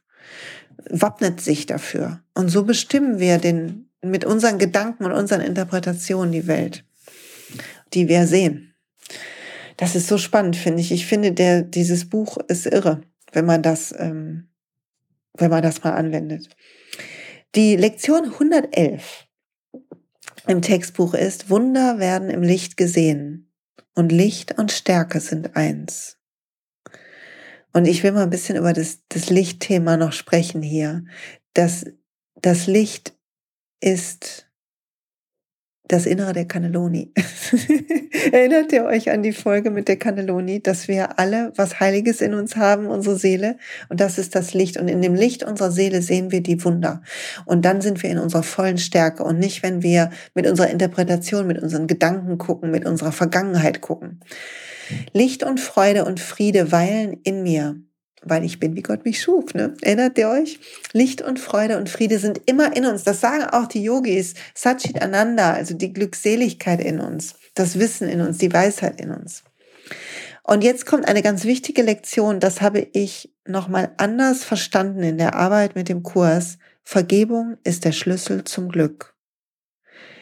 wappnet 0.90 1.42
sich 1.42 1.66
dafür. 1.66 2.22
Und 2.34 2.50
so 2.50 2.64
bestimmen 2.64 3.20
wir 3.20 3.38
den, 3.38 3.90
mit 4.02 4.26
unseren 4.26 4.58
Gedanken 4.58 5.06
und 5.06 5.12
unseren 5.12 5.42
Interpretationen 5.42 6.32
die 6.32 6.48
Welt, 6.48 6.86
die 7.94 8.08
wir 8.08 8.28
sehen. 8.28 8.76
Das 9.78 9.96
ist 9.96 10.08
so 10.08 10.18
spannend, 10.18 10.56
finde 10.56 10.82
ich. 10.82 10.92
Ich 10.92 11.06
finde, 11.06 11.32
der, 11.32 11.62
dieses 11.62 12.10
Buch 12.10 12.38
ist 12.48 12.66
irre, 12.66 13.02
wenn 13.34 13.46
man 13.46 13.62
das, 13.62 13.94
ähm, 13.98 14.50
wenn 15.34 15.50
man 15.50 15.64
das 15.64 15.84
mal 15.84 15.94
anwendet. 15.94 16.56
Die 17.56 17.76
Lektion 17.76 18.26
111 18.26 19.28
im 20.48 20.62
Textbuch 20.62 21.14
ist, 21.14 21.50
Wunder 21.50 22.00
werden 22.00 22.30
im 22.30 22.42
Licht 22.42 22.78
gesehen 22.78 23.52
und 23.96 24.12
Licht 24.12 24.58
und 24.58 24.72
Stärke 24.72 25.20
sind 25.20 25.56
eins. 25.56 26.18
Und 27.76 27.90
ich 27.90 28.04
will 28.04 28.14
mal 28.14 28.24
ein 28.24 28.30
bisschen 28.30 28.56
über 28.56 28.72
das, 28.72 29.00
das 29.10 29.30
Lichtthema 29.30 29.98
noch 29.98 30.14
sprechen 30.14 30.62
hier. 30.62 31.04
Das, 31.54 31.86
das 32.36 32.68
Licht 32.68 33.18
ist 33.82 34.45
das 35.88 36.06
Innere 36.06 36.34
der 36.34 36.46
Cannelloni. 36.46 37.12
Erinnert 38.32 38.72
ihr 38.72 38.86
euch 38.86 39.12
an 39.12 39.22
die 39.22 39.34
Folge 39.34 39.70
mit 39.70 39.88
der 39.88 39.98
Cannelloni, 39.98 40.62
dass 40.62 40.88
wir 40.88 41.20
alle 41.20 41.54
was 41.56 41.80
Heiliges 41.80 42.22
in 42.22 42.34
uns 42.34 42.56
haben, 42.56 42.88
unsere 42.88 43.18
Seele? 43.18 43.58
Und 43.90 44.00
das 44.00 44.18
ist 44.18 44.36
das 44.36 44.54
Licht. 44.54 44.78
Und 44.78 44.88
in 44.88 45.02
dem 45.02 45.14
Licht 45.14 45.44
unserer 45.44 45.72
Seele 45.72 46.02
sehen 46.02 46.32
wir 46.32 46.42
die 46.42 46.64
Wunder. 46.64 47.02
Und 47.46 47.66
dann 47.66 47.82
sind 47.82 48.02
wir 48.02 48.10
in 48.10 48.18
unserer 48.18 48.44
vollen 48.44 48.78
Stärke 48.78 49.24
und 49.24 49.38
nicht, 49.38 49.62
wenn 49.62 49.84
wir 49.84 50.10
mit 50.34 50.48
unserer 50.48 50.70
Interpretation, 50.70 51.46
mit 51.46 51.62
unseren 51.62 51.88
Gedanken 51.88 52.38
gucken, 52.38 52.72
mit 52.72 52.86
unserer 52.86 53.12
Vergangenheit 53.12 53.82
gucken. 53.82 54.22
Licht 55.14 55.44
und 55.44 55.60
Freude 55.60 56.06
und 56.06 56.20
Friede 56.20 56.72
weilen 56.72 57.18
in 57.24 57.44
mir 57.44 57.76
weil 58.24 58.44
ich 58.44 58.60
bin, 58.60 58.76
wie 58.76 58.82
Gott 58.82 59.06
mich 59.06 59.22
schuf. 59.22 59.54
Ne? 59.54 59.76
Erinnert 59.82 60.18
ihr 60.18 60.30
euch? 60.30 60.60
Licht 60.94 61.22
und 61.22 61.40
Freude 61.40 61.78
und 61.78 61.90
Friede 61.90 62.20
sind 62.20 62.42
immer 62.46 62.76
in 62.76 62.86
uns. 62.86 63.04
Das 63.04 63.22
sagen 63.22 63.44
auch 63.44 63.68
die 63.68 63.84
Yogis. 63.84 64.34
Satchit 64.54 65.02
Ananda, 65.02 65.54
also 65.54 65.76
die 65.76 65.94
Glückseligkeit 65.94 66.82
in 66.82 67.00
uns, 67.00 67.36
das 67.54 67.80
Wissen 67.80 68.10
in 68.10 68.22
uns, 68.22 68.38
die 68.40 68.52
Weisheit 68.52 69.00
in 69.00 69.12
uns. 69.12 69.44
Und 70.44 70.64
jetzt 70.64 70.86
kommt 70.86 71.08
eine 71.08 71.24
ganz 71.24 71.44
wichtige 71.44 71.82
Lektion, 71.82 72.40
das 72.40 72.62
habe 72.62 72.88
ich 72.94 73.34
nochmal 73.48 73.92
anders 73.98 74.44
verstanden 74.44 75.02
in 75.02 75.18
der 75.18 75.36
Arbeit 75.36 75.76
mit 75.76 75.90
dem 75.90 76.04
Kurs. 76.04 76.60
Vergebung 76.84 77.58
ist 77.64 77.84
der 77.84 77.94
Schlüssel 77.94 78.44
zum 78.44 78.70
Glück. 78.70 79.16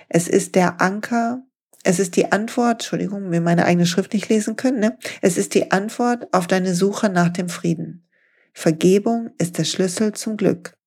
Es 0.07 0.29
ist 0.29 0.55
der 0.55 0.79
Anker 0.79 1.43
es 1.83 1.99
ist 1.99 2.15
die 2.15 2.31
Antwort, 2.31 2.81
Entschuldigung, 2.81 3.29
mir 3.29 3.41
meine 3.41 3.65
eigene 3.65 3.85
Schrift 3.85 4.13
nicht 4.13 4.29
lesen 4.29 4.55
können, 4.55 4.79
ne? 4.79 4.97
Es 5.21 5.37
ist 5.37 5.53
die 5.53 5.71
Antwort 5.71 6.33
auf 6.33 6.47
deine 6.47 6.73
Suche 6.73 7.09
nach 7.09 7.29
dem 7.29 7.49
Frieden. 7.49 8.07
Vergebung 8.53 9.31
ist 9.37 9.57
der 9.57 9.65
Schlüssel 9.65 10.13
zum 10.13 10.37
Glück. 10.37 10.77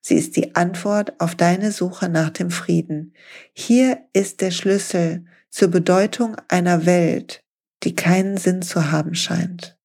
Sie 0.00 0.14
ist 0.14 0.36
die 0.36 0.54
Antwort 0.54 1.18
auf 1.20 1.34
deine 1.34 1.72
Suche 1.72 2.08
nach 2.08 2.30
dem 2.30 2.50
Frieden. 2.50 3.14
Hier 3.52 3.98
ist 4.12 4.40
der 4.40 4.50
Schlüssel 4.50 5.24
zur 5.48 5.68
Bedeutung 5.68 6.36
einer 6.48 6.86
Welt, 6.86 7.42
die 7.82 7.96
keinen 7.96 8.36
Sinn 8.36 8.62
zu 8.62 8.92
haben 8.92 9.14
scheint. 9.14 9.75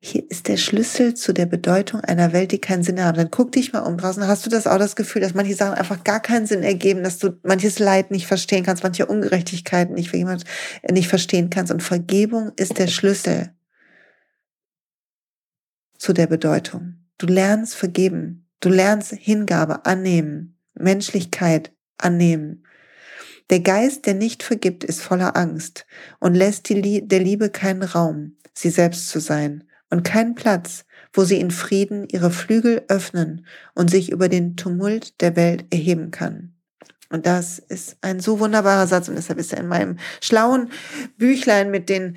Hier 0.00 0.30
ist 0.30 0.46
der 0.46 0.56
Schlüssel 0.56 1.14
zu 1.14 1.32
der 1.32 1.46
Bedeutung 1.46 2.00
einer 2.00 2.32
Welt, 2.32 2.52
die 2.52 2.60
keinen 2.60 2.84
Sinn 2.84 3.02
hat. 3.02 3.16
Dann 3.16 3.32
guck 3.32 3.50
dich 3.50 3.72
mal 3.72 3.80
um 3.80 3.96
draußen. 3.96 4.28
Hast 4.28 4.46
du 4.46 4.50
das 4.50 4.68
auch 4.68 4.78
das 4.78 4.94
Gefühl, 4.94 5.22
dass 5.22 5.34
manche 5.34 5.54
Sachen 5.54 5.74
einfach 5.74 6.04
gar 6.04 6.20
keinen 6.20 6.46
Sinn 6.46 6.62
ergeben, 6.62 7.02
dass 7.02 7.18
du 7.18 7.36
manches 7.42 7.80
Leid 7.80 8.12
nicht 8.12 8.28
verstehen 8.28 8.64
kannst, 8.64 8.84
manche 8.84 9.06
Ungerechtigkeiten 9.06 9.96
nicht 9.96 10.12
jemand 10.14 10.44
nicht 10.88 11.08
verstehen 11.08 11.50
kannst. 11.50 11.72
Und 11.72 11.82
Vergebung 11.82 12.52
ist 12.54 12.78
der 12.78 12.86
Schlüssel 12.86 13.50
zu 15.96 16.12
der 16.12 16.28
Bedeutung. 16.28 16.94
Du 17.18 17.26
lernst 17.26 17.74
vergeben. 17.74 18.48
Du 18.60 18.68
lernst 18.68 19.12
Hingabe 19.12 19.84
annehmen, 19.84 20.58
Menschlichkeit 20.74 21.72
annehmen. 21.96 22.64
Der 23.50 23.60
Geist, 23.60 24.06
der 24.06 24.14
nicht 24.14 24.44
vergibt, 24.44 24.84
ist 24.84 25.00
voller 25.00 25.36
Angst 25.36 25.86
und 26.20 26.34
lässt 26.34 26.68
die, 26.68 27.06
der 27.06 27.20
Liebe 27.20 27.50
keinen 27.50 27.82
Raum, 27.82 28.36
sie 28.54 28.70
selbst 28.70 29.08
zu 29.08 29.20
sein 29.20 29.64
und 29.90 30.04
keinen 30.04 30.34
Platz, 30.34 30.84
wo 31.12 31.24
sie 31.24 31.40
in 31.40 31.50
Frieden 31.50 32.06
ihre 32.10 32.30
Flügel 32.30 32.82
öffnen 32.88 33.46
und 33.74 33.90
sich 33.90 34.10
über 34.10 34.28
den 34.28 34.56
Tumult 34.56 35.20
der 35.20 35.36
Welt 35.36 35.64
erheben 35.70 36.10
kann. 36.10 36.54
Und 37.10 37.24
das 37.24 37.58
ist 37.58 37.96
ein 38.02 38.20
so 38.20 38.38
wunderbarer 38.38 38.86
Satz 38.86 39.08
und 39.08 39.16
deshalb 39.16 39.38
ist 39.38 39.52
er 39.52 39.60
in 39.60 39.68
meinem 39.68 39.98
schlauen 40.20 40.70
Büchlein 41.16 41.70
mit 41.70 41.88
den 41.88 42.16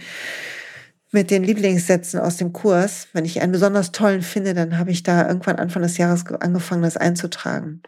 mit 1.13 1.29
den 1.29 1.43
Lieblingssätzen 1.43 2.21
aus 2.21 2.37
dem 2.37 2.53
Kurs. 2.53 3.09
Wenn 3.11 3.25
ich 3.25 3.41
einen 3.41 3.51
besonders 3.51 3.91
tollen 3.91 4.21
finde, 4.21 4.53
dann 4.53 4.77
habe 4.77 4.91
ich 4.91 5.03
da 5.03 5.27
irgendwann 5.27 5.57
Anfang 5.57 5.81
des 5.81 5.97
Jahres 5.97 6.25
angefangen, 6.25 6.83
das 6.83 6.95
einzutragen. 6.95 7.81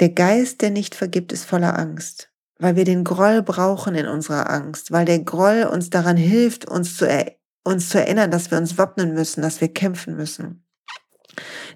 Der 0.00 0.08
Geist, 0.08 0.62
der 0.62 0.70
nicht 0.70 0.94
vergibt, 0.94 1.34
ist 1.34 1.44
voller 1.44 1.78
Angst, 1.78 2.30
weil 2.58 2.76
wir 2.76 2.86
den 2.86 3.04
Groll 3.04 3.42
brauchen 3.42 3.94
in 3.94 4.06
unserer 4.06 4.48
Angst, 4.48 4.90
weil 4.90 5.04
der 5.04 5.18
Groll 5.18 5.64
uns 5.70 5.90
daran 5.90 6.16
hilft, 6.16 6.66
uns 6.66 6.96
zu 6.96 7.06
erinnern 7.06 7.36
uns 7.64 7.88
zu 7.88 7.98
erinnern, 7.98 8.30
dass 8.30 8.50
wir 8.50 8.58
uns 8.58 8.78
wappnen 8.78 9.14
müssen, 9.14 9.42
dass 9.42 9.60
wir 9.60 9.72
kämpfen 9.72 10.16
müssen. 10.16 10.63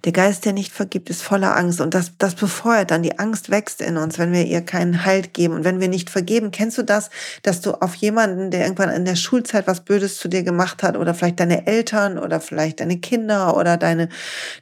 Der 0.05 0.13
Geist, 0.13 0.45
der 0.45 0.53
nicht 0.53 0.73
vergibt, 0.73 1.11
ist 1.11 1.23
voller 1.23 1.57
Angst 1.57 1.81
und 1.81 1.95
das, 1.95 2.13
das 2.19 2.35
befeuert 2.35 2.91
dann. 2.91 3.03
Die 3.03 3.19
Angst 3.19 3.51
wächst 3.51 3.81
in 3.81 3.97
uns, 3.97 4.19
wenn 4.19 4.33
wir 4.33 4.45
ihr 4.45 4.61
keinen 4.61 5.05
Halt 5.05 5.35
geben 5.35 5.55
und 5.55 5.65
wenn 5.65 5.81
wir 5.81 5.89
nicht 5.89 6.11
vergeben. 6.11 6.51
Kennst 6.51 6.79
du 6.79 6.83
das, 6.83 7.11
dass 7.43 7.61
du 7.61 7.73
auf 7.73 7.95
jemanden, 7.95 8.51
der 8.51 8.63
irgendwann 8.63 8.91
in 8.91 9.05
der 9.05 9.17
Schulzeit 9.17 9.67
was 9.67 9.81
Blödes 9.85 10.19
zu 10.19 10.29
dir 10.29 10.43
gemacht 10.43 10.83
hat 10.83 10.97
oder 10.97 11.15
vielleicht 11.15 11.41
deine 11.41 11.67
Eltern 11.67 12.19
oder 12.19 12.41
vielleicht 12.41 12.81
deine 12.81 12.99
Kinder 12.99 13.57
oder 13.57 13.77
deine, 13.77 14.09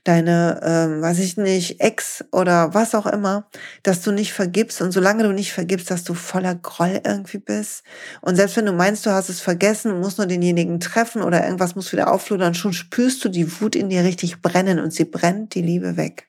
deine, 0.05 0.61
ähm, 0.63 1.03
weiß 1.03 1.19
ich 1.19 1.37
nicht, 1.37 1.81
Ex 1.81 2.25
oder 2.33 2.75
was 2.75 2.95
auch 2.95 3.07
immer, 3.07 3.49
dass 3.83 4.03
du 4.03 4.13
nicht 4.13 4.33
vergibst 4.33 4.81
und 4.81 4.93
solange 4.93 5.25
du 5.25 5.33
nicht 5.33 5.53
vergibst, 5.53 5.91
dass 5.91 6.05
du 6.05 6.15
voller 6.15 6.55
Groll 6.55 7.01
irgendwie 7.05 7.39
bist 7.39 7.83
und 8.21 8.37
selbst 8.37 8.57
wenn 8.57 8.67
du 8.67 8.73
meinst, 8.73 9.05
du 9.07 9.11
hast 9.11 9.29
es 9.29 9.41
vergessen 9.41 10.01
musst 10.01 10.19
nur 10.19 10.27
denjenigen 10.27 10.81
treffen 10.81 11.23
oder 11.23 11.45
irgendwas 11.45 11.75
muss 11.75 11.93
wieder 11.93 12.13
aufludern, 12.13 12.55
schon 12.55 12.73
spürst 12.73 13.25
du 13.25 13.29
die 13.29 13.61
Wut 13.61 13.77
in 13.77 13.89
dir 13.89 14.05
richtig 14.05 14.41
brennen 14.43 14.79
und 14.87 14.93
sie 14.93 15.05
brennt 15.05 15.57
die 15.57 15.63
Liebe 15.63 15.97
weg. 15.97 16.29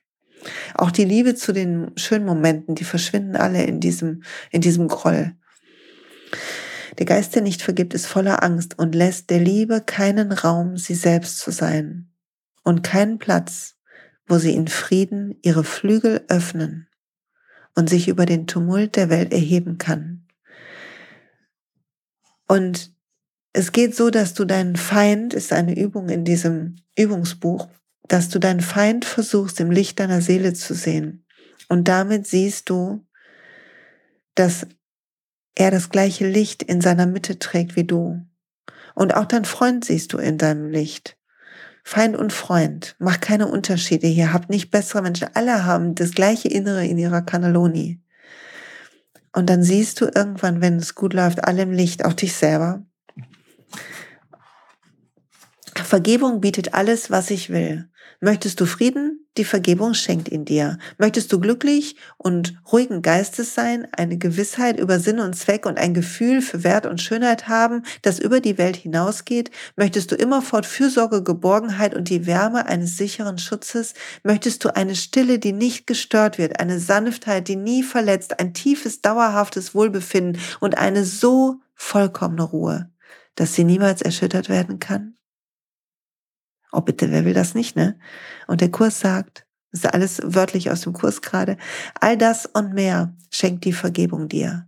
Auch 0.74 0.90
die 0.90 1.04
Liebe 1.04 1.36
zu 1.36 1.52
den 1.52 1.92
schönen 1.96 2.26
Momenten, 2.26 2.74
die 2.74 2.84
verschwinden 2.84 3.36
alle 3.36 3.62
in 3.62 3.78
diesem, 3.78 4.24
in 4.50 4.60
diesem 4.60 4.88
Groll. 4.88 5.36
Der 6.98 7.06
Geist, 7.06 7.36
der 7.36 7.42
nicht 7.42 7.62
vergibt, 7.62 7.94
ist 7.94 8.06
voller 8.06 8.42
Angst 8.42 8.76
und 8.76 8.96
lässt 8.96 9.30
der 9.30 9.38
Liebe 9.38 9.80
keinen 9.80 10.32
Raum, 10.32 10.76
sie 10.76 10.96
selbst 10.96 11.38
zu 11.38 11.52
sein 11.52 12.10
und 12.64 12.82
keinen 12.82 13.18
Platz, 13.18 13.76
wo 14.26 14.38
sie 14.38 14.54
in 14.54 14.66
Frieden 14.66 15.38
ihre 15.42 15.62
Flügel 15.62 16.24
öffnen 16.26 16.88
und 17.76 17.88
sich 17.88 18.08
über 18.08 18.26
den 18.26 18.48
Tumult 18.48 18.96
der 18.96 19.08
Welt 19.08 19.32
erheben 19.32 19.78
kann. 19.78 20.26
Und 22.48 22.92
es 23.52 23.70
geht 23.70 23.94
so, 23.94 24.10
dass 24.10 24.34
du 24.34 24.44
deinen 24.44 24.74
Feind, 24.74 25.32
ist 25.32 25.52
eine 25.52 25.78
Übung 25.78 26.08
in 26.08 26.24
diesem 26.24 26.76
Übungsbuch, 26.96 27.68
dass 28.08 28.28
du 28.28 28.38
deinen 28.38 28.60
Feind 28.60 29.04
versuchst 29.04 29.60
im 29.60 29.70
Licht 29.70 30.00
deiner 30.00 30.20
Seele 30.20 30.54
zu 30.54 30.74
sehen. 30.74 31.24
Und 31.68 31.88
damit 31.88 32.26
siehst 32.26 32.70
du, 32.70 33.06
dass 34.34 34.66
er 35.54 35.70
das 35.70 35.90
gleiche 35.90 36.26
Licht 36.26 36.62
in 36.62 36.80
seiner 36.80 37.06
Mitte 37.06 37.38
trägt 37.38 37.76
wie 37.76 37.84
du. 37.84 38.24
Und 38.94 39.14
auch 39.14 39.26
dein 39.26 39.44
Freund 39.44 39.84
siehst 39.84 40.12
du 40.12 40.18
in 40.18 40.38
deinem 40.38 40.70
Licht. 40.70 41.16
Feind 41.84 42.16
und 42.16 42.32
Freund, 42.32 42.96
mach 42.98 43.20
keine 43.20 43.48
Unterschiede 43.48 44.06
hier, 44.06 44.32
habt 44.32 44.50
nicht 44.50 44.70
bessere 44.70 45.02
Menschen. 45.02 45.28
Alle 45.34 45.64
haben 45.64 45.94
das 45.94 46.12
gleiche 46.12 46.48
Innere 46.48 46.86
in 46.86 46.98
ihrer 46.98 47.22
Cannelloni. 47.22 48.00
Und 49.32 49.48
dann 49.48 49.62
siehst 49.62 50.00
du 50.00 50.06
irgendwann, 50.06 50.60
wenn 50.60 50.76
es 50.76 50.94
gut 50.94 51.14
läuft, 51.14 51.44
alle 51.44 51.62
im 51.62 51.72
Licht, 51.72 52.04
auch 52.04 52.12
dich 52.12 52.34
selber. 52.34 52.84
Vergebung 55.88 56.40
bietet 56.40 56.74
alles, 56.74 57.10
was 57.10 57.30
ich 57.30 57.48
will. 57.48 57.88
Möchtest 58.20 58.60
du 58.60 58.66
Frieden? 58.66 59.28
Die 59.36 59.44
Vergebung 59.44 59.94
schenkt 59.94 60.28
ihn 60.28 60.44
dir. 60.44 60.78
Möchtest 60.98 61.32
du 61.32 61.38
glücklich 61.38 61.94
und 62.16 62.60
ruhigen 62.72 63.00
Geistes 63.00 63.54
sein, 63.54 63.86
eine 63.92 64.18
Gewissheit 64.18 64.80
über 64.80 64.98
Sinn 64.98 65.20
und 65.20 65.36
Zweck 65.36 65.66
und 65.66 65.78
ein 65.78 65.94
Gefühl 65.94 66.42
für 66.42 66.64
Wert 66.64 66.84
und 66.84 67.00
Schönheit 67.00 67.46
haben, 67.46 67.84
das 68.02 68.18
über 68.18 68.40
die 68.40 68.58
Welt 68.58 68.74
hinausgeht? 68.74 69.52
Möchtest 69.76 70.10
du 70.10 70.16
immerfort 70.16 70.66
Fürsorge, 70.66 71.22
Geborgenheit 71.22 71.94
und 71.94 72.08
die 72.08 72.26
Wärme 72.26 72.66
eines 72.66 72.96
sicheren 72.96 73.38
Schutzes? 73.38 73.94
Möchtest 74.24 74.64
du 74.64 74.74
eine 74.74 74.96
Stille, 74.96 75.38
die 75.38 75.52
nicht 75.52 75.86
gestört 75.86 76.38
wird, 76.38 76.58
eine 76.58 76.80
Sanftheit, 76.80 77.46
die 77.46 77.54
nie 77.54 77.84
verletzt, 77.84 78.40
ein 78.40 78.52
tiefes, 78.52 79.00
dauerhaftes 79.00 79.76
Wohlbefinden 79.76 80.42
und 80.58 80.76
eine 80.76 81.04
so 81.04 81.60
vollkommene 81.76 82.42
Ruhe, 82.42 82.90
dass 83.36 83.54
sie 83.54 83.62
niemals 83.62 84.02
erschüttert 84.02 84.48
werden 84.48 84.80
kann? 84.80 85.17
Oh 86.72 86.80
bitte, 86.80 87.10
wer 87.10 87.24
will 87.24 87.34
das 87.34 87.54
nicht, 87.54 87.76
ne? 87.76 87.98
Und 88.46 88.60
der 88.60 88.70
Kurs 88.70 89.00
sagt, 89.00 89.46
das 89.70 89.84
ist 89.84 89.94
alles 89.94 90.20
wörtlich 90.24 90.70
aus 90.70 90.82
dem 90.82 90.92
Kurs 90.92 91.22
gerade, 91.22 91.56
all 92.00 92.16
das 92.16 92.46
und 92.46 92.74
mehr 92.74 93.14
schenkt 93.30 93.64
die 93.64 93.72
Vergebung 93.72 94.28
dir. 94.28 94.66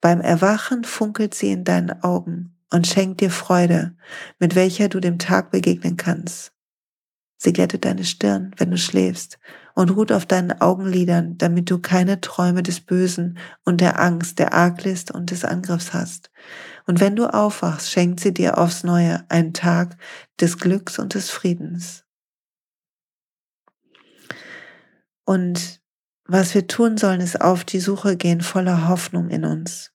Beim 0.00 0.20
Erwachen 0.20 0.84
funkelt 0.84 1.34
sie 1.34 1.50
in 1.52 1.64
deinen 1.64 2.02
Augen 2.02 2.56
und 2.72 2.86
schenkt 2.86 3.20
dir 3.20 3.30
Freude, 3.30 3.96
mit 4.38 4.54
welcher 4.54 4.88
du 4.88 5.00
dem 5.00 5.18
Tag 5.18 5.50
begegnen 5.50 5.96
kannst. 5.96 6.52
Sie 7.38 7.52
glättet 7.52 7.84
deine 7.84 8.04
Stirn, 8.04 8.52
wenn 8.56 8.70
du 8.70 8.78
schläfst, 8.78 9.38
und 9.76 9.90
ruht 9.90 10.10
auf 10.10 10.24
deinen 10.24 10.58
Augenlidern, 10.58 11.36
damit 11.36 11.70
du 11.70 11.78
keine 11.78 12.22
Träume 12.22 12.62
des 12.62 12.80
Bösen 12.80 13.36
und 13.62 13.82
der 13.82 14.00
Angst, 14.00 14.38
der 14.38 14.54
Arglist 14.54 15.10
und 15.10 15.30
des 15.30 15.44
Angriffs 15.44 15.92
hast. 15.92 16.30
Und 16.86 16.98
wenn 16.98 17.14
du 17.14 17.26
aufwachst, 17.26 17.90
schenkt 17.90 18.20
sie 18.20 18.32
dir 18.32 18.56
aufs 18.56 18.84
Neue 18.84 19.22
einen 19.28 19.52
Tag 19.52 19.98
des 20.40 20.56
Glücks 20.58 20.98
und 20.98 21.12
des 21.12 21.28
Friedens. 21.28 22.04
Und 25.26 25.82
was 26.24 26.54
wir 26.54 26.66
tun 26.66 26.96
sollen, 26.96 27.20
ist 27.20 27.42
auf 27.42 27.62
die 27.64 27.80
Suche 27.80 28.16
gehen 28.16 28.40
voller 28.40 28.88
Hoffnung 28.88 29.28
in 29.28 29.44
uns 29.44 29.92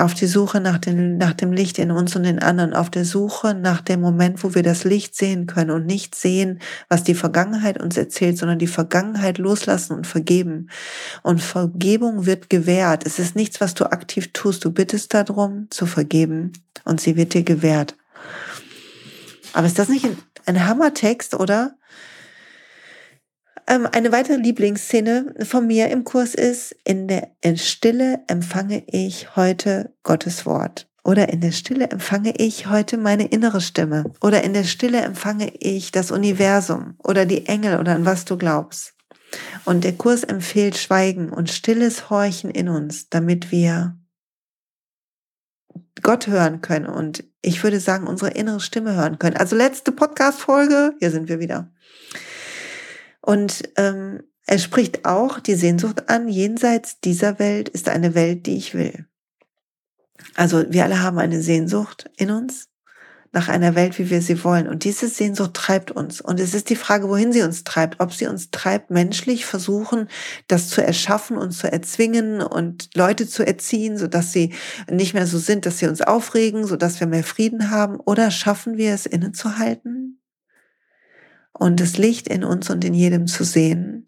auf 0.00 0.14
die 0.14 0.26
Suche 0.26 0.60
nach, 0.60 0.78
den, 0.78 1.18
nach 1.18 1.34
dem 1.34 1.52
Licht 1.52 1.78
in 1.78 1.90
uns 1.90 2.16
und 2.16 2.22
den 2.22 2.38
anderen, 2.38 2.74
auf 2.74 2.90
der 2.90 3.04
Suche 3.04 3.54
nach 3.54 3.80
dem 3.80 4.00
Moment, 4.00 4.42
wo 4.42 4.54
wir 4.54 4.62
das 4.62 4.84
Licht 4.84 5.14
sehen 5.14 5.46
können 5.46 5.70
und 5.70 5.86
nicht 5.86 6.14
sehen, 6.14 6.60
was 6.88 7.04
die 7.04 7.14
Vergangenheit 7.14 7.80
uns 7.80 7.96
erzählt, 7.96 8.38
sondern 8.38 8.58
die 8.58 8.66
Vergangenheit 8.66 9.38
loslassen 9.38 9.94
und 9.94 10.06
vergeben. 10.06 10.70
Und 11.22 11.42
Vergebung 11.42 12.26
wird 12.26 12.50
gewährt. 12.50 13.06
Es 13.06 13.18
ist 13.18 13.36
nichts, 13.36 13.60
was 13.60 13.74
du 13.74 13.84
aktiv 13.84 14.32
tust. 14.32 14.64
Du 14.64 14.70
bittest 14.70 15.12
darum, 15.12 15.68
zu 15.70 15.86
vergeben 15.86 16.52
und 16.84 17.00
sie 17.00 17.16
wird 17.16 17.34
dir 17.34 17.42
gewährt. 17.42 17.94
Aber 19.52 19.66
ist 19.66 19.78
das 19.78 19.88
nicht 19.88 20.04
ein, 20.04 20.16
ein 20.46 20.66
Hammertext, 20.66 21.34
oder? 21.34 21.74
Ähm, 23.66 23.86
eine 23.92 24.12
weitere 24.12 24.36
Lieblingsszene 24.36 25.34
von 25.44 25.66
mir 25.66 25.88
im 25.88 26.04
Kurs 26.04 26.34
ist, 26.34 26.74
in 26.84 27.08
der 27.08 27.28
in 27.40 27.56
Stille 27.56 28.20
empfange 28.26 28.82
ich 28.86 29.36
heute 29.36 29.94
Gottes 30.02 30.46
Wort. 30.46 30.88
Oder 31.02 31.30
in 31.30 31.40
der 31.40 31.52
Stille 31.52 31.88
empfange 31.88 32.34
ich 32.36 32.68
heute 32.68 32.98
meine 32.98 33.26
innere 33.26 33.60
Stimme. 33.60 34.04
Oder 34.20 34.42
in 34.44 34.52
der 34.52 34.64
Stille 34.64 35.00
empfange 35.00 35.52
ich 35.58 35.92
das 35.92 36.10
Universum 36.10 36.94
oder 36.98 37.24
die 37.24 37.46
Engel 37.46 37.78
oder 37.78 37.94
an 37.94 38.04
was 38.04 38.24
du 38.24 38.36
glaubst. 38.36 38.94
Und 39.64 39.84
der 39.84 39.92
Kurs 39.92 40.24
empfiehlt 40.24 40.76
Schweigen 40.76 41.30
und 41.30 41.50
stilles 41.50 42.10
Horchen 42.10 42.50
in 42.50 42.68
uns, 42.68 43.08
damit 43.08 43.50
wir 43.50 43.96
Gott 46.02 46.26
hören 46.26 46.60
können 46.60 46.86
und 46.86 47.24
ich 47.42 47.62
würde 47.62 47.80
sagen, 47.80 48.06
unsere 48.06 48.30
innere 48.30 48.60
Stimme 48.60 48.94
hören 48.94 49.18
können. 49.18 49.36
Also 49.36 49.56
letzte 49.56 49.92
Podcast-Folge, 49.92 50.94
hier 50.98 51.10
sind 51.10 51.28
wir 51.28 51.40
wieder. 51.40 51.70
Und 53.30 53.62
ähm, 53.76 54.24
er 54.44 54.58
spricht 54.58 55.04
auch 55.04 55.38
die 55.38 55.54
Sehnsucht 55.54 56.08
an, 56.08 56.26
jenseits 56.26 56.98
dieser 56.98 57.38
Welt 57.38 57.68
ist 57.68 57.88
eine 57.88 58.16
Welt, 58.16 58.46
die 58.46 58.56
ich 58.56 58.74
will. 58.74 59.06
Also 60.34 60.64
wir 60.68 60.82
alle 60.82 61.00
haben 61.00 61.20
eine 61.20 61.40
Sehnsucht 61.40 62.10
in 62.16 62.32
uns 62.32 62.66
nach 63.30 63.48
einer 63.48 63.76
Welt, 63.76 64.00
wie 64.00 64.10
wir 64.10 64.20
sie 64.20 64.42
wollen. 64.42 64.66
Und 64.66 64.82
diese 64.82 65.06
Sehnsucht 65.06 65.54
treibt 65.54 65.92
uns. 65.92 66.20
Und 66.20 66.40
es 66.40 66.54
ist 66.54 66.70
die 66.70 66.74
Frage, 66.74 67.08
wohin 67.08 67.32
sie 67.32 67.42
uns 67.42 67.62
treibt. 67.62 68.00
Ob 68.00 68.12
sie 68.12 68.26
uns 68.26 68.50
treibt, 68.50 68.90
menschlich 68.90 69.46
versuchen, 69.46 70.08
das 70.48 70.68
zu 70.68 70.82
erschaffen 70.82 71.38
und 71.38 71.52
zu 71.52 71.70
erzwingen 71.70 72.42
und 72.42 72.90
Leute 72.96 73.28
zu 73.28 73.46
erziehen, 73.46 73.96
sodass 73.96 74.32
sie 74.32 74.54
nicht 74.90 75.14
mehr 75.14 75.28
so 75.28 75.38
sind, 75.38 75.66
dass 75.66 75.78
sie 75.78 75.86
uns 75.86 76.02
aufregen, 76.02 76.66
sodass 76.66 76.98
wir 76.98 77.06
mehr 77.06 77.22
Frieden 77.22 77.70
haben. 77.70 78.00
Oder 78.00 78.32
schaffen 78.32 78.76
wir 78.76 78.92
es 78.92 79.06
innezuhalten 79.06 79.99
und 81.60 81.78
das 81.78 81.98
Licht 81.98 82.26
in 82.26 82.42
uns 82.42 82.70
und 82.70 82.82
in 82.86 82.94
jedem 82.94 83.26
zu 83.26 83.44
sehen 83.44 84.06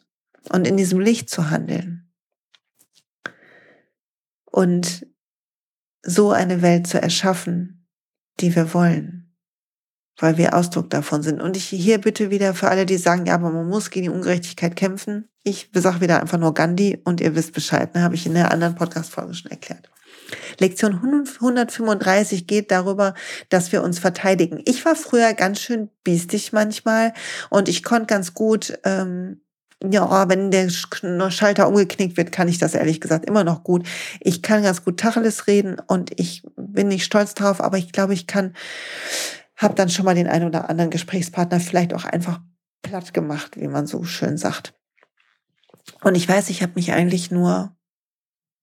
und 0.48 0.66
in 0.66 0.78
diesem 0.78 0.98
Licht 0.98 1.28
zu 1.28 1.50
handeln. 1.50 2.10
Und 4.46 5.06
so 6.02 6.30
eine 6.30 6.62
Welt 6.62 6.86
zu 6.86 7.00
erschaffen, 7.00 7.86
die 8.40 8.56
wir 8.56 8.72
wollen, 8.72 9.34
weil 10.16 10.38
wir 10.38 10.54
Ausdruck 10.54 10.88
davon 10.88 11.22
sind. 11.22 11.42
Und 11.42 11.58
ich 11.58 11.66
hier 11.66 12.00
bitte 12.00 12.30
wieder 12.30 12.54
für 12.54 12.70
alle, 12.70 12.86
die 12.86 12.96
sagen, 12.96 13.26
ja, 13.26 13.34
aber 13.34 13.50
man 13.50 13.68
muss 13.68 13.90
gegen 13.90 14.04
die 14.04 14.16
Ungerechtigkeit 14.16 14.74
kämpfen. 14.74 15.28
Ich 15.42 15.68
sage 15.74 16.00
wieder 16.00 16.22
einfach 16.22 16.38
nur 16.38 16.54
Gandhi 16.54 17.02
und 17.04 17.20
ihr 17.20 17.34
wisst 17.34 17.52
Bescheid, 17.52 17.94
ne, 17.94 18.00
habe 18.00 18.14
ich 18.14 18.24
in 18.24 18.32
der 18.32 18.50
anderen 18.50 18.76
Podcast-Folge 18.76 19.34
schon 19.34 19.50
erklärt. 19.50 19.91
Lektion 20.58 20.94
135 20.94 22.46
geht 22.46 22.70
darüber, 22.70 23.14
dass 23.48 23.72
wir 23.72 23.82
uns 23.82 23.98
verteidigen. 23.98 24.62
Ich 24.64 24.84
war 24.84 24.96
früher 24.96 25.34
ganz 25.34 25.60
schön 25.60 25.88
biestig 26.04 26.52
manchmal 26.52 27.12
und 27.50 27.68
ich 27.68 27.82
konnte 27.82 28.06
ganz 28.06 28.34
gut, 28.34 28.78
ähm, 28.84 29.40
ja, 29.90 30.28
wenn 30.28 30.50
der 30.50 30.70
Schalter 30.70 31.68
umgeknickt 31.68 32.16
wird, 32.16 32.30
kann 32.30 32.48
ich 32.48 32.58
das 32.58 32.74
ehrlich 32.74 33.00
gesagt 33.00 33.26
immer 33.26 33.44
noch 33.44 33.64
gut. 33.64 33.86
Ich 34.20 34.42
kann 34.42 34.62
ganz 34.62 34.84
gut 34.84 35.00
Tacheles 35.00 35.46
reden 35.46 35.76
und 35.86 36.18
ich 36.20 36.42
bin 36.56 36.88
nicht 36.88 37.04
stolz 37.04 37.34
drauf, 37.34 37.60
aber 37.60 37.78
ich 37.78 37.92
glaube, 37.92 38.14
ich 38.14 38.26
kann, 38.26 38.54
habe 39.56 39.74
dann 39.74 39.88
schon 39.88 40.04
mal 40.04 40.14
den 40.14 40.28
einen 40.28 40.46
oder 40.46 40.70
anderen 40.70 40.90
Gesprächspartner 40.90 41.58
vielleicht 41.58 41.94
auch 41.94 42.04
einfach 42.04 42.40
platt 42.82 43.12
gemacht, 43.14 43.56
wie 43.56 43.68
man 43.68 43.86
so 43.86 44.04
schön 44.04 44.36
sagt. 44.36 44.74
Und 46.02 46.14
ich 46.14 46.28
weiß, 46.28 46.50
ich 46.50 46.62
habe 46.62 46.72
mich 46.76 46.92
eigentlich 46.92 47.30
nur 47.30 47.74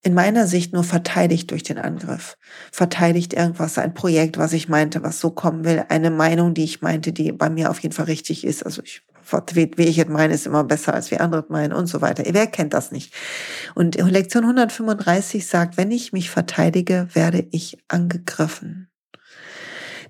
in 0.02 0.14
meiner 0.14 0.47
Sicht 0.47 0.72
nur 0.74 0.84
verteidigt 0.84 1.52
durch 1.52 1.64
den 1.64 1.78
Angriff. 1.78 2.38
Verteidigt 2.72 3.34
irgendwas, 3.34 3.78
ein 3.78 3.93
Projekt, 3.93 4.38
was 4.38 4.54
ich 4.54 4.70
meinte, 4.70 5.04
was 5.04 5.20
so 5.20 5.30
kommen 5.32 5.66
will, 5.66 5.84
eine 5.89 6.10
Meinung, 6.10 6.54
die 6.54 6.64
ich 6.64 6.82
meinte, 6.82 7.12
die 7.12 7.32
bei 7.32 7.50
mir 7.50 7.70
auf 7.70 7.80
jeden 7.80 7.93
Fall 7.93 8.06
richtig 8.06 8.45
ist. 8.45 8.66
Also 8.66 8.82
ich, 8.82 9.02
wie 9.56 9.84
ich 9.84 9.97
jetzt 9.97 10.10
meine, 10.10 10.34
ist 10.34 10.47
immer 10.47 10.64
besser 10.64 10.93
als 10.93 11.12
wie 11.12 11.18
andere 11.18 11.45
meinen 11.50 11.74
und 11.74 11.88
so 11.88 12.02
weiter. 12.02 12.24
Wer 12.26 12.47
kennt 12.47 12.74
das 12.74 12.91
nicht? 12.91 13.14
Und 13.76 13.95
Lektion 13.95 14.43
135 14.43 15.45
sagt, 15.45 15.76
wenn 15.76 15.91
ich 15.91 16.14
mich 16.14 16.30
verteidige, 16.30 17.10
werde 17.14 17.45
ich 17.52 17.78
angegriffen. 17.89 18.89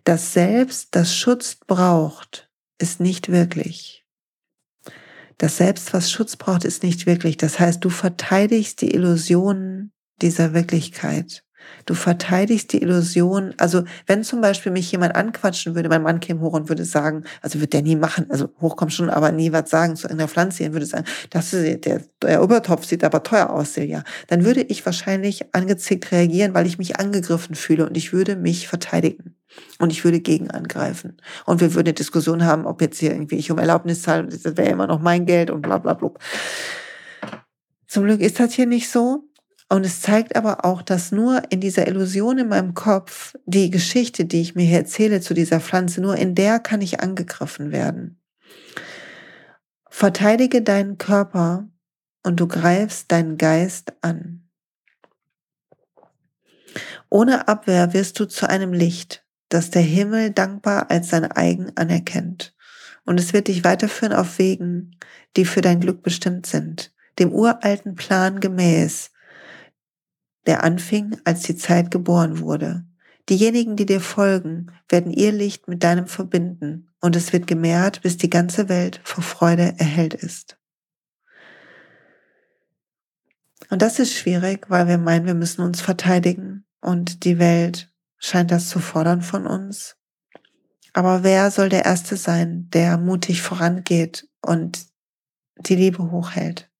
Das 0.03 0.33
Selbst, 0.33 0.89
das 0.95 1.15
Schutz 1.15 1.55
braucht, 1.55 2.49
ist 2.77 2.99
nicht 2.99 3.31
wirklich. 3.31 3.98
Das 5.39 5.55
Selbst, 5.55 5.93
was 5.93 6.11
Schutz 6.11 6.35
braucht, 6.35 6.65
ist 6.65 6.83
nicht 6.83 7.05
wirklich. 7.05 7.37
Das 7.37 7.59
heißt, 7.59 7.83
du 7.83 7.89
verteidigst 7.89 8.81
die 8.81 8.93
Illusionen 8.93 9.93
dieser 10.21 10.53
Wirklichkeit. 10.53 11.45
Du 11.89 11.95
verteidigst 11.95 12.71
die 12.71 12.83
Illusion. 12.83 13.55
Also 13.57 13.83
wenn 14.05 14.23
zum 14.23 14.41
Beispiel 14.41 14.71
mich 14.71 14.91
jemand 14.91 15.15
anquatschen 15.15 15.73
würde, 15.73 15.89
mein 15.89 16.03
Mann 16.03 16.19
käme 16.19 16.39
hoch 16.41 16.53
und 16.53 16.69
würde 16.69 16.85
sagen, 16.85 17.23
also 17.41 17.61
wird 17.61 17.73
der 17.73 17.81
nie 17.81 17.95
machen, 17.95 18.27
also 18.29 18.49
hochkommt 18.61 18.93
schon, 18.93 19.09
aber 19.09 19.31
nie 19.31 19.51
was 19.51 19.71
sagen 19.71 19.95
zu 19.95 20.07
einer 20.07 20.27
Pflanze, 20.27 20.63
und 20.65 20.73
würde 20.73 20.85
sagen, 20.85 21.05
das 21.31 21.51
ist, 21.51 21.85
der, 21.85 22.03
der 22.21 22.43
Obertopf 22.43 22.85
sieht 22.85 23.03
aber 23.03 23.23
teuer 23.23 23.49
aus, 23.49 23.73
Silja. 23.73 24.03
Dann 24.27 24.45
würde 24.45 24.61
ich 24.61 24.85
wahrscheinlich 24.85 25.55
angezickt 25.55 26.11
reagieren, 26.11 26.53
weil 26.53 26.67
ich 26.67 26.77
mich 26.77 26.99
angegriffen 26.99 27.55
fühle 27.55 27.87
und 27.87 27.97
ich 27.97 28.13
würde 28.13 28.35
mich 28.35 28.67
verteidigen. 28.67 29.33
Und 29.79 29.91
ich 29.91 30.03
würde 30.03 30.19
gegen 30.19 30.51
angreifen. 30.51 31.17
Und 31.47 31.59
wir 31.59 31.73
würden 31.73 31.87
eine 31.87 31.93
Diskussion 31.95 32.45
haben, 32.45 32.67
ob 32.67 32.81
jetzt 32.81 32.99
hier 32.99 33.13
irgendwie 33.13 33.37
ich 33.37 33.49
um 33.49 33.57
Erlaubnis 33.57 34.03
zahle, 34.03 34.27
das 34.27 34.43
wäre 34.43 34.69
immer 34.69 34.85
noch 34.85 34.99
mein 34.99 35.25
Geld 35.25 35.49
und 35.49 35.63
bla 35.63 35.79
bla 35.79 35.95
bla. 35.95 36.11
Zum 37.87 38.03
Glück 38.03 38.21
ist 38.21 38.39
das 38.39 38.53
hier 38.53 38.67
nicht 38.67 38.91
so. 38.91 39.28
Und 39.71 39.85
es 39.85 40.01
zeigt 40.01 40.35
aber 40.35 40.65
auch, 40.65 40.81
dass 40.81 41.11
nur 41.11 41.43
in 41.51 41.61
dieser 41.61 41.87
Illusion 41.87 42.39
in 42.39 42.49
meinem 42.49 42.73
Kopf 42.73 43.35
die 43.45 43.69
Geschichte, 43.69 44.25
die 44.25 44.41
ich 44.41 44.55
mir 44.55 44.65
hier 44.65 44.79
erzähle 44.79 45.21
zu 45.21 45.35
dieser 45.35 45.59
Pflanze, 45.59 46.01
nur 46.01 46.17
in 46.17 46.33
der 46.33 46.59
kann 46.59 46.81
ich 46.81 47.01
angegriffen 47.01 47.71
werden. 47.71 48.19
Verteidige 49.91 50.63
deinen 50.63 50.97
Körper 50.97 51.69
und 52.23 52.39
du 52.39 52.47
greifst 52.47 53.11
deinen 53.11 53.37
Geist 53.37 53.93
an. 54.01 54.49
Ohne 57.09 57.47
Abwehr 57.47 57.93
wirst 57.93 58.19
du 58.19 58.25
zu 58.25 58.49
einem 58.49 58.73
Licht, 58.73 59.23
das 59.49 59.69
der 59.69 59.81
Himmel 59.83 60.31
dankbar 60.31 60.89
als 60.89 61.09
sein 61.09 61.31
eigen 61.31 61.75
anerkennt. 61.75 62.55
Und 63.05 63.19
es 63.19 63.33
wird 63.33 63.47
dich 63.47 63.63
weiterführen 63.63 64.13
auf 64.13 64.39
Wegen, 64.39 64.97
die 65.35 65.45
für 65.45 65.61
dein 65.61 65.79
Glück 65.79 66.01
bestimmt 66.01 66.45
sind, 66.45 66.91
dem 67.17 67.31
uralten 67.31 67.95
Plan 67.95 68.39
gemäß, 68.39 69.11
der 70.49 70.63
anfing, 70.63 71.15
als 71.25 71.43
die 71.43 71.55
Zeit 71.55 71.91
geboren 71.91 72.39
wurde. 72.39 72.83
Diejenigen, 73.29 73.75
die 73.75 73.85
dir 73.85 74.01
folgen, 74.01 74.71
werden 74.89 75.13
ihr 75.13 75.31
Licht 75.31 75.67
mit 75.67 75.83
deinem 75.83 76.07
verbinden 76.07 76.89
und 76.99 77.15
es 77.15 77.31
wird 77.31 77.45
gemehrt, 77.45 78.01
bis 78.01 78.17
die 78.17 78.31
ganze 78.31 78.67
Welt 78.67 78.99
vor 79.03 79.23
Freude 79.23 79.75
erhellt 79.77 80.15
ist. 80.15 80.57
Und 83.69 83.83
das 83.83 83.99
ist 83.99 84.15
schwierig, 84.15 84.71
weil 84.71 84.87
wir 84.87 84.97
meinen, 84.97 85.27
wir 85.27 85.35
müssen 85.35 85.61
uns 85.61 85.81
verteidigen 85.81 86.65
und 86.81 87.23
die 87.25 87.37
Welt 87.37 87.93
scheint 88.17 88.49
das 88.49 88.69
zu 88.69 88.79
fordern 88.79 89.21
von 89.21 89.45
uns. 89.45 89.97
Aber 90.93 91.21
wer 91.21 91.51
soll 91.51 91.69
der 91.69 91.85
Erste 91.85 92.17
sein, 92.17 92.71
der 92.73 92.97
mutig 92.97 93.43
vorangeht 93.43 94.27
und 94.41 94.87
die 95.57 95.75
Liebe 95.75 96.09
hochhält? 96.09 96.71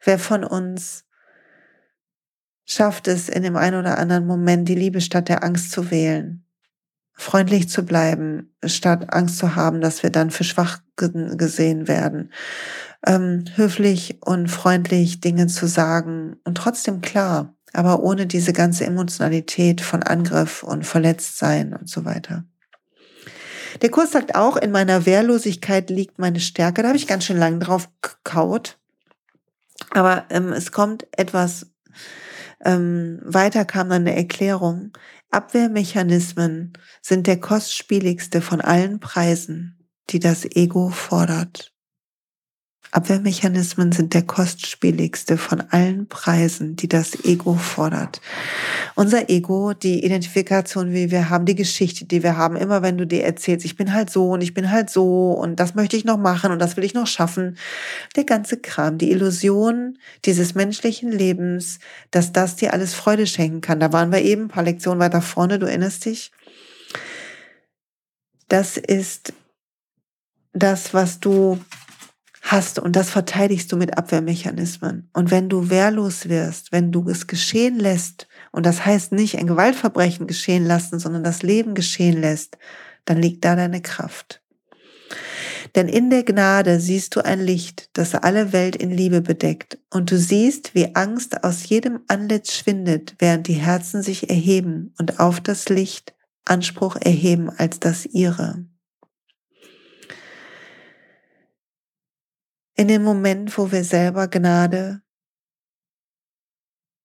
Wer 0.00 0.20
von 0.20 0.44
uns 0.44 1.06
schafft 2.70 3.08
es 3.08 3.28
in 3.28 3.42
dem 3.42 3.56
einen 3.56 3.80
oder 3.80 3.98
anderen 3.98 4.26
Moment, 4.26 4.68
die 4.68 4.76
Liebe 4.76 5.00
statt 5.00 5.28
der 5.28 5.42
Angst 5.42 5.72
zu 5.72 5.90
wählen? 5.90 6.44
Freundlich 7.12 7.68
zu 7.68 7.84
bleiben, 7.84 8.54
statt 8.64 9.12
Angst 9.12 9.38
zu 9.38 9.56
haben, 9.56 9.80
dass 9.80 10.02
wir 10.02 10.10
dann 10.10 10.30
für 10.30 10.44
schwach 10.44 10.78
gesehen 10.96 11.88
werden. 11.88 12.32
Ähm, 13.04 13.44
höflich 13.56 14.18
und 14.22 14.48
freundlich 14.48 15.20
Dinge 15.20 15.48
zu 15.48 15.66
sagen 15.66 16.36
und 16.44 16.54
trotzdem 16.56 17.00
klar, 17.00 17.54
aber 17.72 18.02
ohne 18.02 18.26
diese 18.26 18.52
ganze 18.52 18.84
Emotionalität 18.86 19.80
von 19.80 20.02
Angriff 20.02 20.62
und 20.62 20.86
Verletztsein 20.86 21.74
und 21.74 21.88
so 21.88 22.04
weiter. 22.04 22.44
Der 23.82 23.90
Kurs 23.90 24.12
sagt 24.12 24.34
auch, 24.34 24.56
in 24.56 24.70
meiner 24.70 25.06
Wehrlosigkeit 25.06 25.90
liegt 25.90 26.18
meine 26.18 26.40
Stärke. 26.40 26.82
Da 26.82 26.88
habe 26.88 26.98
ich 26.98 27.06
ganz 27.06 27.24
schön 27.24 27.38
lang 27.38 27.60
drauf 27.60 27.88
gekaut. 28.00 28.78
Aber 29.90 30.24
ähm, 30.30 30.52
es 30.52 30.72
kommt 30.72 31.06
etwas 31.16 31.66
ähm, 32.64 33.20
weiter 33.22 33.64
kam 33.64 33.88
dann 33.88 34.02
eine 34.02 34.16
Erklärung. 34.16 34.92
Abwehrmechanismen 35.30 36.72
sind 37.02 37.26
der 37.26 37.40
kostspieligste 37.40 38.40
von 38.40 38.60
allen 38.60 39.00
Preisen, 39.00 39.88
die 40.10 40.18
das 40.18 40.44
Ego 40.44 40.90
fordert. 40.90 41.72
Abwehrmechanismen 42.92 43.92
sind 43.92 44.14
der 44.14 44.22
kostspieligste 44.22 45.38
von 45.38 45.60
allen 45.70 46.08
Preisen, 46.08 46.74
die 46.74 46.88
das 46.88 47.24
Ego 47.24 47.54
fordert. 47.54 48.20
Unser 48.96 49.30
Ego, 49.30 49.74
die 49.74 50.04
Identifikation, 50.04 50.92
wie 50.92 51.12
wir 51.12 51.30
haben, 51.30 51.46
die 51.46 51.54
Geschichte, 51.54 52.04
die 52.04 52.24
wir 52.24 52.36
haben, 52.36 52.56
immer 52.56 52.82
wenn 52.82 52.98
du 52.98 53.06
dir 53.06 53.24
erzählst, 53.24 53.64
ich 53.64 53.76
bin 53.76 53.92
halt 53.92 54.10
so 54.10 54.30
und 54.30 54.40
ich 54.40 54.54
bin 54.54 54.72
halt 54.72 54.90
so 54.90 55.32
und 55.32 55.60
das 55.60 55.76
möchte 55.76 55.96
ich 55.96 56.04
noch 56.04 56.18
machen 56.18 56.50
und 56.50 56.58
das 56.58 56.76
will 56.76 56.82
ich 56.82 56.94
noch 56.94 57.06
schaffen, 57.06 57.56
der 58.16 58.24
ganze 58.24 58.56
Kram, 58.56 58.98
die 58.98 59.12
Illusion 59.12 59.96
dieses 60.24 60.56
menschlichen 60.56 61.12
Lebens, 61.12 61.78
dass 62.10 62.32
das 62.32 62.56
dir 62.56 62.72
alles 62.72 62.94
Freude 62.94 63.28
schenken 63.28 63.60
kann. 63.60 63.78
Da 63.78 63.92
waren 63.92 64.10
wir 64.10 64.22
eben 64.22 64.42
ein 64.42 64.48
paar 64.48 64.64
Lektionen 64.64 64.98
weiter 64.98 65.22
vorne, 65.22 65.60
du 65.60 65.66
erinnerst 65.66 66.06
dich. 66.06 66.32
Das 68.48 68.76
ist 68.76 69.32
das, 70.52 70.92
was 70.92 71.20
du 71.20 71.60
hast 72.50 72.78
und 72.78 72.96
das 72.96 73.10
verteidigst 73.10 73.70
du 73.70 73.76
mit 73.76 73.96
Abwehrmechanismen. 73.96 75.08
Und 75.12 75.30
wenn 75.30 75.48
du 75.48 75.70
wehrlos 75.70 76.28
wirst, 76.28 76.72
wenn 76.72 76.92
du 76.92 77.08
es 77.08 77.26
geschehen 77.26 77.78
lässt, 77.78 78.26
und 78.52 78.66
das 78.66 78.84
heißt 78.84 79.12
nicht 79.12 79.38
ein 79.38 79.46
Gewaltverbrechen 79.46 80.26
geschehen 80.26 80.66
lassen, 80.66 80.98
sondern 80.98 81.22
das 81.24 81.42
Leben 81.42 81.74
geschehen 81.74 82.20
lässt, 82.20 82.58
dann 83.04 83.18
liegt 83.18 83.44
da 83.44 83.56
deine 83.56 83.80
Kraft. 83.80 84.42
Denn 85.74 85.88
in 85.88 86.10
der 86.10 86.24
Gnade 86.24 86.80
siehst 86.80 87.14
du 87.14 87.24
ein 87.24 87.40
Licht, 87.40 87.90
das 87.92 88.14
alle 88.14 88.52
Welt 88.52 88.74
in 88.74 88.90
Liebe 88.90 89.20
bedeckt, 89.20 89.78
und 89.90 90.10
du 90.10 90.18
siehst, 90.18 90.74
wie 90.74 90.94
Angst 90.96 91.44
aus 91.44 91.68
jedem 91.68 92.00
Antlitz 92.08 92.54
schwindet, 92.54 93.14
während 93.18 93.46
die 93.46 93.54
Herzen 93.54 94.02
sich 94.02 94.30
erheben 94.30 94.94
und 94.98 95.20
auf 95.20 95.40
das 95.40 95.68
Licht 95.68 96.14
Anspruch 96.44 96.96
erheben 96.96 97.50
als 97.50 97.78
das 97.78 98.06
ihre. 98.06 98.64
In 102.80 102.88
dem 102.88 103.02
Moment, 103.02 103.58
wo 103.58 103.70
wir 103.70 103.84
selber 103.84 104.26
Gnade 104.26 105.02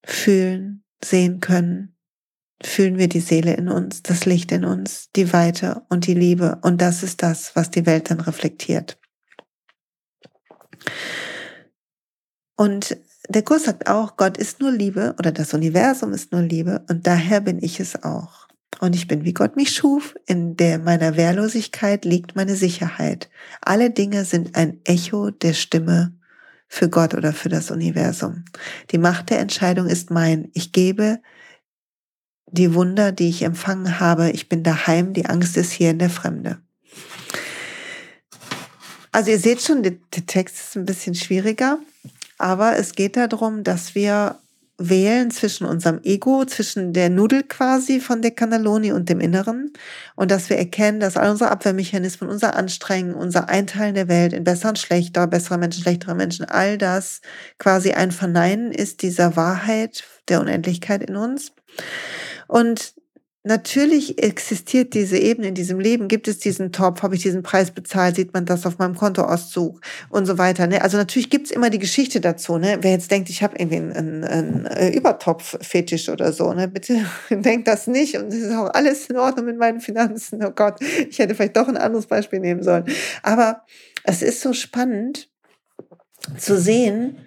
fühlen, 0.06 0.86
sehen 1.04 1.42
können, 1.42 1.98
fühlen 2.64 2.98
wir 2.98 3.10
die 3.10 3.20
Seele 3.20 3.56
in 3.56 3.68
uns, 3.68 4.02
das 4.02 4.26
Licht 4.26 4.54
in 4.54 4.64
uns, 4.64 5.12
die 5.18 5.34
Weite 5.34 5.82
und 5.90 6.08
die 6.08 6.14
Liebe. 6.14 6.60
Und 6.62 6.80
das 6.80 7.04
ist 7.04 7.22
das, 7.22 7.58
was 7.58 7.72
die 7.72 7.86
Welt 7.86 8.10
dann 8.10 8.22
reflektiert. 8.22 8.98
Und 12.56 12.98
der 13.28 13.44
Kurs 13.44 13.66
sagt 13.66 13.90
auch, 13.90 14.16
Gott 14.16 14.38
ist 14.38 14.62
nur 14.62 14.72
Liebe 14.72 15.14
oder 15.20 15.34
das 15.34 15.54
Universum 15.54 16.14
ist 16.14 16.32
nur 16.32 16.42
Liebe 16.42 16.86
und 16.88 17.06
daher 17.06 17.42
bin 17.42 17.62
ich 17.62 17.82
es 17.82 18.02
auch. 18.02 18.45
Und 18.80 18.96
ich 18.96 19.08
bin, 19.08 19.24
wie 19.24 19.34
Gott 19.34 19.56
mich 19.56 19.74
schuf. 19.74 20.16
In 20.26 20.58
der 20.58 20.80
meiner 20.80 21.16
Wehrlosigkeit 21.18 22.06
liegt 22.06 22.36
meine 22.36 22.56
Sicherheit. 22.56 23.30
Alle 23.62 23.90
Dinge 23.90 24.26
sind 24.26 24.56
ein 24.56 24.80
Echo 24.84 25.32
der 25.32 25.54
Stimme 25.54 26.14
für 26.68 26.90
Gott 26.90 27.14
oder 27.14 27.34
für 27.34 27.50
das 27.50 27.72
Universum. 27.72 28.46
Die 28.92 28.98
Macht 28.98 29.30
der 29.30 29.40
Entscheidung 29.40 29.88
ist 29.88 30.12
mein. 30.12 30.50
Ich 30.54 30.72
gebe 30.72 31.20
die 32.48 32.74
Wunder, 32.74 33.12
die 33.12 33.30
ich 33.30 33.44
empfangen 33.44 34.00
habe. 34.00 34.32
Ich 34.32 34.50
bin 34.50 34.64
daheim. 34.64 35.14
Die 35.14 35.26
Angst 35.26 35.58
ist 35.58 35.72
hier 35.72 35.92
in 35.92 36.00
der 36.00 36.10
Fremde. 36.10 36.60
Also 39.12 39.32
ihr 39.32 39.40
seht 39.40 39.62
schon, 39.62 39.82
der, 39.82 39.96
Text 40.28 40.58
ist 40.58 40.76
ein 40.76 40.86
bisschen 40.86 41.16
schwieriger, 41.16 41.80
aber 42.38 42.78
es 42.78 42.96
geht 42.96 43.16
darum, 43.16 43.64
dass 43.64 43.96
wir 43.96 44.40
wählen 44.78 45.32
zwischen 45.32 45.66
unserem 45.66 46.02
Ego, 46.04 46.44
zwischen 46.46 46.92
der 46.92 47.10
Nudel 47.10 47.44
quasi 47.44 48.00
von 48.00 48.22
der 48.22 48.32
Cannelloni 48.32 48.92
und 48.92 49.08
dem 49.08 49.22
Inneren 49.22 49.72
und 50.16 50.32
dass 50.32 50.50
wir 50.50 50.58
erkennen, 50.58 51.00
dass 51.00 51.16
all 51.16 51.32
unsere 51.32 51.52
Abwehrmechanismen, 51.52 52.30
unser 52.30 52.56
Anstrengen, 52.56 53.14
unser 53.14 53.48
Einteilen 53.48 53.96
der 53.96 54.10
Welt 54.10 54.34
in 54.34 54.44
besser 54.44 54.70
und 54.70 54.80
schlechter, 54.80 55.28
bessere 55.28 55.58
Menschen, 55.58 55.84
schlechtere 55.84 56.16
Menschen, 56.16 56.46
all 56.46 56.78
das 56.78 57.22
quasi 57.58 57.92
ein 57.92 58.12
Verneinen 58.12 58.72
ist 58.72 59.02
dieser 59.02 59.36
Wahrheit 59.36 60.04
der 60.28 60.42
Unendlichkeit 60.42 61.04
in 61.08 61.16
uns. 61.16 61.54
Und 62.48 62.94
Natürlich 63.48 64.24
existiert 64.24 64.96
diese 64.96 65.20
Ebene 65.20 65.50
in 65.50 65.54
diesem 65.54 65.80
Leben. 65.80 66.08
Gibt 66.08 66.28
es 66.28 66.40
diesen 66.40 66.72
Topf? 66.72 67.04
Habe 67.04 67.14
ich 67.14 67.22
diesen 67.22 67.44
Preis 67.44 67.70
bezahlt? 67.70 68.16
Sieht 68.16 68.34
man 68.34 68.46
das 68.46 68.66
auf 68.66 68.80
meinem 68.80 68.96
Kontoauszug 68.96 69.82
und 70.10 70.26
so 70.26 70.40
weiter? 70.40 70.66
Ne? 70.66 70.82
Also 70.82 70.98
natürlich 70.98 71.30
gibt 71.30 71.46
es 71.46 71.52
immer 71.52 71.70
die 71.70 71.78
Geschichte 71.78 72.20
dazu. 72.20 72.58
Ne? 72.58 72.80
Wer 72.82 72.94
jetzt 72.94 73.12
denkt, 73.12 73.30
ich 73.30 73.44
habe 73.44 73.56
irgendwie 73.56 73.78
einen, 73.78 73.94
einen, 73.94 74.24
einen 74.24 74.66
äh, 74.66 74.90
Übertopf-Fetisch 74.90 76.10
oder 76.10 76.34
so, 76.34 76.54
ne? 76.54 76.68
bitte 76.68 77.06
denkt 77.30 77.68
das 77.68 77.86
nicht. 77.86 78.18
Und 78.18 78.30
es 78.30 78.40
ist 78.40 78.52
auch 78.52 78.74
alles 78.74 79.12
in 79.12 79.18
Ordnung 79.18 79.46
mit 79.46 79.60
meinen 79.60 79.80
Finanzen. 79.80 80.44
Oh 80.44 80.50
Gott, 80.50 80.82
ich 80.82 81.20
hätte 81.20 81.36
vielleicht 81.36 81.56
doch 81.56 81.68
ein 81.68 81.78
anderes 81.78 82.08
Beispiel 82.08 82.40
nehmen 82.40 82.64
sollen. 82.64 82.86
Aber 83.22 83.62
es 84.04 84.24
ist 84.24 84.42
so 84.42 84.54
spannend 84.54 85.30
zu 86.40 86.58
sehen, 86.58 87.18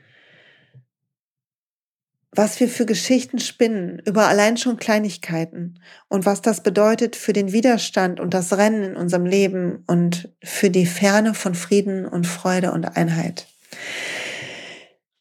was 2.39 2.61
wir 2.61 2.69
für 2.69 2.87
Geschichten 2.87 3.41
spinnen 3.41 4.01
über 4.07 4.29
allein 4.29 4.57
schon 4.57 4.77
Kleinigkeiten 4.77 5.81
und 6.07 6.25
was 6.25 6.41
das 6.41 6.63
bedeutet 6.63 7.17
für 7.17 7.33
den 7.33 7.51
Widerstand 7.51 8.21
und 8.21 8.33
das 8.33 8.57
Rennen 8.57 8.85
in 8.85 8.97
unserem 8.97 9.27
Leben 9.27 9.83
und 9.89 10.33
für 10.45 10.71
die 10.71 10.87
Ferne 10.87 11.35
von 11.35 11.57
Frieden 11.57 12.07
und 12.07 12.29
Freude 12.29 12.71
und 12.71 12.97
Einheit. 12.97 13.49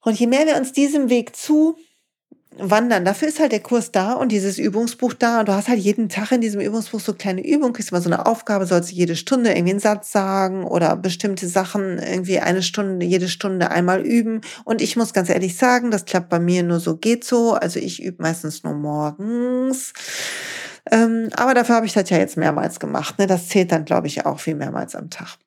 Und 0.03 0.19
je 0.19 0.27
mehr 0.27 0.45
wir 0.45 0.57
uns 0.57 0.73
diesem 0.73 1.09
Weg 1.09 1.35
zu 1.35 1.79
wandern. 2.59 3.05
Dafür 3.05 3.27
ist 3.27 3.39
halt 3.39 3.51
der 3.51 3.59
Kurs 3.59 3.91
da 3.91 4.13
und 4.13 4.31
dieses 4.31 4.57
Übungsbuch 4.57 5.13
da. 5.13 5.39
Und 5.39 5.47
du 5.47 5.53
hast 5.53 5.67
halt 5.67 5.79
jeden 5.79 6.09
Tag 6.09 6.31
in 6.31 6.41
diesem 6.41 6.61
Übungsbuch 6.61 6.99
so 6.99 7.13
kleine 7.13 7.45
Übungen, 7.45 7.73
kriegst 7.73 7.91
mal 7.91 8.01
so 8.01 8.09
eine 8.09 8.25
Aufgabe, 8.25 8.65
sollst 8.65 8.91
jede 8.91 9.15
Stunde 9.15 9.51
irgendwie 9.51 9.71
einen 9.71 9.79
Satz 9.79 10.11
sagen 10.11 10.63
oder 10.63 10.95
bestimmte 10.95 11.47
Sachen 11.47 11.99
irgendwie 11.99 12.39
eine 12.39 12.63
Stunde, 12.63 13.05
jede 13.05 13.27
Stunde 13.27 13.71
einmal 13.71 14.01
üben. 14.01 14.41
Und 14.63 14.81
ich 14.81 14.95
muss 14.95 15.13
ganz 15.13 15.29
ehrlich 15.29 15.57
sagen, 15.57 15.91
das 15.91 16.05
klappt 16.05 16.29
bei 16.29 16.39
mir 16.39 16.63
nur 16.63 16.79
so, 16.79 16.97
geht 16.97 17.23
so. 17.23 17.53
Also 17.53 17.79
ich 17.79 18.03
übe 18.03 18.21
meistens 18.21 18.63
nur 18.63 18.73
morgens. 18.73 19.93
Ähm, 20.91 21.29
aber 21.35 21.53
dafür 21.53 21.75
habe 21.75 21.85
ich 21.85 21.93
das 21.93 22.09
ja 22.09 22.17
jetzt 22.17 22.37
mehrmals 22.37 22.79
gemacht. 22.79 23.19
Ne? 23.19 23.27
Das 23.27 23.49
zählt 23.49 23.71
dann, 23.71 23.85
glaube 23.85 24.07
ich, 24.07 24.25
auch 24.25 24.45
wie 24.45 24.53
mehrmals 24.53 24.95
am 24.95 25.09
Tag. 25.09 25.37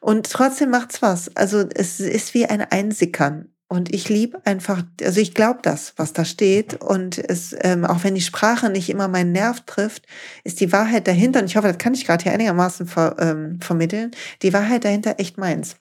Und 0.00 0.30
trotzdem 0.30 0.70
macht's 0.70 1.00
was. 1.00 1.34
Also 1.36 1.64
es 1.74 2.00
ist 2.00 2.34
wie 2.34 2.46
ein 2.46 2.60
Einsickern. 2.60 3.51
Und 3.72 3.90
ich 3.90 4.10
liebe 4.10 4.38
einfach, 4.44 4.82
also 5.02 5.18
ich 5.18 5.32
glaube 5.32 5.60
das, 5.62 5.94
was 5.96 6.12
da 6.12 6.26
steht. 6.26 6.74
Und 6.82 7.16
es, 7.16 7.56
ähm, 7.58 7.86
auch 7.86 8.04
wenn 8.04 8.14
die 8.14 8.20
Sprache 8.20 8.68
nicht 8.68 8.90
immer 8.90 9.08
meinen 9.08 9.32
Nerv 9.32 9.62
trifft, 9.62 10.04
ist 10.44 10.60
die 10.60 10.72
Wahrheit 10.72 11.08
dahinter, 11.08 11.40
und 11.40 11.46
ich 11.46 11.56
hoffe, 11.56 11.68
das 11.68 11.78
kann 11.78 11.94
ich 11.94 12.04
gerade 12.04 12.22
hier 12.22 12.32
einigermaßen 12.32 12.86
ver, 12.86 13.16
ähm, 13.18 13.60
vermitteln, 13.62 14.10
die 14.42 14.52
Wahrheit 14.52 14.84
dahinter 14.84 15.14
echt 15.16 15.38
meins. 15.38 15.76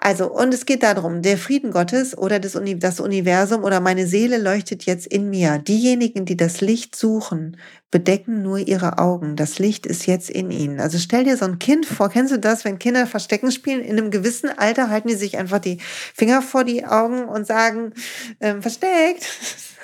Also, 0.00 0.32
und 0.32 0.54
es 0.54 0.64
geht 0.64 0.84
darum, 0.84 1.22
der 1.22 1.36
Frieden 1.36 1.72
Gottes 1.72 2.16
oder 2.16 2.38
das, 2.38 2.54
Uni 2.54 2.78
das 2.78 3.00
Universum 3.00 3.64
oder 3.64 3.80
meine 3.80 4.06
Seele 4.06 4.38
leuchtet 4.38 4.84
jetzt 4.84 5.08
in 5.08 5.28
mir. 5.28 5.58
Diejenigen, 5.58 6.24
die 6.24 6.36
das 6.36 6.60
Licht 6.60 6.94
suchen, 6.94 7.56
bedecken 7.90 8.40
nur 8.42 8.58
ihre 8.58 8.98
Augen. 8.98 9.34
Das 9.34 9.58
Licht 9.58 9.86
ist 9.86 10.06
jetzt 10.06 10.30
in 10.30 10.52
ihnen. 10.52 10.78
Also 10.78 10.98
stell 10.98 11.24
dir 11.24 11.36
so 11.36 11.46
ein 11.46 11.58
Kind 11.58 11.84
vor, 11.84 12.10
kennst 12.10 12.32
du 12.32 12.38
das, 12.38 12.64
wenn 12.64 12.78
Kinder 12.78 13.08
Verstecken 13.08 13.50
spielen? 13.50 13.80
In 13.80 13.98
einem 13.98 14.12
gewissen 14.12 14.56
Alter 14.56 14.88
halten 14.88 15.08
die 15.08 15.16
sich 15.16 15.36
einfach 15.36 15.58
die 15.58 15.78
Finger 16.14 16.42
vor 16.42 16.62
die 16.62 16.84
Augen 16.84 17.24
und 17.24 17.44
sagen, 17.44 17.92
ähm, 18.38 18.62
versteckt. 18.62 19.26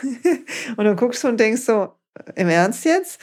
und 0.76 0.84
dann 0.84 0.96
guckst 0.96 1.24
du 1.24 1.28
und 1.28 1.40
denkst 1.40 1.62
so, 1.62 1.88
im 2.34 2.48
Ernst 2.48 2.84
jetzt? 2.84 3.18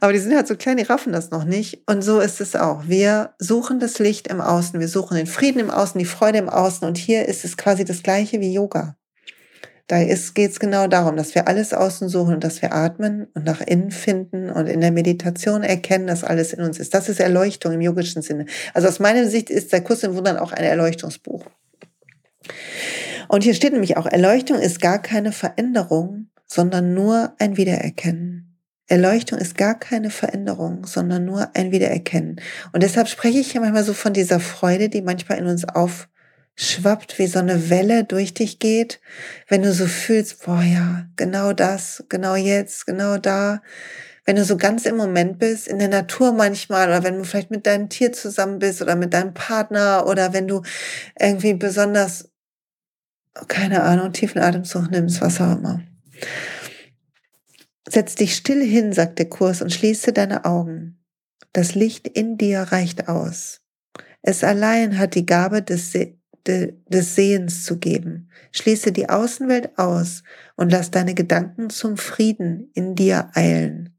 Aber 0.00 0.12
die 0.12 0.18
sind 0.18 0.34
halt 0.34 0.46
so 0.46 0.56
klein, 0.56 0.76
die 0.76 0.84
raffen 0.84 1.12
das 1.12 1.30
noch 1.30 1.44
nicht. 1.44 1.82
Und 1.86 2.02
so 2.02 2.20
ist 2.20 2.40
es 2.40 2.56
auch. 2.56 2.88
Wir 2.88 3.34
suchen 3.38 3.80
das 3.80 3.98
Licht 3.98 4.28
im 4.28 4.40
Außen, 4.40 4.80
wir 4.80 4.88
suchen 4.88 5.16
den 5.16 5.26
Frieden 5.26 5.60
im 5.60 5.70
Außen, 5.70 5.98
die 5.98 6.04
Freude 6.04 6.38
im 6.38 6.48
Außen. 6.48 6.86
Und 6.86 6.98
hier 6.98 7.26
ist 7.26 7.44
es 7.44 7.56
quasi 7.56 7.84
das 7.84 8.02
gleiche 8.02 8.40
wie 8.40 8.52
Yoga. 8.52 8.96
Da 9.90 10.04
geht 10.04 10.50
es 10.52 10.60
genau 10.60 10.86
darum, 10.86 11.16
dass 11.16 11.34
wir 11.34 11.48
alles 11.48 11.74
außen 11.74 12.08
suchen 12.08 12.34
und 12.34 12.44
dass 12.44 12.62
wir 12.62 12.72
atmen 12.72 13.26
und 13.34 13.44
nach 13.44 13.60
innen 13.60 13.90
finden 13.90 14.48
und 14.48 14.68
in 14.68 14.80
der 14.80 14.92
Meditation 14.92 15.64
erkennen, 15.64 16.06
dass 16.06 16.22
alles 16.22 16.52
in 16.52 16.62
uns 16.62 16.78
ist. 16.78 16.94
Das 16.94 17.08
ist 17.08 17.18
Erleuchtung 17.18 17.72
im 17.72 17.80
yogischen 17.80 18.22
Sinne. 18.22 18.46
Also 18.72 18.86
aus 18.86 19.00
meiner 19.00 19.26
Sicht 19.26 19.50
ist 19.50 19.72
der 19.72 19.80
Kurs 19.80 20.04
im 20.04 20.14
Wundern 20.14 20.36
auch 20.36 20.52
ein 20.52 20.62
Erleuchtungsbuch. 20.62 21.44
Und 23.26 23.42
hier 23.42 23.54
steht 23.54 23.72
nämlich 23.72 23.96
auch, 23.96 24.06
Erleuchtung 24.06 24.60
ist 24.60 24.80
gar 24.80 25.02
keine 25.02 25.32
Veränderung, 25.32 26.29
sondern 26.50 26.94
nur 26.94 27.34
ein 27.38 27.56
Wiedererkennen. 27.56 28.58
Erleuchtung 28.88 29.38
ist 29.38 29.56
gar 29.56 29.78
keine 29.78 30.10
Veränderung, 30.10 30.84
sondern 30.84 31.24
nur 31.24 31.54
ein 31.54 31.70
Wiedererkennen. 31.70 32.40
Und 32.72 32.82
deshalb 32.82 33.06
spreche 33.06 33.38
ich 33.38 33.52
hier 33.52 33.60
manchmal 33.60 33.84
so 33.84 33.94
von 33.94 34.12
dieser 34.12 34.40
Freude, 34.40 34.88
die 34.88 35.00
manchmal 35.00 35.38
in 35.38 35.46
uns 35.46 35.64
aufschwappt, 35.64 37.20
wie 37.20 37.28
so 37.28 37.38
eine 37.38 37.70
Welle 37.70 38.02
durch 38.02 38.34
dich 38.34 38.58
geht, 38.58 39.00
wenn 39.46 39.62
du 39.62 39.72
so 39.72 39.86
fühlst, 39.86 40.44
boah 40.44 40.60
ja, 40.60 41.06
genau 41.14 41.52
das, 41.52 42.04
genau 42.08 42.34
jetzt, 42.34 42.84
genau 42.84 43.16
da. 43.16 43.62
Wenn 44.24 44.34
du 44.34 44.44
so 44.44 44.56
ganz 44.56 44.86
im 44.86 44.96
Moment 44.96 45.38
bist, 45.38 45.68
in 45.68 45.78
der 45.78 45.88
Natur 45.88 46.32
manchmal, 46.32 46.88
oder 46.88 47.04
wenn 47.04 47.18
du 47.18 47.24
vielleicht 47.24 47.52
mit 47.52 47.66
deinem 47.66 47.88
Tier 47.88 48.12
zusammen 48.12 48.58
bist 48.58 48.82
oder 48.82 48.96
mit 48.96 49.14
deinem 49.14 49.34
Partner 49.34 50.04
oder 50.08 50.32
wenn 50.32 50.48
du 50.48 50.62
irgendwie 51.18 51.54
besonders 51.54 52.28
keine 53.46 53.84
Ahnung, 53.84 54.12
tiefen 54.12 54.42
Atemzug 54.42 54.90
nimmst, 54.90 55.20
was 55.20 55.40
auch 55.40 55.56
immer. 55.56 55.80
Setz 57.88 58.14
dich 58.14 58.36
still 58.36 58.64
hin, 58.64 58.92
sagt 58.92 59.18
der 59.18 59.28
Kurs, 59.28 59.62
und 59.62 59.72
schließe 59.72 60.12
deine 60.12 60.44
Augen. 60.44 61.02
Das 61.52 61.74
Licht 61.74 62.06
in 62.06 62.36
dir 62.38 62.60
reicht 62.60 63.08
aus. 63.08 63.62
Es 64.22 64.44
allein 64.44 64.98
hat 64.98 65.14
die 65.14 65.26
Gabe 65.26 65.62
des, 65.62 65.92
Se 65.92 66.14
de 66.46 66.74
des 66.88 67.14
Sehens 67.16 67.64
zu 67.64 67.78
geben. 67.78 68.30
Schließe 68.52 68.92
die 68.92 69.08
Außenwelt 69.08 69.78
aus 69.78 70.22
und 70.56 70.70
lass 70.70 70.90
deine 70.90 71.14
Gedanken 71.14 71.70
zum 71.70 71.96
Frieden 71.96 72.70
in 72.74 72.94
dir 72.94 73.30
eilen. 73.34 73.98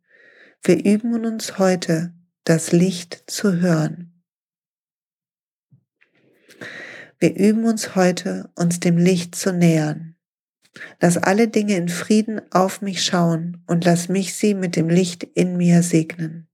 Wir 0.64 0.84
üben 0.84 1.26
uns 1.26 1.58
heute, 1.58 2.14
das 2.44 2.72
Licht 2.72 3.24
zu 3.28 3.58
hören. 3.62 4.24
Wir 7.20 7.36
üben 7.36 7.66
uns 7.66 7.96
heute, 7.96 8.50
uns 8.56 8.80
dem 8.80 8.98
Licht 8.98 9.36
zu 9.36 9.54
nähern. 9.54 10.11
Lass 11.00 11.18
alle 11.18 11.48
Dinge 11.48 11.76
in 11.76 11.90
Frieden 11.90 12.42
auf 12.52 12.82
mich 12.82 13.04
schauen 13.04 13.64
und 13.68 13.86
lass 13.86 14.10
mich 14.10 14.36
sie 14.36 14.54
mit 14.54 14.76
dem 14.76 14.90
Licht 14.90 15.24
in 15.24 15.58
mir 15.58 15.84
segnen. 15.84 16.48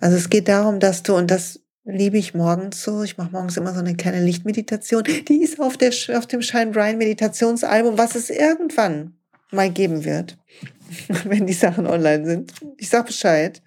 Also 0.00 0.16
es 0.16 0.30
geht 0.30 0.48
darum, 0.48 0.80
dass 0.80 1.02
du, 1.02 1.16
und 1.16 1.30
das 1.30 1.60
liebe 1.84 2.18
ich 2.18 2.34
morgens 2.34 2.82
so, 2.82 3.02
ich 3.02 3.16
mache 3.16 3.30
morgens 3.30 3.56
immer 3.56 3.72
so 3.72 3.80
eine 3.80 3.96
kleine 3.96 4.22
Lichtmeditation, 4.22 5.04
die 5.04 5.42
ist 5.42 5.60
auf, 5.60 5.76
der, 5.76 5.92
auf 6.16 6.26
dem 6.26 6.42
Shine 6.42 6.72
Brian 6.72 6.98
Meditationsalbum, 6.98 7.98
was 7.98 8.14
es 8.14 8.30
irgendwann 8.30 9.16
mal 9.50 9.70
geben 9.70 10.04
wird, 10.04 10.36
wenn 11.24 11.46
die 11.46 11.52
Sachen 11.52 11.86
online 11.86 12.26
sind. 12.26 12.52
Ich 12.76 12.88
sag 12.88 13.06
Bescheid. 13.06 13.62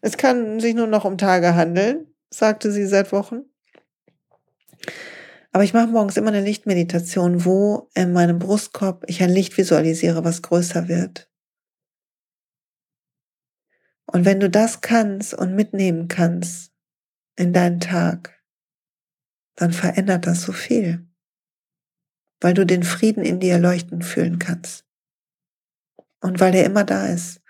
Es 0.00 0.16
kann 0.16 0.60
sich 0.60 0.74
nur 0.74 0.86
noch 0.86 1.04
um 1.04 1.18
Tage 1.18 1.54
handeln, 1.54 2.06
sagte 2.30 2.70
sie 2.70 2.86
seit 2.86 3.12
Wochen. 3.12 3.42
Aber 5.58 5.64
ich 5.64 5.74
mache 5.74 5.88
morgens 5.88 6.16
immer 6.16 6.28
eine 6.28 6.40
Lichtmeditation, 6.40 7.44
wo 7.44 7.90
in 7.92 8.12
meinem 8.12 8.38
Brustkorb 8.38 9.02
ich 9.08 9.24
ein 9.24 9.30
Licht 9.30 9.58
visualisiere, 9.58 10.22
was 10.22 10.40
größer 10.40 10.86
wird. 10.86 11.28
Und 14.06 14.24
wenn 14.24 14.38
du 14.38 14.48
das 14.48 14.82
kannst 14.82 15.34
und 15.34 15.56
mitnehmen 15.56 16.06
kannst 16.06 16.72
in 17.34 17.52
deinen 17.52 17.80
Tag, 17.80 18.40
dann 19.56 19.72
verändert 19.72 20.28
das 20.28 20.42
so 20.42 20.52
viel, 20.52 21.08
weil 22.40 22.54
du 22.54 22.64
den 22.64 22.84
Frieden 22.84 23.24
in 23.24 23.40
dir 23.40 23.58
leuchten 23.58 24.02
fühlen 24.02 24.38
kannst. 24.38 24.86
Und 26.20 26.38
weil 26.38 26.52
der 26.52 26.66
immer 26.66 26.84
da 26.84 27.08
ist. 27.08 27.42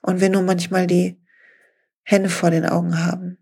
Und 0.00 0.22
wir 0.22 0.30
nur 0.30 0.40
manchmal 0.40 0.86
die 0.86 1.22
Hände 2.02 2.30
vor 2.30 2.50
den 2.50 2.64
Augen 2.64 3.04
haben 3.04 3.41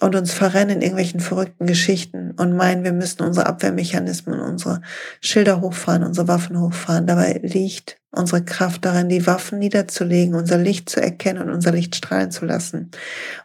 und 0.00 0.14
uns 0.14 0.32
verrennen 0.32 0.76
in 0.76 0.82
irgendwelchen 0.82 1.20
verrückten 1.20 1.66
Geschichten 1.66 2.32
und 2.32 2.54
meinen, 2.54 2.84
wir 2.84 2.92
müssen 2.92 3.22
unsere 3.22 3.46
Abwehrmechanismen, 3.46 4.40
unsere 4.40 4.82
Schilder 5.20 5.60
hochfahren, 5.60 6.02
unsere 6.02 6.28
Waffen 6.28 6.60
hochfahren. 6.60 7.06
Dabei 7.06 7.40
liegt 7.42 7.98
unsere 8.10 8.44
Kraft 8.44 8.84
darin, 8.84 9.08
die 9.08 9.26
Waffen 9.26 9.58
niederzulegen, 9.58 10.34
unser 10.34 10.58
Licht 10.58 10.88
zu 10.88 11.00
erkennen 11.00 11.42
und 11.42 11.50
unser 11.50 11.72
Licht 11.72 11.96
strahlen 11.96 12.30
zu 12.30 12.46
lassen. 12.46 12.90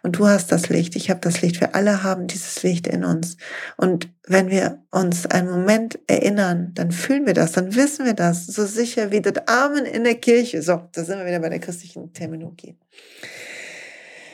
Und 0.02 0.18
du 0.18 0.28
hast 0.28 0.52
das 0.52 0.70
Licht, 0.70 0.95
ich 0.95 1.10
habe 1.10 1.20
das 1.20 1.41
Licht, 1.41 1.60
wir 1.60 1.76
alle 1.76 2.04
haben 2.04 2.28
dieses 2.28 2.64
Licht 2.64 2.88
in 2.88 3.04
uns. 3.04 3.38
Und 3.78 4.10
wenn 4.28 4.49
wir 4.49 4.82
uns 4.91 5.26
einen 5.26 5.49
Moment 5.49 5.99
erinnern, 6.08 6.72
dann 6.74 6.91
fühlen 6.91 7.26
wir 7.26 7.34
das, 7.34 7.52
dann 7.52 7.76
wissen 7.76 8.06
wir 8.06 8.14
das, 8.14 8.45
so 8.45 8.66
sicher 8.66 9.12
wie 9.12 9.22
das 9.22 9.47
Amen 9.47 9.86
in 9.86 10.04
der 10.04 10.16
Kirche. 10.16 10.62
So, 10.62 10.82
da 10.93 11.04
sind 11.04 11.20
wir 11.20 11.26
wieder 11.26 11.39
bei 11.39 11.49
der 11.49 11.60
christlichen 11.60 12.14
Terminologie. 12.14 12.78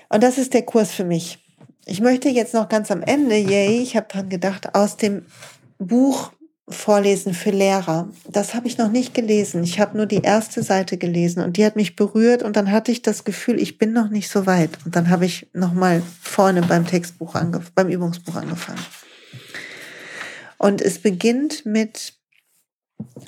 Und 0.10 0.24
das 0.24 0.38
ist 0.38 0.54
der 0.54 0.64
Kurs 0.64 0.92
für 0.92 1.04
mich. 1.04 1.47
Ich 1.90 2.02
möchte 2.02 2.28
jetzt 2.28 2.54
noch 2.54 2.68
ganz 2.68 2.92
am 2.92 3.02
Ende, 3.02 3.38
yay, 3.38 3.82
ich 3.82 3.96
habe 3.96 4.08
dran 4.10 4.28
gedacht, 4.28 4.76
aus 4.76 4.98
dem 4.98 5.26
Buch 5.78 6.34
vorlesen 6.68 7.34
für 7.34 7.52
Lehrer. 7.52 8.10
Das 8.28 8.54
habe 8.54 8.68
ich 8.68 8.78
noch 8.78 8.92
nicht 8.92 9.14
gelesen. 9.14 9.64
Ich 9.64 9.80
habe 9.80 9.96
nur 9.96 10.06
die 10.06 10.22
erste 10.22 10.64
Seite 10.64 10.98
gelesen 10.98 11.42
und 11.42 11.56
die 11.56 11.66
hat 11.66 11.78
mich 11.78 11.96
berührt 11.96 12.44
und 12.44 12.58
dann 12.58 12.72
hatte 12.72 12.92
ich 12.92 13.04
das 13.04 13.24
Gefühl, 13.24 13.58
ich 13.62 13.78
bin 13.78 13.94
noch 13.94 14.10
nicht 14.10 14.30
so 14.30 14.46
weit. 14.46 14.72
Und 14.84 14.98
dann 14.98 15.10
habe 15.10 15.26
ich 15.26 15.48
noch 15.54 15.72
mal 15.72 16.04
vorne 16.22 16.62
beim 16.62 16.86
Textbuch 16.86 17.36
beim 17.74 17.88
Übungsbuch 17.88 18.36
angefangen. 18.36 18.86
Und 20.58 20.82
es 20.82 21.00
beginnt 21.00 21.66
mit 21.66 22.16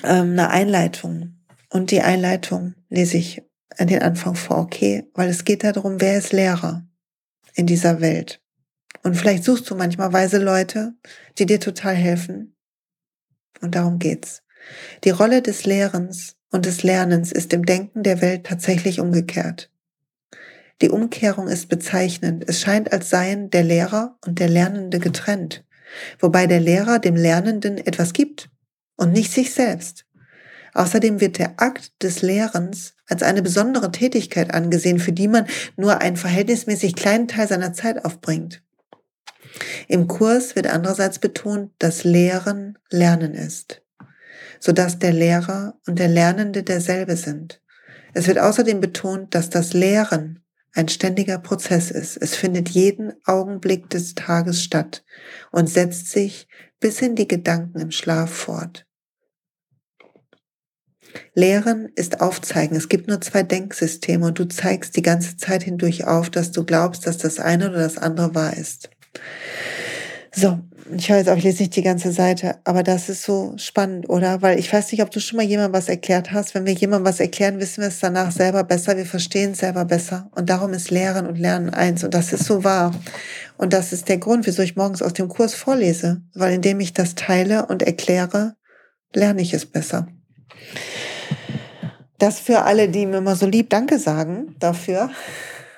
ähm, 0.02 0.32
einer 0.32 0.50
Einleitung. 0.50 1.36
Und 1.70 1.92
die 1.92 2.02
Einleitung 2.02 2.74
lese 2.90 3.16
ich 3.16 3.42
an 3.78 3.86
den 3.86 4.02
Anfang 4.02 4.34
vor, 4.34 4.58
okay, 4.58 5.08
weil 5.14 5.30
es 5.30 5.44
geht 5.44 5.64
darum, 5.64 5.98
wer 5.98 6.18
ist 6.18 6.32
Lehrer 6.32 6.84
in 7.54 7.66
dieser 7.66 8.02
Welt. 8.02 8.42
Und 9.02 9.16
vielleicht 9.16 9.44
suchst 9.44 9.68
du 9.70 9.74
manchmal 9.74 10.12
weise 10.12 10.38
Leute, 10.38 10.94
die 11.38 11.46
dir 11.46 11.60
total 11.60 11.94
helfen. 11.94 12.54
Und 13.60 13.74
darum 13.74 13.98
geht's. 13.98 14.42
Die 15.04 15.10
Rolle 15.10 15.42
des 15.42 15.64
Lehrens 15.64 16.36
und 16.50 16.66
des 16.66 16.82
Lernens 16.82 17.32
ist 17.32 17.52
im 17.52 17.64
Denken 17.64 18.02
der 18.02 18.20
Welt 18.20 18.44
tatsächlich 18.44 19.00
umgekehrt. 19.00 19.70
Die 20.82 20.90
Umkehrung 20.90 21.48
ist 21.48 21.68
bezeichnend. 21.68 22.44
Es 22.46 22.60
scheint, 22.60 22.92
als 22.92 23.10
seien 23.10 23.50
der 23.50 23.62
Lehrer 23.62 24.16
und 24.24 24.38
der 24.38 24.48
Lernende 24.48 24.98
getrennt, 24.98 25.64
wobei 26.18 26.46
der 26.46 26.60
Lehrer 26.60 26.98
dem 26.98 27.16
Lernenden 27.16 27.78
etwas 27.78 28.12
gibt 28.12 28.50
und 28.96 29.12
nicht 29.12 29.32
sich 29.32 29.52
selbst. 29.52 30.06
Außerdem 30.72 31.20
wird 31.20 31.38
der 31.38 31.54
Akt 31.60 32.02
des 32.02 32.22
Lehrens 32.22 32.94
als 33.06 33.22
eine 33.22 33.42
besondere 33.42 33.90
Tätigkeit 33.90 34.54
angesehen, 34.54 35.00
für 35.00 35.12
die 35.12 35.28
man 35.28 35.46
nur 35.76 36.00
einen 36.00 36.16
verhältnismäßig 36.16 36.94
kleinen 36.94 37.28
Teil 37.28 37.48
seiner 37.48 37.72
Zeit 37.72 38.04
aufbringt. 38.04 38.62
Im 39.88 40.06
Kurs 40.06 40.56
wird 40.56 40.66
andererseits 40.66 41.18
betont, 41.18 41.72
dass 41.78 42.04
Lehren 42.04 42.78
Lernen 42.90 43.34
ist, 43.34 43.82
sodass 44.58 44.98
der 44.98 45.12
Lehrer 45.12 45.78
und 45.86 45.98
der 45.98 46.08
Lernende 46.08 46.62
derselbe 46.62 47.16
sind. 47.16 47.60
Es 48.14 48.26
wird 48.26 48.38
außerdem 48.38 48.80
betont, 48.80 49.34
dass 49.34 49.50
das 49.50 49.72
Lehren 49.72 50.42
ein 50.72 50.88
ständiger 50.88 51.38
Prozess 51.38 51.90
ist. 51.90 52.16
Es 52.16 52.36
findet 52.36 52.68
jeden 52.68 53.12
Augenblick 53.24 53.90
des 53.90 54.14
Tages 54.14 54.62
statt 54.62 55.04
und 55.50 55.68
setzt 55.68 56.10
sich 56.10 56.48
bis 56.78 57.02
in 57.02 57.16
die 57.16 57.28
Gedanken 57.28 57.80
im 57.80 57.90
Schlaf 57.90 58.30
fort. 58.30 58.86
Lehren 61.34 61.90
ist 61.96 62.20
Aufzeigen. 62.20 62.76
Es 62.76 62.88
gibt 62.88 63.08
nur 63.08 63.20
zwei 63.20 63.42
Denksysteme 63.42 64.26
und 64.26 64.38
du 64.38 64.46
zeigst 64.46 64.96
die 64.96 65.02
ganze 65.02 65.36
Zeit 65.36 65.64
hindurch 65.64 66.04
auf, 66.04 66.30
dass 66.30 66.52
du 66.52 66.64
glaubst, 66.64 67.06
dass 67.06 67.18
das 67.18 67.40
eine 67.40 67.70
oder 67.70 67.78
das 67.78 67.98
andere 67.98 68.34
wahr 68.34 68.56
ist. 68.56 68.90
So, 70.32 70.60
ich 70.96 71.08
höre 71.08 71.18
jetzt 71.18 71.28
auch, 71.28 71.36
ich 71.36 71.44
lese 71.44 71.62
nicht 71.62 71.76
die 71.76 71.82
ganze 71.82 72.12
Seite, 72.12 72.56
aber 72.64 72.82
das 72.82 73.08
ist 73.08 73.22
so 73.22 73.54
spannend, 73.56 74.08
oder? 74.08 74.42
Weil 74.42 74.58
ich 74.58 74.72
weiß 74.72 74.90
nicht, 74.92 75.02
ob 75.02 75.10
du 75.10 75.20
schon 75.20 75.36
mal 75.36 75.44
jemandem 75.44 75.72
was 75.72 75.88
erklärt 75.88 76.32
hast. 76.32 76.54
Wenn 76.54 76.66
wir 76.66 76.72
jemandem 76.72 77.06
was 77.06 77.20
erklären, 77.20 77.60
wissen 77.60 77.80
wir 77.80 77.88
es 77.88 78.00
danach 78.00 78.32
selber 78.32 78.64
besser, 78.64 78.96
wir 78.96 79.06
verstehen 79.06 79.52
es 79.52 79.58
selber 79.58 79.84
besser. 79.84 80.30
Und 80.34 80.50
darum 80.50 80.72
ist 80.72 80.90
Lehren 80.90 81.26
und 81.26 81.38
Lernen 81.38 81.70
eins. 81.70 82.04
Und 82.04 82.14
das 82.14 82.32
ist 82.32 82.44
so 82.44 82.64
wahr. 82.64 82.92
Und 83.56 83.72
das 83.72 83.92
ist 83.92 84.08
der 84.08 84.18
Grund, 84.18 84.46
wieso 84.46 84.62
ich 84.62 84.76
morgens 84.76 85.02
aus 85.02 85.12
dem 85.12 85.28
Kurs 85.28 85.54
vorlese. 85.54 86.22
Weil 86.34 86.54
indem 86.54 86.80
ich 86.80 86.92
das 86.92 87.14
teile 87.14 87.66
und 87.66 87.82
erkläre, 87.82 88.54
lerne 89.14 89.42
ich 89.42 89.54
es 89.54 89.66
besser. 89.66 90.08
Das 92.18 92.38
für 92.38 92.62
alle, 92.62 92.88
die 92.88 93.06
mir 93.06 93.18
immer 93.18 93.36
so 93.36 93.46
lieb 93.46 93.70
Danke 93.70 93.98
sagen 93.98 94.54
dafür. 94.58 95.10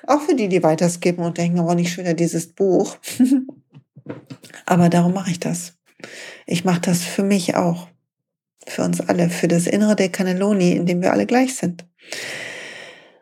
Auch 0.05 0.21
für 0.21 0.35
die, 0.35 0.49
die 0.49 0.63
weiterskippen 0.63 1.23
und 1.23 1.37
denken, 1.37 1.59
aber 1.59 1.75
nicht 1.75 1.93
schon 1.93 2.03
wieder 2.03 2.13
dieses 2.13 2.47
Buch. 2.47 2.97
Aber 4.65 4.89
darum 4.89 5.13
mache 5.13 5.31
ich 5.31 5.39
das. 5.39 5.77
Ich 6.45 6.65
mache 6.65 6.81
das 6.81 7.03
für 7.03 7.23
mich 7.23 7.55
auch. 7.55 7.87
Für 8.67 8.83
uns 8.83 9.01
alle. 9.01 9.29
Für 9.29 9.47
das 9.47 9.67
Innere 9.67 9.95
der 9.95 10.09
Cannelloni, 10.09 10.73
in 10.73 10.85
dem 10.85 11.01
wir 11.01 11.11
alle 11.11 11.25
gleich 11.25 11.55
sind. 11.55 11.85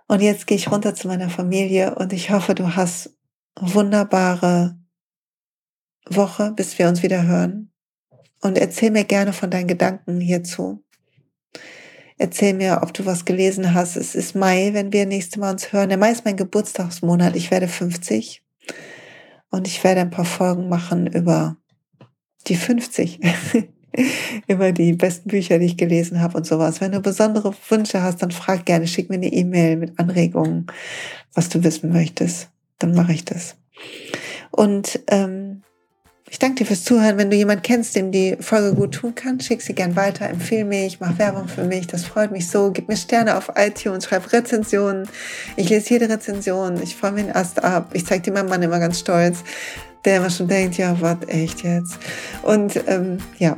Und 0.07 0.21
jetzt 0.21 0.47
gehe 0.47 0.57
ich 0.57 0.71
runter 0.71 0.93
zu 0.93 1.07
meiner 1.07 1.29
Familie 1.29 1.95
und 1.95 2.13
ich 2.13 2.31
hoffe, 2.31 2.53
du 2.53 2.75
hast 2.75 3.15
wunderbare 3.59 4.77
Woche, 6.09 6.51
bis 6.51 6.77
wir 6.77 6.89
uns 6.89 7.03
wieder 7.03 7.23
hören. 7.23 7.71
Und 8.41 8.57
erzähl 8.57 8.91
mir 8.91 9.05
gerne 9.05 9.33
von 9.33 9.49
deinen 9.49 9.67
Gedanken 9.67 10.19
hierzu. 10.19 10.83
Erzähl 12.21 12.53
mir, 12.53 12.81
ob 12.83 12.93
du 12.93 13.07
was 13.07 13.25
gelesen 13.25 13.73
hast. 13.73 13.95
Es 13.95 14.13
ist 14.13 14.35
Mai, 14.35 14.69
wenn 14.73 14.93
wir 14.93 15.07
nächste 15.07 15.39
Mal 15.39 15.53
uns 15.53 15.73
hören. 15.73 15.89
Der 15.89 15.97
Mai 15.97 16.11
ist 16.11 16.23
mein 16.23 16.37
Geburtstagsmonat. 16.37 17.35
Ich 17.35 17.49
werde 17.49 17.67
50. 17.67 18.43
Und 19.49 19.67
ich 19.67 19.83
werde 19.83 20.01
ein 20.01 20.11
paar 20.11 20.25
Folgen 20.25 20.69
machen 20.69 21.07
über 21.07 21.57
die 22.45 22.55
50. 22.55 23.21
über 24.47 24.71
die 24.71 24.93
besten 24.93 25.29
Bücher, 25.29 25.57
die 25.57 25.65
ich 25.65 25.77
gelesen 25.77 26.21
habe 26.21 26.37
und 26.37 26.45
sowas. 26.45 26.79
Wenn 26.79 26.91
du 26.91 26.99
besondere 26.99 27.55
Wünsche 27.69 28.03
hast, 28.03 28.21
dann 28.21 28.29
frag 28.29 28.67
gerne, 28.67 28.85
schick 28.85 29.09
mir 29.09 29.15
eine 29.15 29.33
E-Mail 29.33 29.77
mit 29.77 29.97
Anregungen, 29.97 30.67
was 31.33 31.49
du 31.49 31.63
wissen 31.63 31.91
möchtest. 31.91 32.49
Dann 32.77 32.93
mache 32.93 33.13
ich 33.13 33.25
das. 33.25 33.55
Und 34.51 34.99
ähm, 35.07 35.63
ich 36.31 36.39
danke 36.39 36.55
dir 36.55 36.65
fürs 36.65 36.85
Zuhören. 36.85 37.17
Wenn 37.17 37.29
du 37.29 37.35
jemanden 37.35 37.61
kennst, 37.61 37.93
dem 37.93 38.13
die 38.13 38.37
Folge 38.39 38.73
gut 38.73 38.93
tun 38.93 39.13
kann, 39.13 39.41
schick 39.41 39.61
sie 39.61 39.73
gern 39.73 39.97
weiter, 39.97 40.29
empfehle 40.29 40.63
mich, 40.63 41.01
mach 41.01 41.19
Werbung 41.19 41.49
für 41.49 41.65
mich. 41.65 41.87
Das 41.87 42.05
freut 42.05 42.31
mich 42.31 42.47
so. 42.49 42.71
Gib 42.71 42.87
mir 42.87 42.95
Sterne 42.95 43.35
auf 43.35 43.51
iTunes, 43.57 44.05
schreib 44.05 44.31
Rezensionen. 44.31 45.09
Ich 45.57 45.67
lese 45.67 45.89
jede 45.89 46.07
Rezension. 46.07 46.81
Ich 46.81 46.95
freue 46.95 47.11
mich 47.11 47.25
den 47.25 47.35
Ast 47.35 47.61
ab. 47.61 47.89
Ich 47.91 48.05
zeige 48.05 48.23
dir 48.23 48.31
meinen 48.31 48.47
Mann 48.47 48.61
immer 48.61 48.79
ganz 48.79 49.01
stolz, 49.01 49.39
der 50.05 50.17
immer 50.17 50.29
schon 50.29 50.47
denkt, 50.47 50.77
ja, 50.77 50.95
was 51.01 51.17
echt 51.27 51.63
jetzt? 51.63 51.97
Und 52.43 52.81
ähm, 52.87 53.17
ja, 53.37 53.57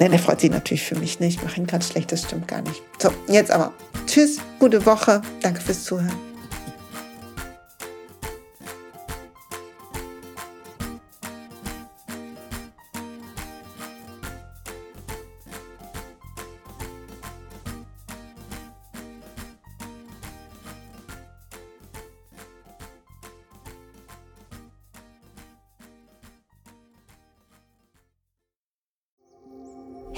Nein, 0.00 0.14
er 0.14 0.18
freut 0.18 0.40
sich 0.40 0.50
natürlich 0.50 0.82
für 0.82 0.98
mich 0.98 1.20
nicht. 1.20 1.38
Ich 1.38 1.44
mache 1.44 1.60
ihn 1.60 1.66
ganz 1.66 1.88
schlecht, 1.88 2.10
das 2.10 2.22
stimmt 2.22 2.48
gar 2.48 2.62
nicht. 2.62 2.82
So, 2.98 3.10
jetzt 3.28 3.50
aber. 3.50 3.72
Tschüss, 4.06 4.40
gute 4.58 4.84
Woche. 4.86 5.20
Danke 5.42 5.60
fürs 5.60 5.84
Zuhören. 5.84 6.31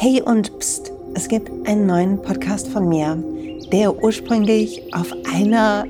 Hey 0.04 0.20
und 0.20 0.58
pst, 0.58 0.92
es 1.14 1.28
gibt 1.28 1.50
einen 1.66 1.86
neuen 1.86 2.20
Podcast 2.20 2.68
von 2.68 2.90
mir, 2.90 3.16
der 3.72 4.04
ursprünglich 4.04 4.82
auf 4.94 5.10
einer 5.32 5.86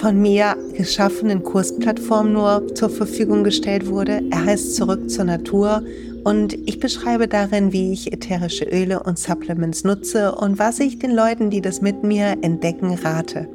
von 0.00 0.20
mir 0.20 0.56
geschaffenen 0.76 1.44
Kursplattform 1.44 2.32
nur 2.32 2.74
zur 2.74 2.90
Verfügung 2.90 3.44
gestellt 3.44 3.86
wurde. 3.86 4.22
Er 4.32 4.44
heißt 4.44 4.74
Zurück 4.74 5.08
zur 5.08 5.26
Natur 5.26 5.84
und 6.24 6.54
ich 6.66 6.80
beschreibe 6.80 7.28
darin, 7.28 7.72
wie 7.72 7.92
ich 7.92 8.12
ätherische 8.12 8.64
Öle 8.64 9.02
und 9.02 9.18
Supplements 9.18 9.84
nutze 9.84 10.34
und 10.34 10.58
was 10.58 10.80
ich 10.80 10.98
den 10.98 11.10
Leuten, 11.10 11.50
die 11.50 11.60
das 11.60 11.80
mit 11.80 12.02
mir 12.02 12.36
entdecken, 12.42 12.94
rate. 12.94 13.48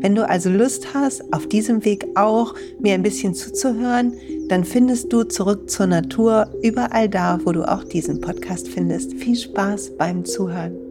Wenn 0.00 0.14
du 0.14 0.28
also 0.28 0.50
Lust 0.50 0.92
hast, 0.92 1.32
auf 1.32 1.46
diesem 1.46 1.84
Weg 1.84 2.06
auch 2.14 2.54
mir 2.80 2.94
ein 2.94 3.02
bisschen 3.02 3.34
zuzuhören, 3.34 4.12
dann 4.48 4.64
findest 4.64 5.12
du 5.12 5.24
zurück 5.24 5.70
zur 5.70 5.86
Natur 5.86 6.50
überall 6.62 7.08
da, 7.08 7.38
wo 7.44 7.52
du 7.52 7.64
auch 7.64 7.84
diesen 7.84 8.20
Podcast 8.20 8.68
findest. 8.68 9.14
Viel 9.14 9.36
Spaß 9.36 9.96
beim 9.96 10.24
Zuhören. 10.24 10.85